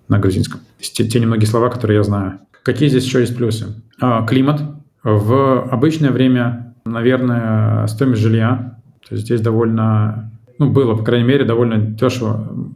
на 0.09 0.19
грузинском. 0.19 0.61
Те, 0.79 1.05
те 1.05 1.21
немногие 1.21 1.47
слова, 1.47 1.71
которые 1.71 1.99
я 1.99 2.03
знаю. 2.03 2.41
Какие 2.63 2.89
здесь 2.89 3.05
еще 3.05 3.21
есть 3.21 3.37
плюсы? 3.37 3.83
А, 4.01 4.27
климат 4.27 4.61
В 5.03 5.63
обычное 5.71 6.11
время, 6.11 6.75
наверное, 6.85 7.87
стоимость 7.87 8.23
жилья, 8.23 8.79
то 9.09 9.15
есть 9.15 9.27
здесь 9.27 9.41
довольно, 9.41 10.33
ну, 10.59 10.71
было, 10.71 10.95
по 10.95 11.05
крайней 11.05 11.27
мере, 11.27 11.45
довольно 11.45 11.79
дешево. 11.79 12.75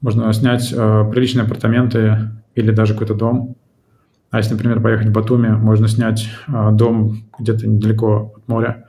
Можно 0.00 0.32
снять 0.32 0.72
э, 0.72 1.10
приличные 1.10 1.44
апартаменты 1.44 2.30
или 2.54 2.70
даже 2.70 2.92
какой-то 2.92 3.14
дом. 3.14 3.56
А 4.30 4.38
если, 4.38 4.52
например, 4.52 4.80
поехать 4.80 5.08
в 5.08 5.12
Батуми, 5.12 5.48
можно 5.48 5.88
снять 5.88 6.28
э, 6.48 6.70
дом 6.72 7.24
где-то 7.38 7.66
недалеко 7.66 8.34
от 8.36 8.48
моря, 8.48 8.86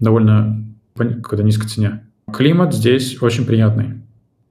довольно 0.00 0.64
по 0.94 1.04
какой-то 1.04 1.42
низкой 1.42 1.68
цене. 1.68 2.04
Климат 2.32 2.74
здесь 2.74 3.20
очень 3.22 3.44
приятный. 3.44 4.02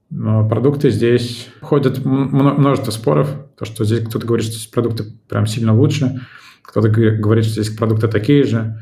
Продукты 0.08 0.90
здесь 0.90 1.48
ходят 1.60 2.04
множество 2.04 2.92
споров, 2.92 3.34
то, 3.58 3.64
что 3.64 3.84
здесь 3.84 4.00
кто-то 4.06 4.26
говорит, 4.26 4.46
что 4.46 4.54
здесь 4.54 4.68
продукты 4.68 5.04
прям 5.28 5.46
сильно 5.46 5.74
лучше, 5.74 6.20
кто-то 6.62 6.88
говорит, 6.88 7.44
что 7.44 7.60
здесь 7.60 7.74
продукты 7.74 8.06
такие 8.06 8.44
же. 8.44 8.80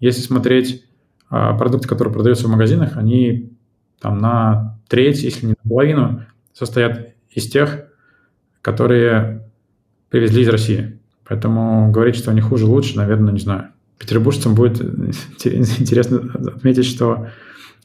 Если 0.00 0.22
смотреть 0.22 0.84
продукты, 1.32 1.88
которые 1.88 2.12
продаются 2.12 2.46
в 2.46 2.50
магазинах, 2.50 2.96
они 2.96 3.52
там 4.00 4.18
на 4.18 4.78
треть, 4.88 5.22
если 5.22 5.46
не 5.46 5.54
на 5.62 5.68
половину, 5.70 6.26
состоят 6.52 7.14
из 7.30 7.48
тех, 7.48 7.84
которые 8.60 9.48
привезли 10.10 10.42
из 10.42 10.48
России. 10.48 10.98
Поэтому 11.26 11.90
говорить, 11.90 12.16
что 12.16 12.30
они 12.30 12.42
хуже, 12.42 12.66
лучше, 12.66 12.98
наверное, 12.98 13.32
не 13.32 13.40
знаю. 13.40 13.68
Петербуржцам 13.98 14.54
будет 14.54 14.80
интересно 15.44 16.30
отметить, 16.34 16.84
что 16.84 17.28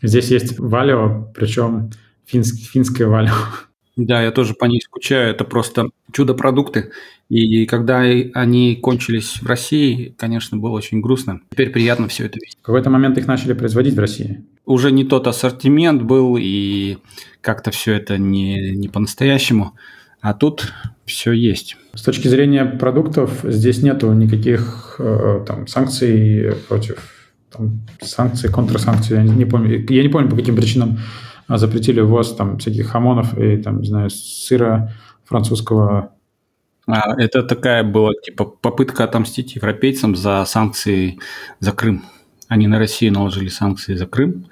здесь 0.02 0.30
есть 0.30 0.60
валио, 0.60 1.32
причем 1.34 1.92
финск, 2.26 2.56
финское 2.70 3.08
валио. 3.08 3.32
Да, 3.98 4.22
я 4.22 4.32
тоже 4.32 4.54
по 4.54 4.66
ней 4.66 4.80
скучаю. 4.80 5.32
Это 5.32 5.44
просто 5.44 5.90
чудо-продукты. 6.12 6.92
И 7.30 7.66
когда 7.66 8.00
они 8.00 8.76
кончились 8.76 9.42
в 9.42 9.48
России, 9.48 10.16
конечно, 10.18 10.58
было 10.58 10.72
очень 10.72 11.02
грустно. 11.02 11.42
Теперь 11.50 11.72
приятно 11.72 12.08
все 12.08 12.28
это 12.28 12.36
видеть. 12.40 12.58
В 12.62 12.66
какой-то 12.66 12.90
момент 12.90 13.18
их 13.18 13.28
начали 13.28 13.54
производить 13.54 13.96
в 13.96 14.00
России. 14.00 14.46
Уже 14.66 14.92
не 14.92 15.04
тот 15.04 15.28
ассортимент 15.28 16.04
был, 16.04 16.38
и 16.40 16.98
как-то 17.42 17.72
все 17.72 17.96
это 17.96 18.18
не, 18.18 18.72
не 18.76 18.88
по-настоящему. 18.88 19.74
А 20.22 20.34
тут 20.34 20.74
все 21.06 21.32
есть. 21.32 21.76
С 21.94 22.02
точки 22.04 22.28
зрения 22.28 22.66
продуктов 22.66 23.40
здесь 23.44 23.82
нету 23.82 24.14
никаких 24.14 24.96
э, 25.00 25.44
там, 25.46 25.68
санкций 25.68 26.54
против 26.68 27.14
там, 27.52 27.82
санкций, 28.02 28.52
контрсанкций. 28.52 29.18
Я 29.18 29.24
не 29.24 29.46
помню, 29.46 29.86
я 29.90 30.04
не 30.04 30.10
помню 30.10 30.30
по 30.30 30.36
каким 30.36 30.56
причинам 30.56 31.00
запретили 31.48 32.02
ввоз 32.02 32.36
там 32.36 32.58
всяких 32.58 32.88
хамонов 32.88 33.38
и 33.38 33.58
там, 33.58 33.82
не 33.82 33.88
знаю, 33.88 34.10
сыра 34.10 34.92
французского. 35.24 36.12
А, 36.88 37.20
это 37.22 37.44
такая 37.44 37.84
была 37.84 38.12
типа 38.14 38.46
попытка 38.46 39.06
отомстить 39.06 39.56
европейцам 39.56 40.16
за 40.16 40.44
санкции 40.46 41.20
за 41.60 41.72
Крым. 41.72 42.04
Они 42.48 42.68
на 42.68 42.80
Россию 42.80 43.14
наложили 43.14 43.50
санкции 43.50 43.96
за 43.96 44.06
Крым, 44.06 44.48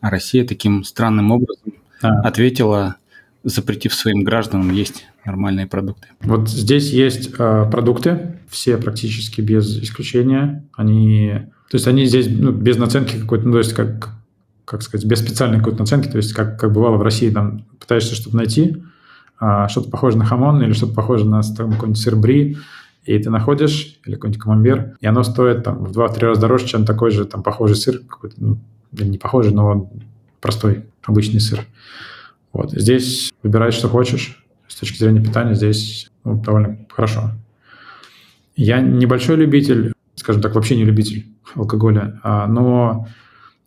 а 0.00 0.10
Россия 0.10 0.46
таким 0.46 0.84
странным 0.84 1.30
образом 1.32 1.74
а. 2.02 2.20
ответила, 2.20 2.96
запретив 3.42 3.94
своим 3.94 4.24
гражданам 4.24 4.72
есть 4.72 5.06
нормальные 5.24 5.66
продукты. 5.66 6.08
Вот 6.20 6.48
здесь 6.48 6.90
есть 6.90 7.30
э, 7.38 7.68
продукты, 7.70 8.38
все 8.48 8.76
практически 8.76 9.40
без 9.40 9.82
исключения. 9.82 10.64
Они, 10.76 11.32
то 11.70 11.76
есть 11.76 11.86
они 11.86 12.04
здесь 12.06 12.26
ну, 12.28 12.52
без 12.52 12.76
наценки 12.76 13.18
какой-то, 13.18 13.46
ну, 13.46 13.52
то 13.52 13.58
есть 13.58 13.72
как 13.72 14.19
как 14.64 14.82
сказать, 14.82 15.06
без 15.06 15.18
специальной 15.18 15.58
какой-то 15.58 15.80
наценки, 15.80 16.08
то 16.08 16.16
есть 16.16 16.32
как, 16.32 16.58
как 16.58 16.72
бывало 16.72 16.96
в 16.96 17.02
России, 17.02 17.30
там 17.30 17.64
пытаешься 17.78 18.14
что-то 18.14 18.36
найти, 18.36 18.82
а, 19.38 19.68
что-то 19.68 19.90
похожее 19.90 20.18
на 20.18 20.26
хамон 20.26 20.62
или 20.62 20.72
что-то 20.72 20.94
похожее 20.94 21.28
на 21.28 21.42
там, 21.42 21.72
какой-нибудь 21.72 22.00
сыр 22.00 22.16
бри, 22.16 22.58
и 23.04 23.18
ты 23.18 23.30
находишь, 23.30 23.98
или 24.04 24.14
какой-нибудь 24.14 24.42
камамбер, 24.42 24.96
и 25.00 25.06
оно 25.06 25.22
стоит 25.22 25.64
там 25.64 25.84
в 25.84 25.90
2-3 25.92 26.20
раза 26.20 26.40
дороже, 26.40 26.66
чем 26.66 26.84
такой 26.84 27.10
же 27.10 27.24
там 27.24 27.42
похожий 27.42 27.76
сыр, 27.76 28.00
какой-то, 28.06 28.36
ну, 28.38 28.58
не 28.92 29.18
похожий, 29.18 29.52
но 29.52 29.90
простой, 30.40 30.86
обычный 31.02 31.40
сыр. 31.40 31.60
Вот. 32.52 32.72
Здесь 32.72 33.32
выбирай, 33.42 33.70
что 33.70 33.88
хочешь. 33.88 34.44
С 34.68 34.76
точки 34.76 34.98
зрения 34.98 35.22
питания 35.22 35.54
здесь 35.54 36.10
ну, 36.24 36.40
довольно 36.40 36.78
хорошо. 36.88 37.30
Я 38.56 38.80
небольшой 38.80 39.36
любитель, 39.36 39.92
скажем 40.14 40.42
так, 40.42 40.54
вообще 40.54 40.76
не 40.76 40.84
любитель 40.84 41.26
алкоголя, 41.54 42.20
а, 42.22 42.46
но 42.46 43.08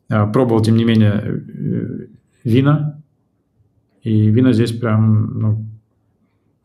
пробовал, 0.07 0.61
тем 0.61 0.75
не 0.75 0.85
менее, 0.85 1.13
э, 1.13 2.07
вина. 2.43 3.01
И 4.03 4.29
вина 4.29 4.53
здесь 4.53 4.71
прям, 4.71 5.39
ну, 5.39 5.65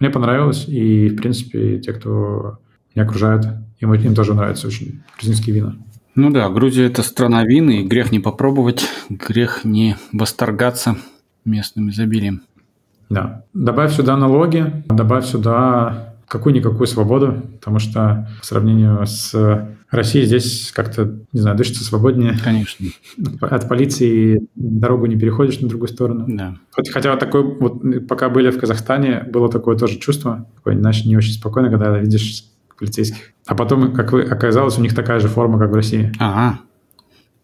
мне 0.01 0.11
понравилось. 0.11 0.66
И, 0.68 1.09
в 1.09 1.16
принципе, 1.16 1.78
те, 1.78 1.93
кто 1.93 2.59
меня 2.95 3.07
окружает, 3.07 3.47
им, 3.78 3.95
им 3.95 4.14
тоже 4.14 4.34
нравятся 4.34 4.66
очень 4.66 5.03
грузинские 5.16 5.57
вина. 5.57 5.76
Ну 6.14 6.30
да, 6.30 6.49
Грузия– 6.49 6.86
это 6.86 7.03
страна 7.03 7.45
вин, 7.45 7.70
и 7.70 7.84
грех 7.84 8.11
не 8.11 8.18
попробовать, 8.18 8.89
грех 9.09 9.64
не 9.64 9.97
восторгаться 10.12 10.97
местным 11.45 11.91
изобилием. 11.91 12.43
Да. 13.09 13.45
Добавь 13.55 13.95
сюда 13.95 14.16
налоги, 14.16 14.84
добавь 14.89 15.24
сюда 15.26 16.16
какую-никакую 16.29 16.87
свободу, 16.87 17.43
потому 17.55 17.79
что 17.79 18.29
по 18.41 18.47
сравнению 18.47 19.07
с 19.07 19.35
Россией 19.91 20.26
здесь 20.26 20.70
как-то, 20.72 21.18
не 21.33 21.41
знаю, 21.41 21.57
дышится 21.57 21.83
свободнее. 21.83 22.37
Конечно. 22.45 22.87
От 23.41 23.68
полиции 23.68 24.47
дорогу 24.55 25.07
не 25.07 25.16
переходишь 25.16 25.61
на 25.61 25.68
другую 25.68 25.89
сторону. 25.89 26.26
Да. 26.29 26.57
Хотя 26.93 27.16
такой, 27.16 27.43
вот 27.43 28.07
пока 28.07 28.29
были 28.29 28.51
в 28.51 28.59
Казахстане, 28.59 29.24
было 29.31 29.51
такое 29.51 29.76
тоже 29.76 29.99
чувство, 29.99 30.47
такое, 30.57 30.79
знаешь, 30.79 31.05
не 31.05 31.16
очень 31.16 31.33
спокойно, 31.33 31.70
когда 31.70 31.97
видишь 31.99 32.45
полицейских. 32.79 33.33
А 33.47 33.55
потом, 33.55 33.93
как 33.93 34.12
вы, 34.12 34.22
оказалось, 34.22 34.79
у 34.79 34.83
них 34.83 34.95
такая 34.95 35.20
же 35.20 35.29
форма, 35.29 35.59
как 35.59 35.70
в 35.70 35.74
России. 35.74 36.12
Ага. 36.18 36.61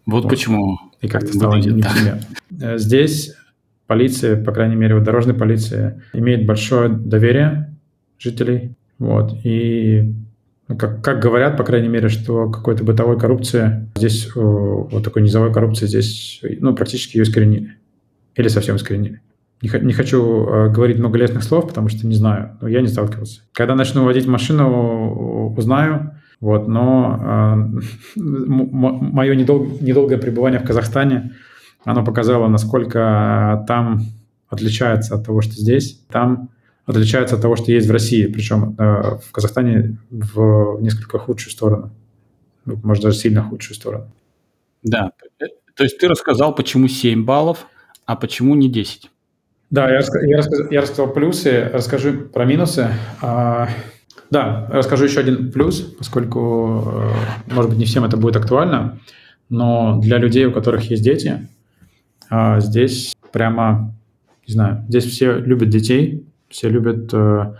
Вот, 0.05 0.23
вот. 0.23 0.29
почему. 0.29 0.79
И 1.01 1.07
как-то 1.07 1.33
стало 1.33 1.55
не, 1.55 1.71
не 1.71 1.83
э, 2.61 2.77
Здесь 2.77 3.35
полиция, 3.87 4.41
по 4.41 4.51
крайней 4.51 4.75
мере, 4.75 4.95
вот 4.95 5.03
дорожная 5.03 5.35
полиция, 5.35 6.01
имеет 6.13 6.45
большое 6.45 6.89
доверие 6.89 7.74
жителей. 8.17 8.75
Вот. 8.99 9.33
И 9.43 10.13
ну, 10.67 10.77
как, 10.77 11.03
как 11.03 11.19
говорят, 11.19 11.57
по 11.57 11.63
крайней 11.63 11.89
мере, 11.89 12.09
что 12.09 12.49
какой-то 12.49 12.83
бытовой 12.83 13.19
коррупции 13.19 13.91
здесь, 13.95 14.29
вот 14.35 15.03
такой 15.03 15.21
низовой 15.21 15.53
коррупции 15.53 15.85
здесь, 15.85 16.41
ну, 16.59 16.75
практически 16.75 17.17
ее 17.17 17.23
искоренили. 17.23 17.75
Или 18.35 18.47
совсем 18.47 18.75
искоренили. 18.75 19.21
Не, 19.61 19.69
не 19.81 19.93
хочу 19.93 20.45
э, 20.45 20.69
говорить 20.69 20.99
много 20.99 21.17
лестных 21.17 21.43
слов, 21.43 21.67
потому 21.67 21.87
что 21.87 22.05
не 22.05 22.15
знаю, 22.15 22.57
но 22.61 22.67
я 22.67 22.81
не 22.81 22.87
сталкивался. 22.87 23.41
Когда 23.53 23.75
начну 23.75 24.03
водить 24.03 24.27
машину, 24.27 25.53
узнаю, 25.55 26.11
вот, 26.41 26.67
но 26.67 27.55
э, 28.15 28.19
мое 28.19 29.35
недол, 29.35 29.77
недолгое 29.79 30.17
пребывание 30.17 30.59
в 30.59 30.65
Казахстане, 30.65 31.31
оно 31.85 32.03
показало, 32.03 32.47
насколько 32.47 33.63
там 33.67 34.01
отличается 34.49 35.15
от 35.15 35.25
того, 35.25 35.41
что 35.41 35.53
здесь. 35.53 36.01
Там 36.11 36.49
отличается 36.85 37.35
от 37.35 37.41
того, 37.41 37.55
что 37.55 37.71
есть 37.71 37.87
в 37.87 37.91
России, 37.91 38.27
причем 38.27 38.75
э, 38.77 39.17
в 39.17 39.31
Казахстане 39.31 39.97
в 40.09 40.79
несколько 40.81 41.17
худшую 41.17 41.51
сторону, 41.51 41.91
ну, 42.65 42.79
может 42.83 43.03
даже 43.03 43.17
сильно 43.17 43.43
худшую 43.43 43.75
сторону. 43.75 44.11
Да, 44.83 45.11
то 45.75 45.83
есть 45.83 45.97
ты 45.97 46.07
рассказал, 46.07 46.53
почему 46.55 46.87
7 46.87 47.25
баллов, 47.25 47.67
а 48.05 48.15
почему 48.15 48.55
не 48.55 48.69
10? 48.69 49.09
Да, 49.71 49.89
я, 49.89 49.99
я, 50.21 50.37
рассказал, 50.37 50.69
я 50.69 50.81
рассказал 50.81 51.11
плюсы, 51.11 51.69
расскажу 51.73 52.13
про 52.31 52.45
минусы. 52.45 52.87
А, 53.21 53.67
да, 54.29 54.67
расскажу 54.71 55.05
еще 55.05 55.19
один 55.19 55.51
плюс, 55.51 55.81
поскольку, 55.81 56.83
э, 56.85 57.53
может 57.53 57.71
быть, 57.71 57.79
не 57.79 57.85
всем 57.85 58.05
это 58.05 58.15
будет 58.15 58.35
актуально, 58.37 58.99
но 59.49 59.99
для 59.99 60.17
людей, 60.17 60.45
у 60.45 60.51
которых 60.51 60.89
есть 60.89 61.03
дети, 61.03 61.47
а, 62.29 62.59
здесь 62.59 63.15
прямо, 63.31 63.93
не 64.47 64.53
знаю, 64.53 64.85
здесь 64.87 65.05
все 65.05 65.37
любят 65.39 65.69
детей, 65.69 66.25
все 66.55 66.69
любят... 66.69 67.13
Э, 67.13 67.53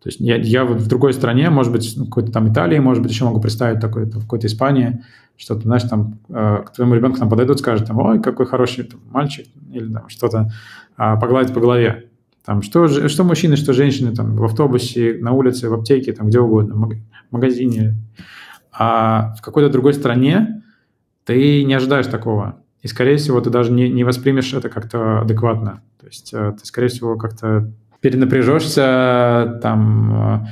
то 0.00 0.06
есть 0.06 0.20
я, 0.20 0.36
я 0.36 0.64
вот 0.64 0.78
в 0.78 0.86
другой 0.86 1.12
стране, 1.12 1.50
может 1.50 1.72
быть, 1.72 1.96
какой-то 1.96 2.30
там 2.30 2.50
Италии, 2.50 2.78
может 2.78 3.02
быть, 3.02 3.10
еще 3.10 3.24
могу 3.24 3.40
представить 3.40 3.80
такой, 3.80 4.04
в 4.04 4.20
какой-то 4.20 4.46
Испании, 4.46 5.02
что-то, 5.36 5.62
знаешь, 5.62 5.82
там 5.82 6.18
э, 6.28 6.62
к 6.66 6.72
твоему 6.72 6.94
ребенку 6.94 7.18
там 7.18 7.28
подойдут, 7.28 7.58
скажут, 7.58 7.88
там, 7.88 7.98
ой, 7.98 8.22
какой 8.22 8.46
хороший 8.46 8.84
там, 8.84 9.00
мальчик, 9.10 9.46
или 9.72 9.92
там 9.92 10.08
что-то, 10.08 10.52
а, 10.96 11.16
погладить 11.16 11.52
по 11.52 11.60
голове. 11.60 12.10
Там, 12.44 12.62
что, 12.62 13.08
что 13.08 13.24
мужчины, 13.24 13.56
что 13.56 13.72
женщины, 13.72 14.14
там, 14.14 14.36
в 14.36 14.44
автобусе, 14.44 15.18
на 15.20 15.32
улице, 15.32 15.68
в 15.68 15.74
аптеке, 15.74 16.12
там, 16.12 16.28
где 16.28 16.38
угодно, 16.38 16.74
в 16.76 17.32
магазине. 17.32 17.96
А 18.72 19.34
в 19.36 19.42
какой-то 19.42 19.68
другой 19.68 19.94
стране 19.94 20.62
ты 21.24 21.64
не 21.64 21.74
ожидаешь 21.74 22.06
такого. 22.06 22.56
И, 22.82 22.88
скорее 22.88 23.16
всего, 23.16 23.40
ты 23.40 23.50
даже 23.50 23.72
не, 23.72 23.88
не 23.90 24.04
воспримешь 24.04 24.54
это 24.54 24.68
как-то 24.68 25.20
адекватно. 25.20 25.82
То 26.00 26.06
есть 26.06 26.32
э, 26.32 26.54
ты, 26.58 26.64
скорее 26.64 26.88
всего, 26.88 27.16
как-то 27.16 27.70
перенапряжешься, 28.00 29.58
там, 29.62 30.42
э, 30.42 30.46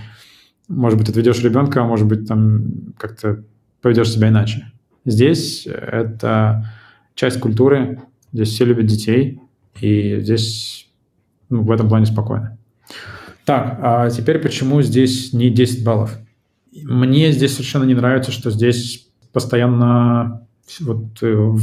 может 0.68 0.98
быть, 0.98 1.08
отведешь 1.08 1.42
ребенка, 1.42 1.84
может 1.84 2.06
быть, 2.06 2.26
там 2.26 2.94
как-то 2.98 3.44
поведешь 3.80 4.10
себя 4.10 4.28
иначе. 4.28 4.72
Здесь 5.04 5.66
это 5.66 6.72
часть 7.14 7.38
культуры, 7.38 8.02
здесь 8.32 8.48
все 8.48 8.64
любят 8.64 8.86
детей, 8.86 9.40
и 9.80 10.18
здесь 10.20 10.88
ну, 11.48 11.62
в 11.62 11.70
этом 11.70 11.88
плане 11.88 12.06
спокойно. 12.06 12.58
Так, 13.44 13.78
а 13.80 14.10
теперь 14.10 14.40
почему 14.40 14.82
здесь 14.82 15.32
не 15.32 15.50
10 15.50 15.84
баллов? 15.84 16.18
Мне 16.72 17.30
здесь 17.30 17.52
совершенно 17.52 17.84
не 17.84 17.94
нравится, 17.94 18.32
что 18.32 18.50
здесь 18.50 19.08
постоянно 19.32 20.46
вот 20.80 21.22
э, 21.22 21.56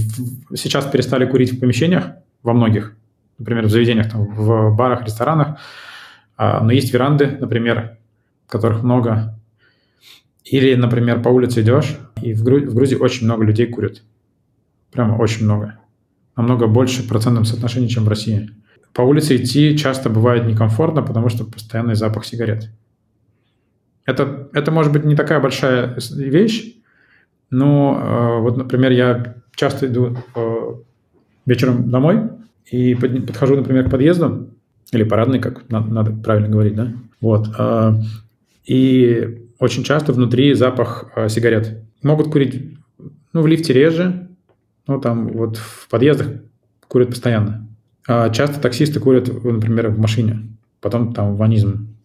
сейчас 0.55 0.85
перестали 0.85 1.25
курить 1.25 1.51
в 1.51 1.59
помещениях 1.59 2.11
во 2.41 2.53
многих, 2.53 2.95
например, 3.43 3.65
в 3.65 3.69
заведениях, 3.69 4.09
там, 4.09 4.25
в 4.25 4.73
барах, 4.73 5.03
ресторанах, 5.03 5.59
а, 6.37 6.63
но 6.63 6.71
есть 6.71 6.93
веранды, 6.93 7.27
например, 7.27 7.97
которых 8.47 8.83
много. 8.83 9.37
Или, 10.45 10.75
например, 10.75 11.21
по 11.21 11.27
улице 11.27 11.61
идешь, 11.61 11.97
и 12.21 12.33
в, 12.33 12.43
Гру- 12.43 12.61
Грузии 12.61 12.95
очень 12.95 13.25
много 13.25 13.43
людей 13.43 13.67
курят. 13.67 14.01
Прямо 14.93 15.15
очень 15.17 15.43
много. 15.43 15.77
Намного 16.37 16.67
больше 16.67 17.03
в 17.03 17.09
процентном 17.09 17.43
соотношении, 17.43 17.87
чем 17.89 18.05
в 18.05 18.07
России. 18.07 18.49
По 18.93 19.01
улице 19.01 19.35
идти 19.35 19.77
часто 19.77 20.09
бывает 20.09 20.45
некомфортно, 20.45 21.01
потому 21.01 21.27
что 21.27 21.43
постоянный 21.43 21.95
запах 21.95 22.23
сигарет. 22.23 22.69
Это, 24.05 24.47
это 24.53 24.71
может 24.71 24.93
быть 24.93 25.03
не 25.03 25.15
такая 25.15 25.41
большая 25.41 25.97
вещь, 26.15 26.75
но 27.49 27.99
э, 28.01 28.41
вот, 28.41 28.57
например, 28.57 28.91
я 28.91 29.35
часто 29.53 29.87
иду 29.87 30.17
э, 30.33 30.73
вечером 31.45 31.89
домой 31.89 32.29
и 32.69 32.95
под, 32.95 33.27
подхожу, 33.27 33.55
например, 33.55 33.87
к 33.87 33.91
подъезду, 33.91 34.49
или 34.91 35.03
парадный, 35.03 35.39
как 35.39 35.69
надо, 35.69 35.93
надо 35.93 36.11
правильно 36.11 36.49
говорить, 36.49 36.75
да? 36.75 36.93
Вот. 37.21 37.47
Э, 37.57 37.93
и 38.65 39.47
очень 39.59 39.83
часто 39.83 40.13
внутри 40.13 40.53
запах 40.53 41.05
э, 41.15 41.29
сигарет. 41.29 41.83
Могут 42.01 42.31
курить, 42.31 42.77
ну, 43.33 43.41
в 43.41 43.47
лифте 43.47 43.73
реже, 43.73 44.27
ну, 44.87 44.99
там 44.99 45.29
вот 45.29 45.57
в 45.57 45.87
подъездах 45.89 46.27
курят 46.87 47.09
постоянно. 47.09 47.67
А 48.07 48.29
часто 48.29 48.59
таксисты 48.59 48.99
курят, 48.99 49.27
например, 49.43 49.89
в 49.89 49.99
машине, 49.99 50.41
потом 50.81 51.13
там 51.13 51.35
ванизм. 51.35 51.95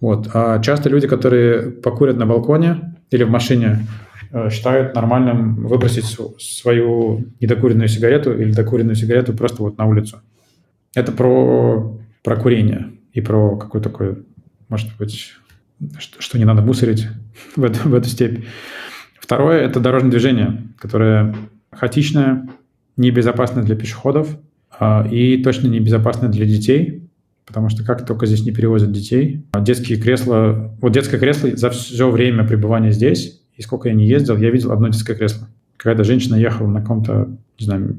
Вот. 0.00 0.28
А 0.34 0.58
часто 0.60 0.88
люди, 0.88 1.06
которые 1.06 1.70
покурят 1.70 2.16
на 2.16 2.26
балконе 2.26 2.96
или 3.10 3.24
в 3.24 3.30
машине, 3.30 3.86
считают 4.50 4.94
нормальным 4.94 5.66
выбросить 5.66 6.06
свою 6.38 7.24
недокуренную 7.40 7.88
сигарету 7.88 8.36
или 8.36 8.52
докуренную 8.52 8.96
сигарету 8.96 9.32
просто 9.32 9.62
вот 9.62 9.78
на 9.78 9.86
улицу. 9.86 10.20
Это 10.94 11.12
про, 11.12 11.98
про 12.22 12.36
курение 12.36 12.92
и 13.12 13.20
про 13.20 13.56
какой 13.56 13.80
такой, 13.80 14.24
может 14.68 14.88
быть, 14.98 15.32
что, 15.98 16.20
что 16.20 16.38
не 16.38 16.44
надо 16.44 16.62
мусорить 16.62 17.06
в 17.56 17.64
эту, 17.64 17.88
в 17.88 17.94
эту 17.94 18.08
степь. 18.08 18.44
Второе– 19.20 19.58
это 19.60 19.80
дорожное 19.80 20.10
движение, 20.10 20.62
которое 20.78 21.34
хаотичное, 21.70 22.48
небезопасное 22.96 23.64
для 23.64 23.74
пешеходов 23.76 24.36
а, 24.78 25.06
и 25.10 25.42
точно 25.42 25.68
небезопасное 25.68 26.28
для 26.28 26.46
детей, 26.46 27.08
потому 27.46 27.68
что 27.68 27.84
как 27.84 28.06
только 28.06 28.26
здесь 28.26 28.44
не 28.44 28.52
перевозят 28.52 28.92
детей, 28.92 29.46
а 29.52 29.60
детские 29.60 30.00
кресла, 30.00 30.76
вот 30.80 30.92
детское 30.92 31.18
кресло 31.18 31.56
за 31.56 31.70
все 31.70 32.10
время 32.10 32.46
пребывания 32.46 32.92
здесь, 32.92 33.43
и 33.56 33.62
сколько 33.62 33.88
я 33.88 33.94
не 33.94 34.06
ездил, 34.06 34.36
я 34.36 34.50
видел 34.50 34.72
одно 34.72 34.88
детское 34.88 35.14
кресло. 35.14 35.48
Какая-то 35.76 36.04
женщина 36.04 36.36
ехала 36.36 36.68
на 36.68 36.80
каком-то, 36.80 37.36
не 37.58 37.64
знаю, 37.64 37.96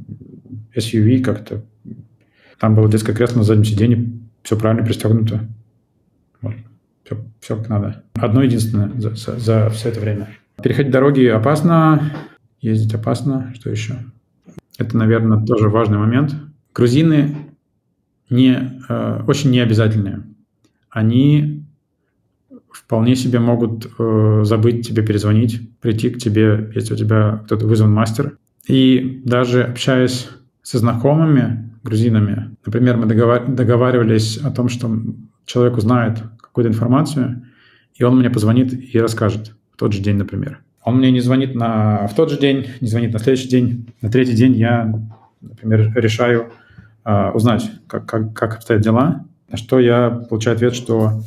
SUV 0.75 1.21
как-то, 1.21 1.61
там 2.59 2.75
было 2.75 2.89
детское 2.89 3.13
кресло 3.13 3.39
на 3.39 3.43
заднем 3.43 3.65
сиденье, 3.65 4.11
все 4.43 4.57
правильно 4.57 4.85
пристегнуто. 4.85 5.47
Вот. 6.41 6.53
Все, 7.03 7.17
все 7.39 7.57
как 7.57 7.69
надо. 7.69 8.03
Одно 8.13 8.43
единственное 8.43 8.91
за, 8.99 9.15
за, 9.15 9.37
за 9.37 9.69
все 9.69 9.89
это 9.89 9.99
время. 9.99 10.29
Переходить 10.61 10.91
дороги 10.91 11.25
опасно, 11.25 12.11
ездить 12.61 12.93
опасно. 12.93 13.53
Что 13.55 13.69
еще? 13.69 13.97
Это, 14.77 14.97
наверное, 14.97 15.45
тоже 15.45 15.69
важный 15.69 15.97
момент. 15.97 16.35
Грузины 16.73 17.35
не, 18.29 18.79
э, 18.89 19.23
очень 19.27 19.51
необязательные. 19.51 20.23
Они 20.89 21.54
вполне 22.75 23.15
себе 23.15 23.39
могут 23.39 23.87
э, 23.97 24.41
забыть 24.43 24.87
тебе 24.87 25.03
перезвонить, 25.03 25.61
прийти 25.79 26.09
к 26.09 26.17
тебе, 26.17 26.71
если 26.75 26.93
у 26.93 26.97
тебя 26.97 27.41
кто-то 27.45 27.65
вызван 27.65 27.91
мастер. 27.91 28.37
И 28.67 29.21
даже 29.23 29.63
общаясь 29.63 30.29
со 30.61 30.77
знакомыми 30.79 31.71
грузинами, 31.83 32.55
например, 32.65 32.97
мы 32.97 33.05
договар- 33.05 33.47
договаривались 33.47 34.37
о 34.37 34.51
том, 34.51 34.69
что 34.69 34.91
человек 35.45 35.77
узнает 35.77 36.21
какую-то 36.41 36.69
информацию, 36.69 37.43
и 37.93 38.03
он 38.03 38.19
мне 38.19 38.29
позвонит 38.29 38.73
и 38.73 38.99
расскажет 38.99 39.55
в 39.73 39.77
тот 39.77 39.93
же 39.93 40.01
день, 40.01 40.17
например. 40.17 40.59
Он 40.83 40.97
мне 40.97 41.11
не 41.11 41.21
звонит 41.21 41.55
на, 41.55 42.07
в 42.07 42.15
тот 42.15 42.29
же 42.29 42.37
день, 42.37 42.67
не 42.81 42.87
звонит 42.87 43.13
на 43.13 43.19
следующий 43.19 43.47
день. 43.47 43.93
На 44.01 44.11
третий 44.11 44.35
день 44.35 44.53
я, 44.55 44.93
например, 45.41 45.93
решаю 45.95 46.51
э, 47.05 47.31
узнать, 47.31 47.71
как, 47.87 48.05
как, 48.05 48.33
как 48.33 48.55
обстоят 48.55 48.81
дела, 48.81 49.25
на 49.49 49.57
что 49.57 49.79
я 49.79 50.09
получаю 50.09 50.55
ответ, 50.55 50.75
что 50.75 51.21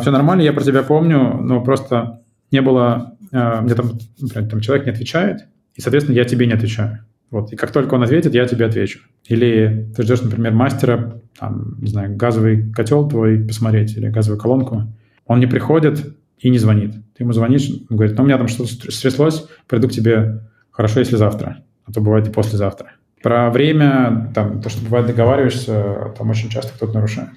все 0.00 0.10
нормально, 0.10 0.42
я 0.42 0.52
про 0.52 0.62
тебя 0.62 0.82
помню, 0.82 1.38
но 1.40 1.62
просто 1.62 2.22
не 2.50 2.60
было, 2.62 3.16
э, 3.32 3.60
мне 3.60 3.74
там, 3.74 3.92
например, 4.20 4.50
там 4.50 4.60
человек 4.60 4.86
не 4.86 4.92
отвечает, 4.92 5.46
и, 5.74 5.80
соответственно, 5.80 6.16
я 6.16 6.24
тебе 6.24 6.46
не 6.46 6.52
отвечаю. 6.52 7.04
Вот. 7.30 7.52
И 7.52 7.56
как 7.56 7.72
только 7.72 7.94
он 7.94 8.02
ответит, 8.02 8.34
я 8.34 8.46
тебе 8.46 8.66
отвечу. 8.66 9.00
Или 9.26 9.90
ты 9.96 10.02
ждешь, 10.02 10.22
например, 10.22 10.52
мастера, 10.52 11.20
там, 11.38 11.76
не 11.80 11.88
знаю, 11.88 12.16
газовый 12.16 12.72
котел 12.72 13.08
твой 13.08 13.44
посмотреть 13.44 13.96
или 13.96 14.08
газовую 14.08 14.40
колонку. 14.40 14.84
Он 15.26 15.40
не 15.40 15.46
приходит 15.46 16.16
и 16.38 16.50
не 16.50 16.58
звонит. 16.58 16.94
Ты 17.16 17.24
ему 17.24 17.32
звонишь, 17.32 17.68
он 17.90 17.96
говорит, 17.96 18.16
ну, 18.16 18.22
у 18.22 18.26
меня 18.26 18.38
там 18.38 18.48
что-то 18.48 18.70
стряслось, 18.92 19.46
приду 19.66 19.88
к 19.88 19.92
тебе 19.92 20.42
хорошо, 20.70 21.00
если 21.00 21.16
завтра, 21.16 21.58
а 21.84 21.92
то 21.92 22.00
бывает 22.00 22.28
и 22.28 22.30
послезавтра. 22.30 22.92
Про 23.22 23.50
время, 23.50 24.30
там, 24.34 24.60
то, 24.60 24.68
что 24.68 24.84
бывает 24.84 25.06
договариваешься, 25.06 26.12
там 26.16 26.30
очень 26.30 26.48
часто 26.48 26.74
кто-то 26.74 26.94
нарушает. 26.94 27.30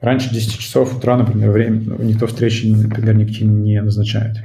Раньше 0.00 0.32
10 0.32 0.58
часов 0.60 0.96
утра, 0.96 1.16
например, 1.16 1.50
время, 1.50 1.82
ну, 1.84 2.02
никто 2.02 2.26
встречи, 2.28 2.66
например, 2.66 3.16
никакие 3.16 3.50
не 3.50 3.80
назначает. 3.82 4.36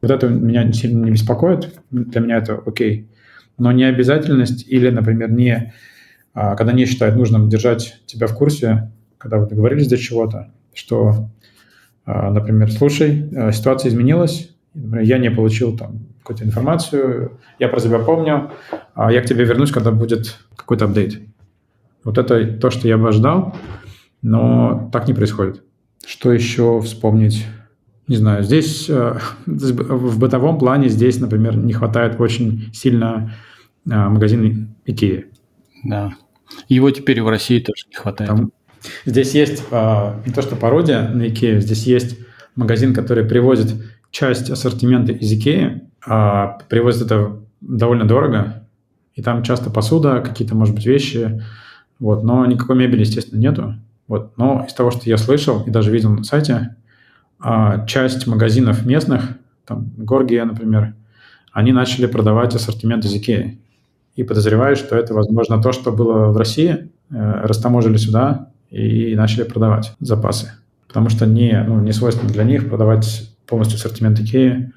Вот 0.00 0.10
это 0.10 0.28
меня 0.28 0.72
сильно 0.72 1.04
не 1.04 1.10
беспокоит, 1.10 1.74
для 1.90 2.20
меня 2.20 2.38
это 2.38 2.60
окей. 2.64 3.08
Но 3.58 3.70
необязательность 3.72 4.66
или, 4.66 4.88
например, 4.88 5.30
не, 5.30 5.74
а, 6.32 6.56
когда 6.56 6.72
не 6.72 6.86
считают 6.86 7.16
нужным 7.16 7.48
держать 7.48 8.00
тебя 8.06 8.26
в 8.26 8.34
курсе, 8.34 8.90
когда 9.18 9.38
вы 9.38 9.46
договорились 9.46 9.88
до 9.88 9.98
чего-то, 9.98 10.50
что, 10.72 11.28
а, 12.06 12.30
например, 12.30 12.72
слушай, 12.72 13.28
а, 13.36 13.52
ситуация 13.52 13.90
изменилась, 13.90 14.50
например, 14.72 15.04
я 15.04 15.18
не 15.18 15.30
получил 15.30 15.76
там 15.76 16.00
какую-то 16.22 16.44
информацию, 16.44 17.38
я 17.58 17.68
про 17.68 17.78
тебя 17.78 17.98
помню, 17.98 18.50
я 18.96 19.20
к 19.20 19.26
тебе 19.26 19.44
вернусь, 19.44 19.70
когда 19.70 19.90
будет 19.90 20.38
какой-то 20.56 20.86
апдейт. 20.86 21.20
Вот 22.02 22.16
это 22.16 22.46
то, 22.46 22.70
что 22.70 22.88
я 22.88 22.96
бы 22.96 23.08
ожидал, 23.08 23.54
но 24.24 24.88
так 24.90 25.06
не 25.06 25.14
происходит. 25.14 25.62
Что 26.04 26.32
еще 26.32 26.80
вспомнить? 26.80 27.46
Не 28.08 28.16
знаю, 28.16 28.42
здесь 28.42 28.86
э, 28.88 29.18
в 29.46 30.18
бытовом 30.18 30.58
плане 30.58 30.88
здесь, 30.88 31.20
например, 31.20 31.56
не 31.56 31.74
хватает 31.74 32.18
очень 32.18 32.70
сильно 32.72 33.34
э, 33.86 33.94
магазина 33.94 34.66
Икеи. 34.86 35.26
Да. 35.84 36.14
Его 36.68 36.90
теперь 36.90 37.22
в 37.22 37.28
России 37.28 37.60
тоже 37.60 37.84
не 37.90 37.96
хватает. 37.96 38.30
Там, 38.30 38.50
здесь 39.04 39.34
есть 39.34 39.62
э, 39.70 40.12
не 40.26 40.32
то 40.32 40.40
что 40.40 40.56
пародия 40.56 41.08
на 41.08 41.28
Икею, 41.28 41.60
здесь 41.60 41.86
есть 41.86 42.18
магазин, 42.56 42.94
который 42.94 43.24
привозит 43.24 43.74
часть 44.10 44.50
ассортимента 44.50 45.12
из 45.12 45.30
Икеи, 45.32 45.82
а 46.06 46.58
привозит 46.70 47.06
это 47.06 47.40
довольно 47.60 48.06
дорого, 48.06 48.66
и 49.14 49.22
там 49.22 49.42
часто 49.42 49.70
посуда, 49.70 50.20
какие-то, 50.20 50.54
может 50.54 50.74
быть, 50.74 50.86
вещи, 50.86 51.42
вот, 51.98 52.22
но 52.22 52.46
никакой 52.46 52.76
мебели, 52.76 53.00
естественно, 53.00 53.38
нету. 53.38 53.74
Вот, 54.08 54.36
но 54.36 54.64
из 54.66 54.74
того, 54.74 54.90
что 54.90 55.08
я 55.08 55.16
слышал 55.16 55.62
и 55.62 55.70
даже 55.70 55.90
видел 55.90 56.10
на 56.10 56.24
сайте, 56.24 56.76
а, 57.40 57.86
часть 57.86 58.26
магазинов 58.26 58.84
местных, 58.84 59.36
там 59.66 59.90
Горгия, 59.96 60.44
например, 60.44 60.94
они 61.52 61.72
начали 61.72 62.06
продавать 62.06 62.54
ассортимент 62.54 63.04
из 63.04 63.14
Икеи. 63.14 63.58
И 64.16 64.24
подозреваю, 64.24 64.76
что 64.76 64.96
это, 64.96 65.14
возможно, 65.14 65.60
то, 65.60 65.72
что 65.72 65.90
было 65.90 66.28
в 66.28 66.36
России, 66.36 66.90
э, 67.10 67.40
растаможили 67.44 67.96
сюда 67.96 68.50
и 68.70 69.14
начали 69.16 69.44
продавать 69.44 69.92
запасы. 70.00 70.52
Потому 70.86 71.08
что 71.08 71.26
не, 71.26 71.64
ну, 71.66 71.80
не 71.80 71.92
свойственно 71.92 72.30
для 72.30 72.44
них 72.44 72.68
продавать 72.68 73.30
полностью 73.46 73.76
ассортимент 73.76 74.20
Икеи 74.20 74.72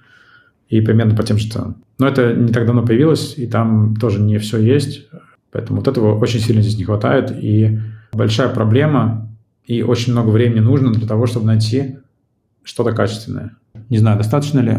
и 0.69 0.81
примерно 0.81 1.15
по 1.15 1.23
тем 1.23 1.37
же 1.37 1.49
ценам. 1.49 1.83
Но 1.99 2.07
это 2.07 2.33
не 2.33 2.51
так 2.51 2.65
давно 2.65 2.85
появилось, 2.85 3.35
и 3.37 3.47
там 3.47 3.95
тоже 3.95 4.19
не 4.19 4.37
все 4.37 4.59
есть. 4.59 5.07
Поэтому 5.51 5.79
вот 5.79 5.87
этого 5.87 6.17
очень 6.17 6.39
сильно 6.39 6.61
здесь 6.61 6.77
не 6.77 6.83
хватает. 6.83 7.31
И 7.31 7.79
большая 8.17 8.49
проблема, 8.49 9.29
и 9.65 9.81
очень 9.83 10.13
много 10.13 10.29
времени 10.29 10.59
нужно 10.59 10.91
для 10.91 11.07
того, 11.07 11.27
чтобы 11.27 11.45
найти 11.45 11.97
что-то 12.63 12.91
качественное. 12.91 13.55
Не 13.89 13.97
знаю, 13.97 14.17
достаточно 14.17 14.59
ли 14.59 14.77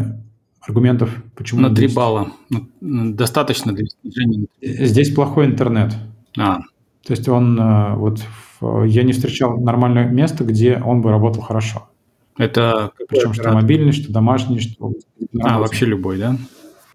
аргументов, 0.61 1.09
почему... 1.35 1.61
На 1.61 1.73
три 1.73 1.87
балла. 1.87 2.31
Ну, 2.49 3.13
достаточно 3.13 3.73
для 3.73 3.85
снижения. 3.85 4.47
Здесь 4.61 5.13
плохой 5.13 5.45
интернет. 5.45 5.95
А. 6.37 6.59
То 7.05 7.13
есть 7.13 7.27
он, 7.27 7.59
э, 7.59 7.95
вот, 7.95 8.21
я 8.85 9.03
не 9.03 9.13
встречал 9.13 9.59
нормальное 9.59 10.07
место, 10.07 10.43
где 10.43 10.77
он 10.77 11.01
бы 11.01 11.09
работал 11.09 11.41
хорошо. 11.41 11.89
Это 12.37 12.91
Причем 13.09 13.33
что 13.33 13.51
мобильный, 13.51 13.91
что 13.91 14.11
домашний, 14.11 14.59
что... 14.59 14.93
А, 15.41 15.59
вообще 15.59 15.85
любой, 15.85 16.17
да? 16.17 16.37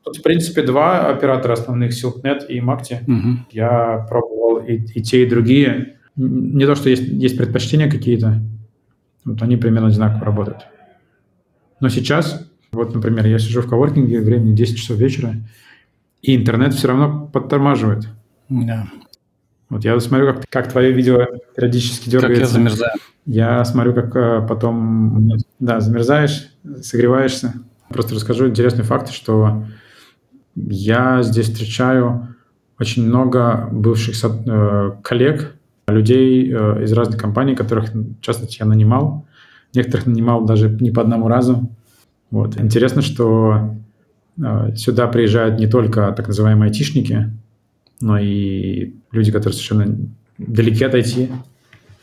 Тут, 0.04 0.18
в 0.18 0.22
принципе, 0.22 0.62
два 0.62 1.08
оператора 1.08 1.54
основных, 1.54 1.92
SilkNet 1.92 2.46
и 2.48 2.60
Макти. 2.60 3.00
Угу. 3.06 3.46
Я 3.50 4.06
пробовал 4.08 4.58
и, 4.58 4.74
и 4.74 5.02
те, 5.02 5.22
и 5.24 5.28
другие. 5.28 5.96
Не 6.16 6.66
то, 6.66 6.74
что 6.74 6.88
есть, 6.88 7.02
есть 7.02 7.36
предпочтения 7.36 7.90
какие-то, 7.90 8.40
вот 9.24 9.42
они 9.42 9.56
примерно 9.56 9.88
одинаково 9.88 10.24
работают. 10.24 10.66
Но 11.80 11.88
сейчас 11.88 12.48
Вот, 12.74 12.94
например, 12.94 13.26
я 13.26 13.38
сижу 13.38 13.62
в 13.62 13.68
коворкинге, 13.68 14.20
времени 14.20 14.54
10 14.54 14.76
часов 14.76 14.98
вечера, 14.98 15.36
и 16.22 16.34
интернет 16.34 16.74
все 16.74 16.88
равно 16.88 17.30
подтормаживает. 17.32 18.08
Да. 18.48 18.88
Вот 19.68 19.84
я 19.84 19.98
смотрю, 20.00 20.34
как, 20.34 20.44
как 20.48 20.72
твое 20.72 20.92
видео 20.92 21.26
периодически 21.56 22.10
дергается. 22.10 22.40
Как 22.40 22.48
я 22.48 22.52
замерзаю. 22.52 22.92
Я 23.26 23.64
смотрю, 23.64 23.94
как 23.94 24.16
э, 24.16 24.46
потом, 24.46 25.30
да, 25.58 25.80
замерзаешь, 25.80 26.50
согреваешься. 26.82 27.54
Просто 27.88 28.14
расскажу 28.14 28.48
интересный 28.48 28.84
факт, 28.84 29.10
что 29.10 29.64
я 30.54 31.22
здесь 31.22 31.48
встречаю 31.48 32.34
очень 32.78 33.06
много 33.06 33.68
бывших 33.72 34.14
э, 34.24 34.92
коллег, 35.02 35.54
людей 35.88 36.50
э, 36.52 36.84
из 36.84 36.92
разных 36.92 37.20
компаний, 37.20 37.54
которых, 37.54 37.92
в 37.94 38.20
частности, 38.20 38.58
я 38.60 38.66
нанимал. 38.66 39.26
Некоторых 39.74 40.06
нанимал 40.06 40.44
даже 40.44 40.68
не 40.68 40.90
по 40.90 41.02
одному 41.02 41.28
разу. 41.28 41.70
Вот. 42.30 42.60
Интересно, 42.60 43.02
что 43.02 43.76
сюда 44.76 45.06
приезжают 45.06 45.60
не 45.60 45.68
только 45.68 46.10
так 46.12 46.26
называемые 46.26 46.68
айтишники, 46.68 47.30
но 48.00 48.18
и 48.18 48.94
люди, 49.12 49.30
которые 49.30 49.54
совершенно 49.54 49.96
далеки 50.38 50.84
от 50.84 50.94
IT, 50.94 51.30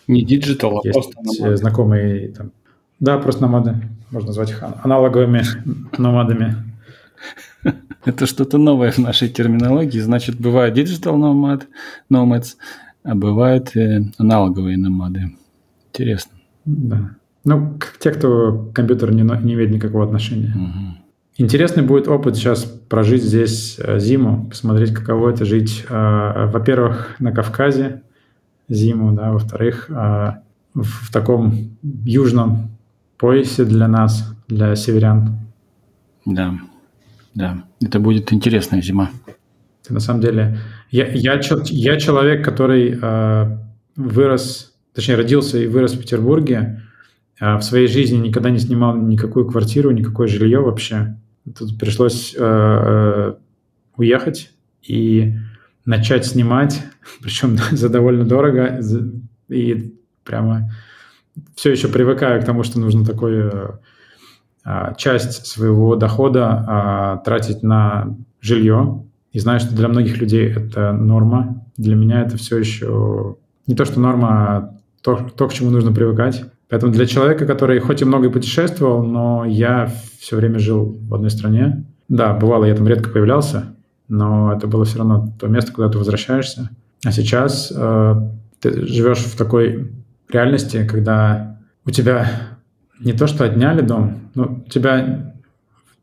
не 0.07 0.23
digital, 0.23 0.79
а 0.79 0.81
Есть 0.83 0.93
просто 0.93 1.15
номады. 1.21 1.57
знакомые 1.57 2.27
там. 2.29 2.51
Да, 2.99 3.17
просто 3.17 3.41
номады. 3.41 3.75
Можно 4.11 4.27
назвать 4.27 4.51
их 4.51 4.63
аналоговыми 4.83 5.43
номадами. 5.97 6.55
Это 8.03 8.25
что-то 8.25 8.57
новое 8.57 8.91
в 8.91 8.97
нашей 8.97 9.29
терминологии. 9.29 9.99
Значит, 9.99 10.39
бывает 10.39 10.77
digital 10.77 11.15
nomad, 11.17 11.63
nomads, 12.11 12.55
а 13.03 13.15
бывают 13.15 13.75
э, 13.75 14.03
аналоговые 14.17 14.77
номады. 14.77 15.35
Интересно. 15.89 16.33
Да. 16.65 17.11
Ну, 17.43 17.77
те, 17.99 18.11
кто 18.11 18.69
к 18.71 18.75
компьютеру 18.75 19.13
не, 19.13 19.23
не 19.23 19.53
имеет 19.53 19.71
никакого 19.71 20.05
отношения. 20.05 20.53
Угу. 20.55 20.97
Интересный 21.37 21.83
будет 21.83 22.07
опыт 22.07 22.35
сейчас 22.35 22.63
прожить 22.63 23.23
здесь 23.23 23.79
э, 23.79 23.99
зиму, 23.99 24.47
посмотреть, 24.49 24.93
каково 24.93 25.29
это 25.31 25.45
жить, 25.45 25.85
э, 25.89 26.49
во-первых, 26.51 27.15
на 27.19 27.31
Кавказе, 27.31 28.03
зиму, 28.69 29.13
да, 29.13 29.31
во-вторых, 29.31 29.89
а, 29.89 30.43
в 30.73 31.11
таком 31.11 31.77
южном 31.81 32.69
поясе 33.17 33.65
для 33.65 33.87
нас, 33.87 34.33
для 34.47 34.75
северян. 34.75 35.39
Да, 36.25 36.55
да, 37.33 37.63
это 37.81 37.99
будет 37.99 38.31
интересная 38.33 38.81
зима. 38.81 39.09
На 39.89 39.99
самом 39.99 40.21
деле, 40.21 40.59
я, 40.89 41.07
я, 41.07 41.39
я 41.39 41.99
человек, 41.99 42.45
который 42.45 42.97
э, 43.01 43.57
вырос, 43.95 44.73
точнее, 44.93 45.15
родился 45.15 45.57
и 45.57 45.67
вырос 45.67 45.93
в 45.93 45.99
Петербурге, 45.99 46.81
э, 47.39 47.55
в 47.55 47.61
своей 47.61 47.87
жизни 47.87 48.17
никогда 48.17 48.49
не 48.49 48.59
снимал 48.59 48.95
никакую 48.95 49.47
квартиру, 49.47 49.91
никакое 49.91 50.27
жилье 50.27 50.59
вообще. 50.59 51.17
Тут 51.57 51.77
пришлось 51.79 52.35
э, 52.37 52.39
э, 52.39 53.33
уехать, 53.97 54.51
и 54.81 55.33
начать 55.85 56.25
снимать, 56.25 56.83
причем 57.21 57.57
за 57.71 57.89
довольно 57.89 58.25
дорого, 58.25 58.79
и 59.49 59.93
прямо 60.23 60.71
все 61.55 61.71
еще 61.71 61.87
привыкаю 61.87 62.41
к 62.41 62.45
тому, 62.45 62.63
что 62.63 62.79
нужно 62.79 63.05
такую 63.05 63.79
а, 64.63 64.93
часть 64.95 65.45
своего 65.47 65.95
дохода 65.95 66.65
а, 66.67 67.17
тратить 67.17 67.63
на 67.63 68.17
жилье. 68.41 69.05
И 69.31 69.39
знаю, 69.39 69.59
что 69.59 69.75
для 69.75 69.87
многих 69.87 70.17
людей 70.17 70.51
это 70.51 70.91
норма. 70.91 71.65
Для 71.77 71.95
меня 71.95 72.21
это 72.21 72.37
все 72.37 72.57
еще 72.57 73.37
не 73.67 73.75
то, 73.75 73.85
что 73.85 73.99
норма, 73.99 74.27
а 74.29 74.77
то, 75.01 75.15
то, 75.35 75.47
к 75.47 75.53
чему 75.53 75.69
нужно 75.69 75.91
привыкать. 75.91 76.43
Поэтому 76.69 76.91
для 76.91 77.05
человека, 77.05 77.45
который 77.45 77.79
хоть 77.79 78.01
и 78.01 78.05
много 78.05 78.29
путешествовал, 78.29 79.03
но 79.03 79.45
я 79.45 79.91
все 80.19 80.35
время 80.35 80.59
жил 80.59 80.97
в 81.01 81.15
одной 81.15 81.29
стране. 81.29 81.85
Да, 82.07 82.33
бывало, 82.33 82.65
я 82.65 82.75
там 82.75 82.87
редко 82.87 83.09
появлялся, 83.09 83.75
но 84.07 84.53
это 84.53 84.67
было 84.67 84.85
все 84.85 84.97
равно 84.97 85.33
то 85.39 85.47
место, 85.47 85.71
куда 85.71 85.89
ты 85.89 85.97
возвращаешься. 85.97 86.69
А 87.05 87.11
сейчас 87.11 87.71
э, 87.75 88.15
ты 88.59 88.85
живешь 88.85 89.19
в 89.19 89.37
такой 89.37 89.91
реальности, 90.29 90.85
когда 90.85 91.57
у 91.85 91.91
тебя 91.91 92.29
не 92.99 93.13
то, 93.13 93.27
что 93.27 93.43
отняли 93.43 93.81
дом, 93.81 94.29
но 94.35 94.61
у 94.65 94.69
тебя 94.69 95.33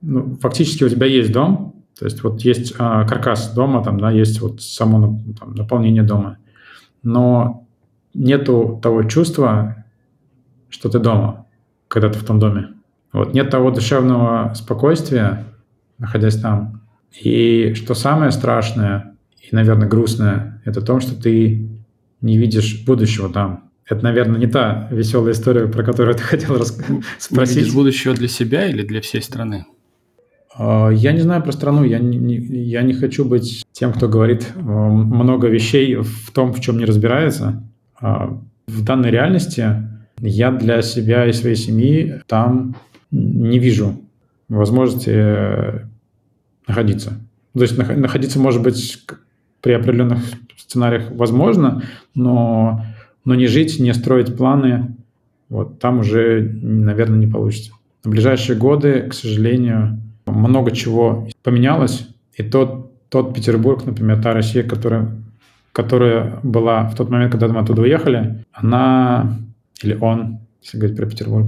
ну, 0.00 0.36
фактически 0.40 0.84
у 0.84 0.88
тебя 0.88 1.06
есть 1.06 1.32
дом, 1.32 1.77
то 1.98 2.04
есть 2.04 2.22
вот 2.22 2.40
есть 2.42 2.72
э, 2.72 2.76
каркас 2.76 3.52
дома, 3.54 3.82
там, 3.82 3.98
да, 3.98 4.10
есть 4.10 4.40
вот 4.40 4.62
само 4.62 5.20
там, 5.38 5.54
наполнение 5.54 6.02
дома, 6.02 6.38
но 7.02 7.66
нету 8.14 8.78
того 8.82 9.02
чувства, 9.04 9.84
что 10.68 10.88
ты 10.88 10.98
дома, 10.98 11.46
когда 11.88 12.08
ты 12.08 12.18
в 12.18 12.24
том 12.24 12.38
доме. 12.38 12.68
Вот 13.12 13.34
нет 13.34 13.50
того 13.50 13.70
душевного 13.70 14.52
спокойствия, 14.54 15.44
находясь 15.98 16.40
там. 16.40 16.82
И 17.20 17.74
что 17.74 17.94
самое 17.94 18.30
страшное 18.30 19.16
и, 19.40 19.54
наверное, 19.54 19.88
грустное, 19.88 20.62
это 20.64 20.82
то, 20.82 21.00
что 21.00 21.20
ты 21.20 21.68
не 22.20 22.38
видишь 22.38 22.84
будущего 22.84 23.28
там. 23.28 23.70
Это, 23.86 24.04
наверное, 24.04 24.38
не 24.38 24.46
та 24.46 24.88
веселая 24.90 25.32
история, 25.32 25.66
про 25.66 25.82
которую 25.82 26.14
ты 26.14 26.22
хотел 26.22 26.58
рассказать. 26.58 27.02
спросить. 27.18 27.56
Не 27.56 27.62
видишь 27.62 27.74
будущего 27.74 28.14
для 28.14 28.28
себя 28.28 28.66
или 28.66 28.82
для 28.82 29.00
всей 29.00 29.22
страны? 29.22 29.64
А, 30.58 30.90
я 30.90 31.12
не 31.12 31.20
знаю 31.20 31.42
про 31.42 31.52
страну, 31.52 31.84
я 31.84 32.00
не, 32.00 32.36
я 32.36 32.82
не 32.82 32.92
хочу 32.92 33.24
быть 33.24 33.64
тем, 33.72 33.92
кто 33.92 34.08
говорит 34.08 34.52
э, 34.56 34.60
много 34.60 35.46
вещей 35.46 35.94
в 35.94 36.32
том, 36.32 36.52
в 36.52 36.60
чем 36.60 36.78
не 36.78 36.84
разбирается. 36.84 37.62
А, 38.00 38.36
в 38.66 38.84
данной 38.84 39.10
реальности 39.10 39.66
я 40.20 40.50
для 40.50 40.82
себя 40.82 41.26
и 41.26 41.32
своей 41.32 41.54
семьи 41.54 42.20
там 42.26 42.74
не 43.12 43.60
вижу 43.60 44.00
возможности 44.48 45.10
э, 45.14 45.80
находиться. 46.66 47.12
То 47.54 47.62
есть 47.62 47.78
находиться, 47.78 48.40
может 48.40 48.62
быть, 48.62 49.04
при 49.62 49.72
определенных 49.72 50.18
сценариях 50.56 51.10
возможно, 51.12 51.82
но, 52.14 52.84
но 53.24 53.34
не 53.36 53.46
жить, 53.46 53.78
не 53.78 53.94
строить 53.94 54.36
планы, 54.36 54.96
вот 55.48 55.78
там 55.78 56.00
уже, 56.00 56.42
наверное, 56.62 57.18
не 57.18 57.26
получится. 57.26 57.72
В 58.02 58.10
ближайшие 58.10 58.58
годы, 58.58 59.02
к 59.08 59.14
сожалению, 59.14 59.98
много 60.30 60.70
чего 60.70 61.28
поменялось, 61.42 62.08
и 62.34 62.42
тот, 62.42 62.92
тот 63.08 63.34
Петербург, 63.34 63.84
например, 63.84 64.22
та 64.22 64.32
Россия, 64.32 64.62
которая, 64.62 65.10
которая 65.72 66.38
была 66.42 66.84
в 66.88 66.94
тот 66.94 67.10
момент, 67.10 67.32
когда 67.32 67.48
мы 67.48 67.60
оттуда 67.60 67.82
уехали, 67.82 68.44
она, 68.52 69.38
или 69.82 69.94
он, 70.00 70.40
если 70.62 70.78
говорить 70.78 70.96
про 70.96 71.06
Петербург, 71.06 71.46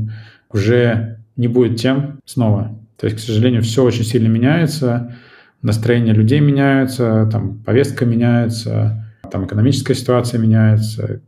уже 0.52 1.18
не 1.36 1.48
будет 1.48 1.80
тем 1.80 2.18
снова. 2.24 2.76
То 2.96 3.06
есть, 3.06 3.18
к 3.18 3.20
сожалению, 3.20 3.62
все 3.62 3.82
очень 3.84 4.04
сильно 4.04 4.28
меняется, 4.28 5.16
настроение 5.62 6.14
людей 6.14 6.40
меняются, 6.40 7.28
там 7.30 7.58
повестка 7.58 8.04
меняется, 8.04 9.06
там 9.30 9.46
экономическая 9.46 9.94
ситуация 9.94 10.40
меняется, 10.40 11.20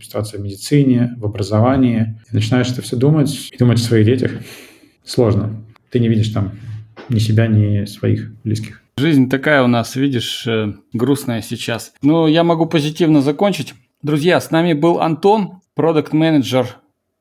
ситуация 0.00 0.40
в 0.40 0.42
медицине, 0.42 1.14
в 1.18 1.26
образовании. 1.26 2.20
И 2.30 2.34
начинаешь 2.34 2.70
это 2.70 2.82
все 2.82 2.96
думать 2.96 3.50
и 3.52 3.56
думать 3.56 3.78
о 3.78 3.82
своих 3.82 4.06
детях. 4.06 4.32
Сложно. 5.04 5.50
Ты 5.90 6.00
не 6.00 6.08
видишь 6.08 6.28
там 6.28 6.52
ни 7.10 7.18
себя, 7.18 7.46
ни 7.46 7.84
своих 7.84 8.32
близких. 8.44 8.82
Жизнь 8.96 9.28
такая 9.28 9.62
у 9.62 9.66
нас, 9.66 9.96
видишь, 9.96 10.46
э, 10.46 10.74
грустная 10.92 11.42
сейчас. 11.42 11.92
Но 12.02 12.28
я 12.28 12.44
могу 12.44 12.66
позитивно 12.66 13.22
закончить. 13.22 13.74
Друзья, 14.02 14.40
с 14.40 14.50
нами 14.50 14.72
был 14.72 15.00
Антон, 15.00 15.60
продукт-менеджер 15.74 16.76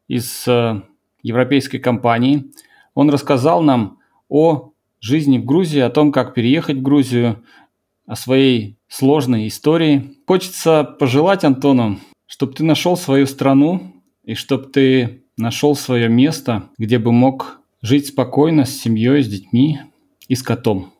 из 0.07 0.47
э, 0.47 0.81
европейской 1.23 1.77
компании. 1.77 2.51
Он 2.93 3.09
рассказал 3.09 3.61
нам 3.61 3.99
о 4.27 4.71
жизни 4.99 5.37
в 5.37 5.45
Грузии, 5.45 5.79
о 5.79 5.89
том, 5.89 6.11
как 6.11 6.33
переехать 6.33 6.77
в 6.77 6.81
Грузию, 6.81 7.43
о 8.05 8.15
своей 8.15 8.77
сложной 8.87 9.47
истории. 9.47 10.17
Хочется 10.27 10.83
пожелать 10.83 11.43
Антону, 11.43 11.99
чтобы 12.25 12.53
ты 12.53 12.63
нашел 12.63 12.97
свою 12.97 13.25
страну 13.25 13.93
и 14.23 14.35
чтобы 14.35 14.65
ты 14.65 15.23
нашел 15.37 15.75
свое 15.75 16.09
место, 16.09 16.69
где 16.77 16.99
бы 16.99 17.11
мог 17.11 17.58
жить 17.81 18.07
спокойно 18.07 18.65
с 18.65 18.71
семьей, 18.71 19.23
с 19.23 19.27
детьми 19.27 19.79
и 20.27 20.35
с 20.35 20.43
котом. 20.43 20.93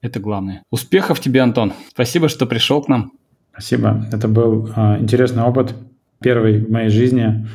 Это 0.00 0.20
главное. 0.20 0.62
Успехов 0.70 1.20
тебе, 1.20 1.40
Антон. 1.40 1.72
Спасибо, 1.90 2.28
что 2.28 2.46
пришел 2.46 2.82
к 2.82 2.88
нам. 2.88 3.12
Спасибо. 3.52 4.06
Это 4.12 4.28
был 4.28 4.70
э, 4.74 4.98
интересный 5.00 5.42
опыт. 5.42 5.74
Первый 6.20 6.64
в 6.64 6.70
моей 6.70 6.90
жизни. 6.90 7.46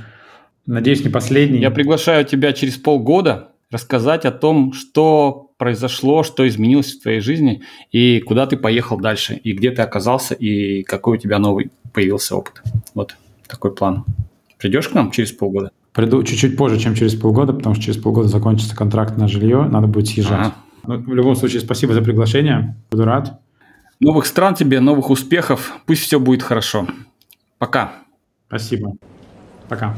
Надеюсь, 0.66 1.04
не 1.04 1.10
последний. 1.10 1.60
Я 1.60 1.72
приглашаю 1.72 2.26
тебя 2.26 2.54
через 2.54 2.78
полгода 2.78 3.52
рассказать 3.72 4.26
о 4.26 4.32
том, 4.32 4.74
что 4.74 5.52
произошло, 5.58 6.24
что 6.24 6.48
изменилось 6.48 6.94
в 6.94 7.02
твоей 7.02 7.22
жизни 7.22 7.64
и 7.92 8.20
куда 8.20 8.46
ты 8.46 8.58
поехал 8.58 8.98
дальше, 8.98 9.36
и 9.36 9.54
где 9.54 9.72
ты 9.72 9.82
оказался, 9.82 10.36
и 10.36 10.84
какой 10.84 11.18
у 11.18 11.20
тебя 11.20 11.40
новый 11.40 11.72
появился 11.94 12.36
опыт. 12.36 12.62
Вот 12.94 13.16
такой 13.48 13.74
план. 13.74 14.06
Придешь 14.58 14.90
к 14.90 14.94
нам 14.94 15.12
через 15.12 15.32
полгода? 15.32 15.72
Приду 15.94 16.24
чуть-чуть 16.24 16.58
позже, 16.58 16.80
чем 16.80 16.96
через 16.96 17.14
полгода, 17.16 17.54
потому 17.54 17.76
что 17.76 17.84
через 17.84 17.98
полгода 17.98 18.28
закончится 18.28 18.76
контракт 18.76 19.18
на 19.18 19.28
жилье, 19.28 19.64
надо 19.64 19.88
будет 19.88 20.08
съезжать. 20.08 20.40
Ага. 20.40 20.54
Ну, 20.88 20.98
в 20.98 21.14
любом 21.14 21.36
случае, 21.36 21.62
спасибо 21.62 21.94
за 21.94 22.02
приглашение, 22.02 22.76
буду 22.92 23.06
рад. 23.06 23.40
Новых 24.00 24.26
стран 24.26 24.56
тебе, 24.56 24.80
новых 24.80 25.10
успехов, 25.10 25.72
пусть 25.86 26.02
все 26.02 26.20
будет 26.20 26.42
хорошо. 26.42 26.88
Пока. 27.60 27.94
Спасибо. 28.48 28.94
Пока. 29.70 29.96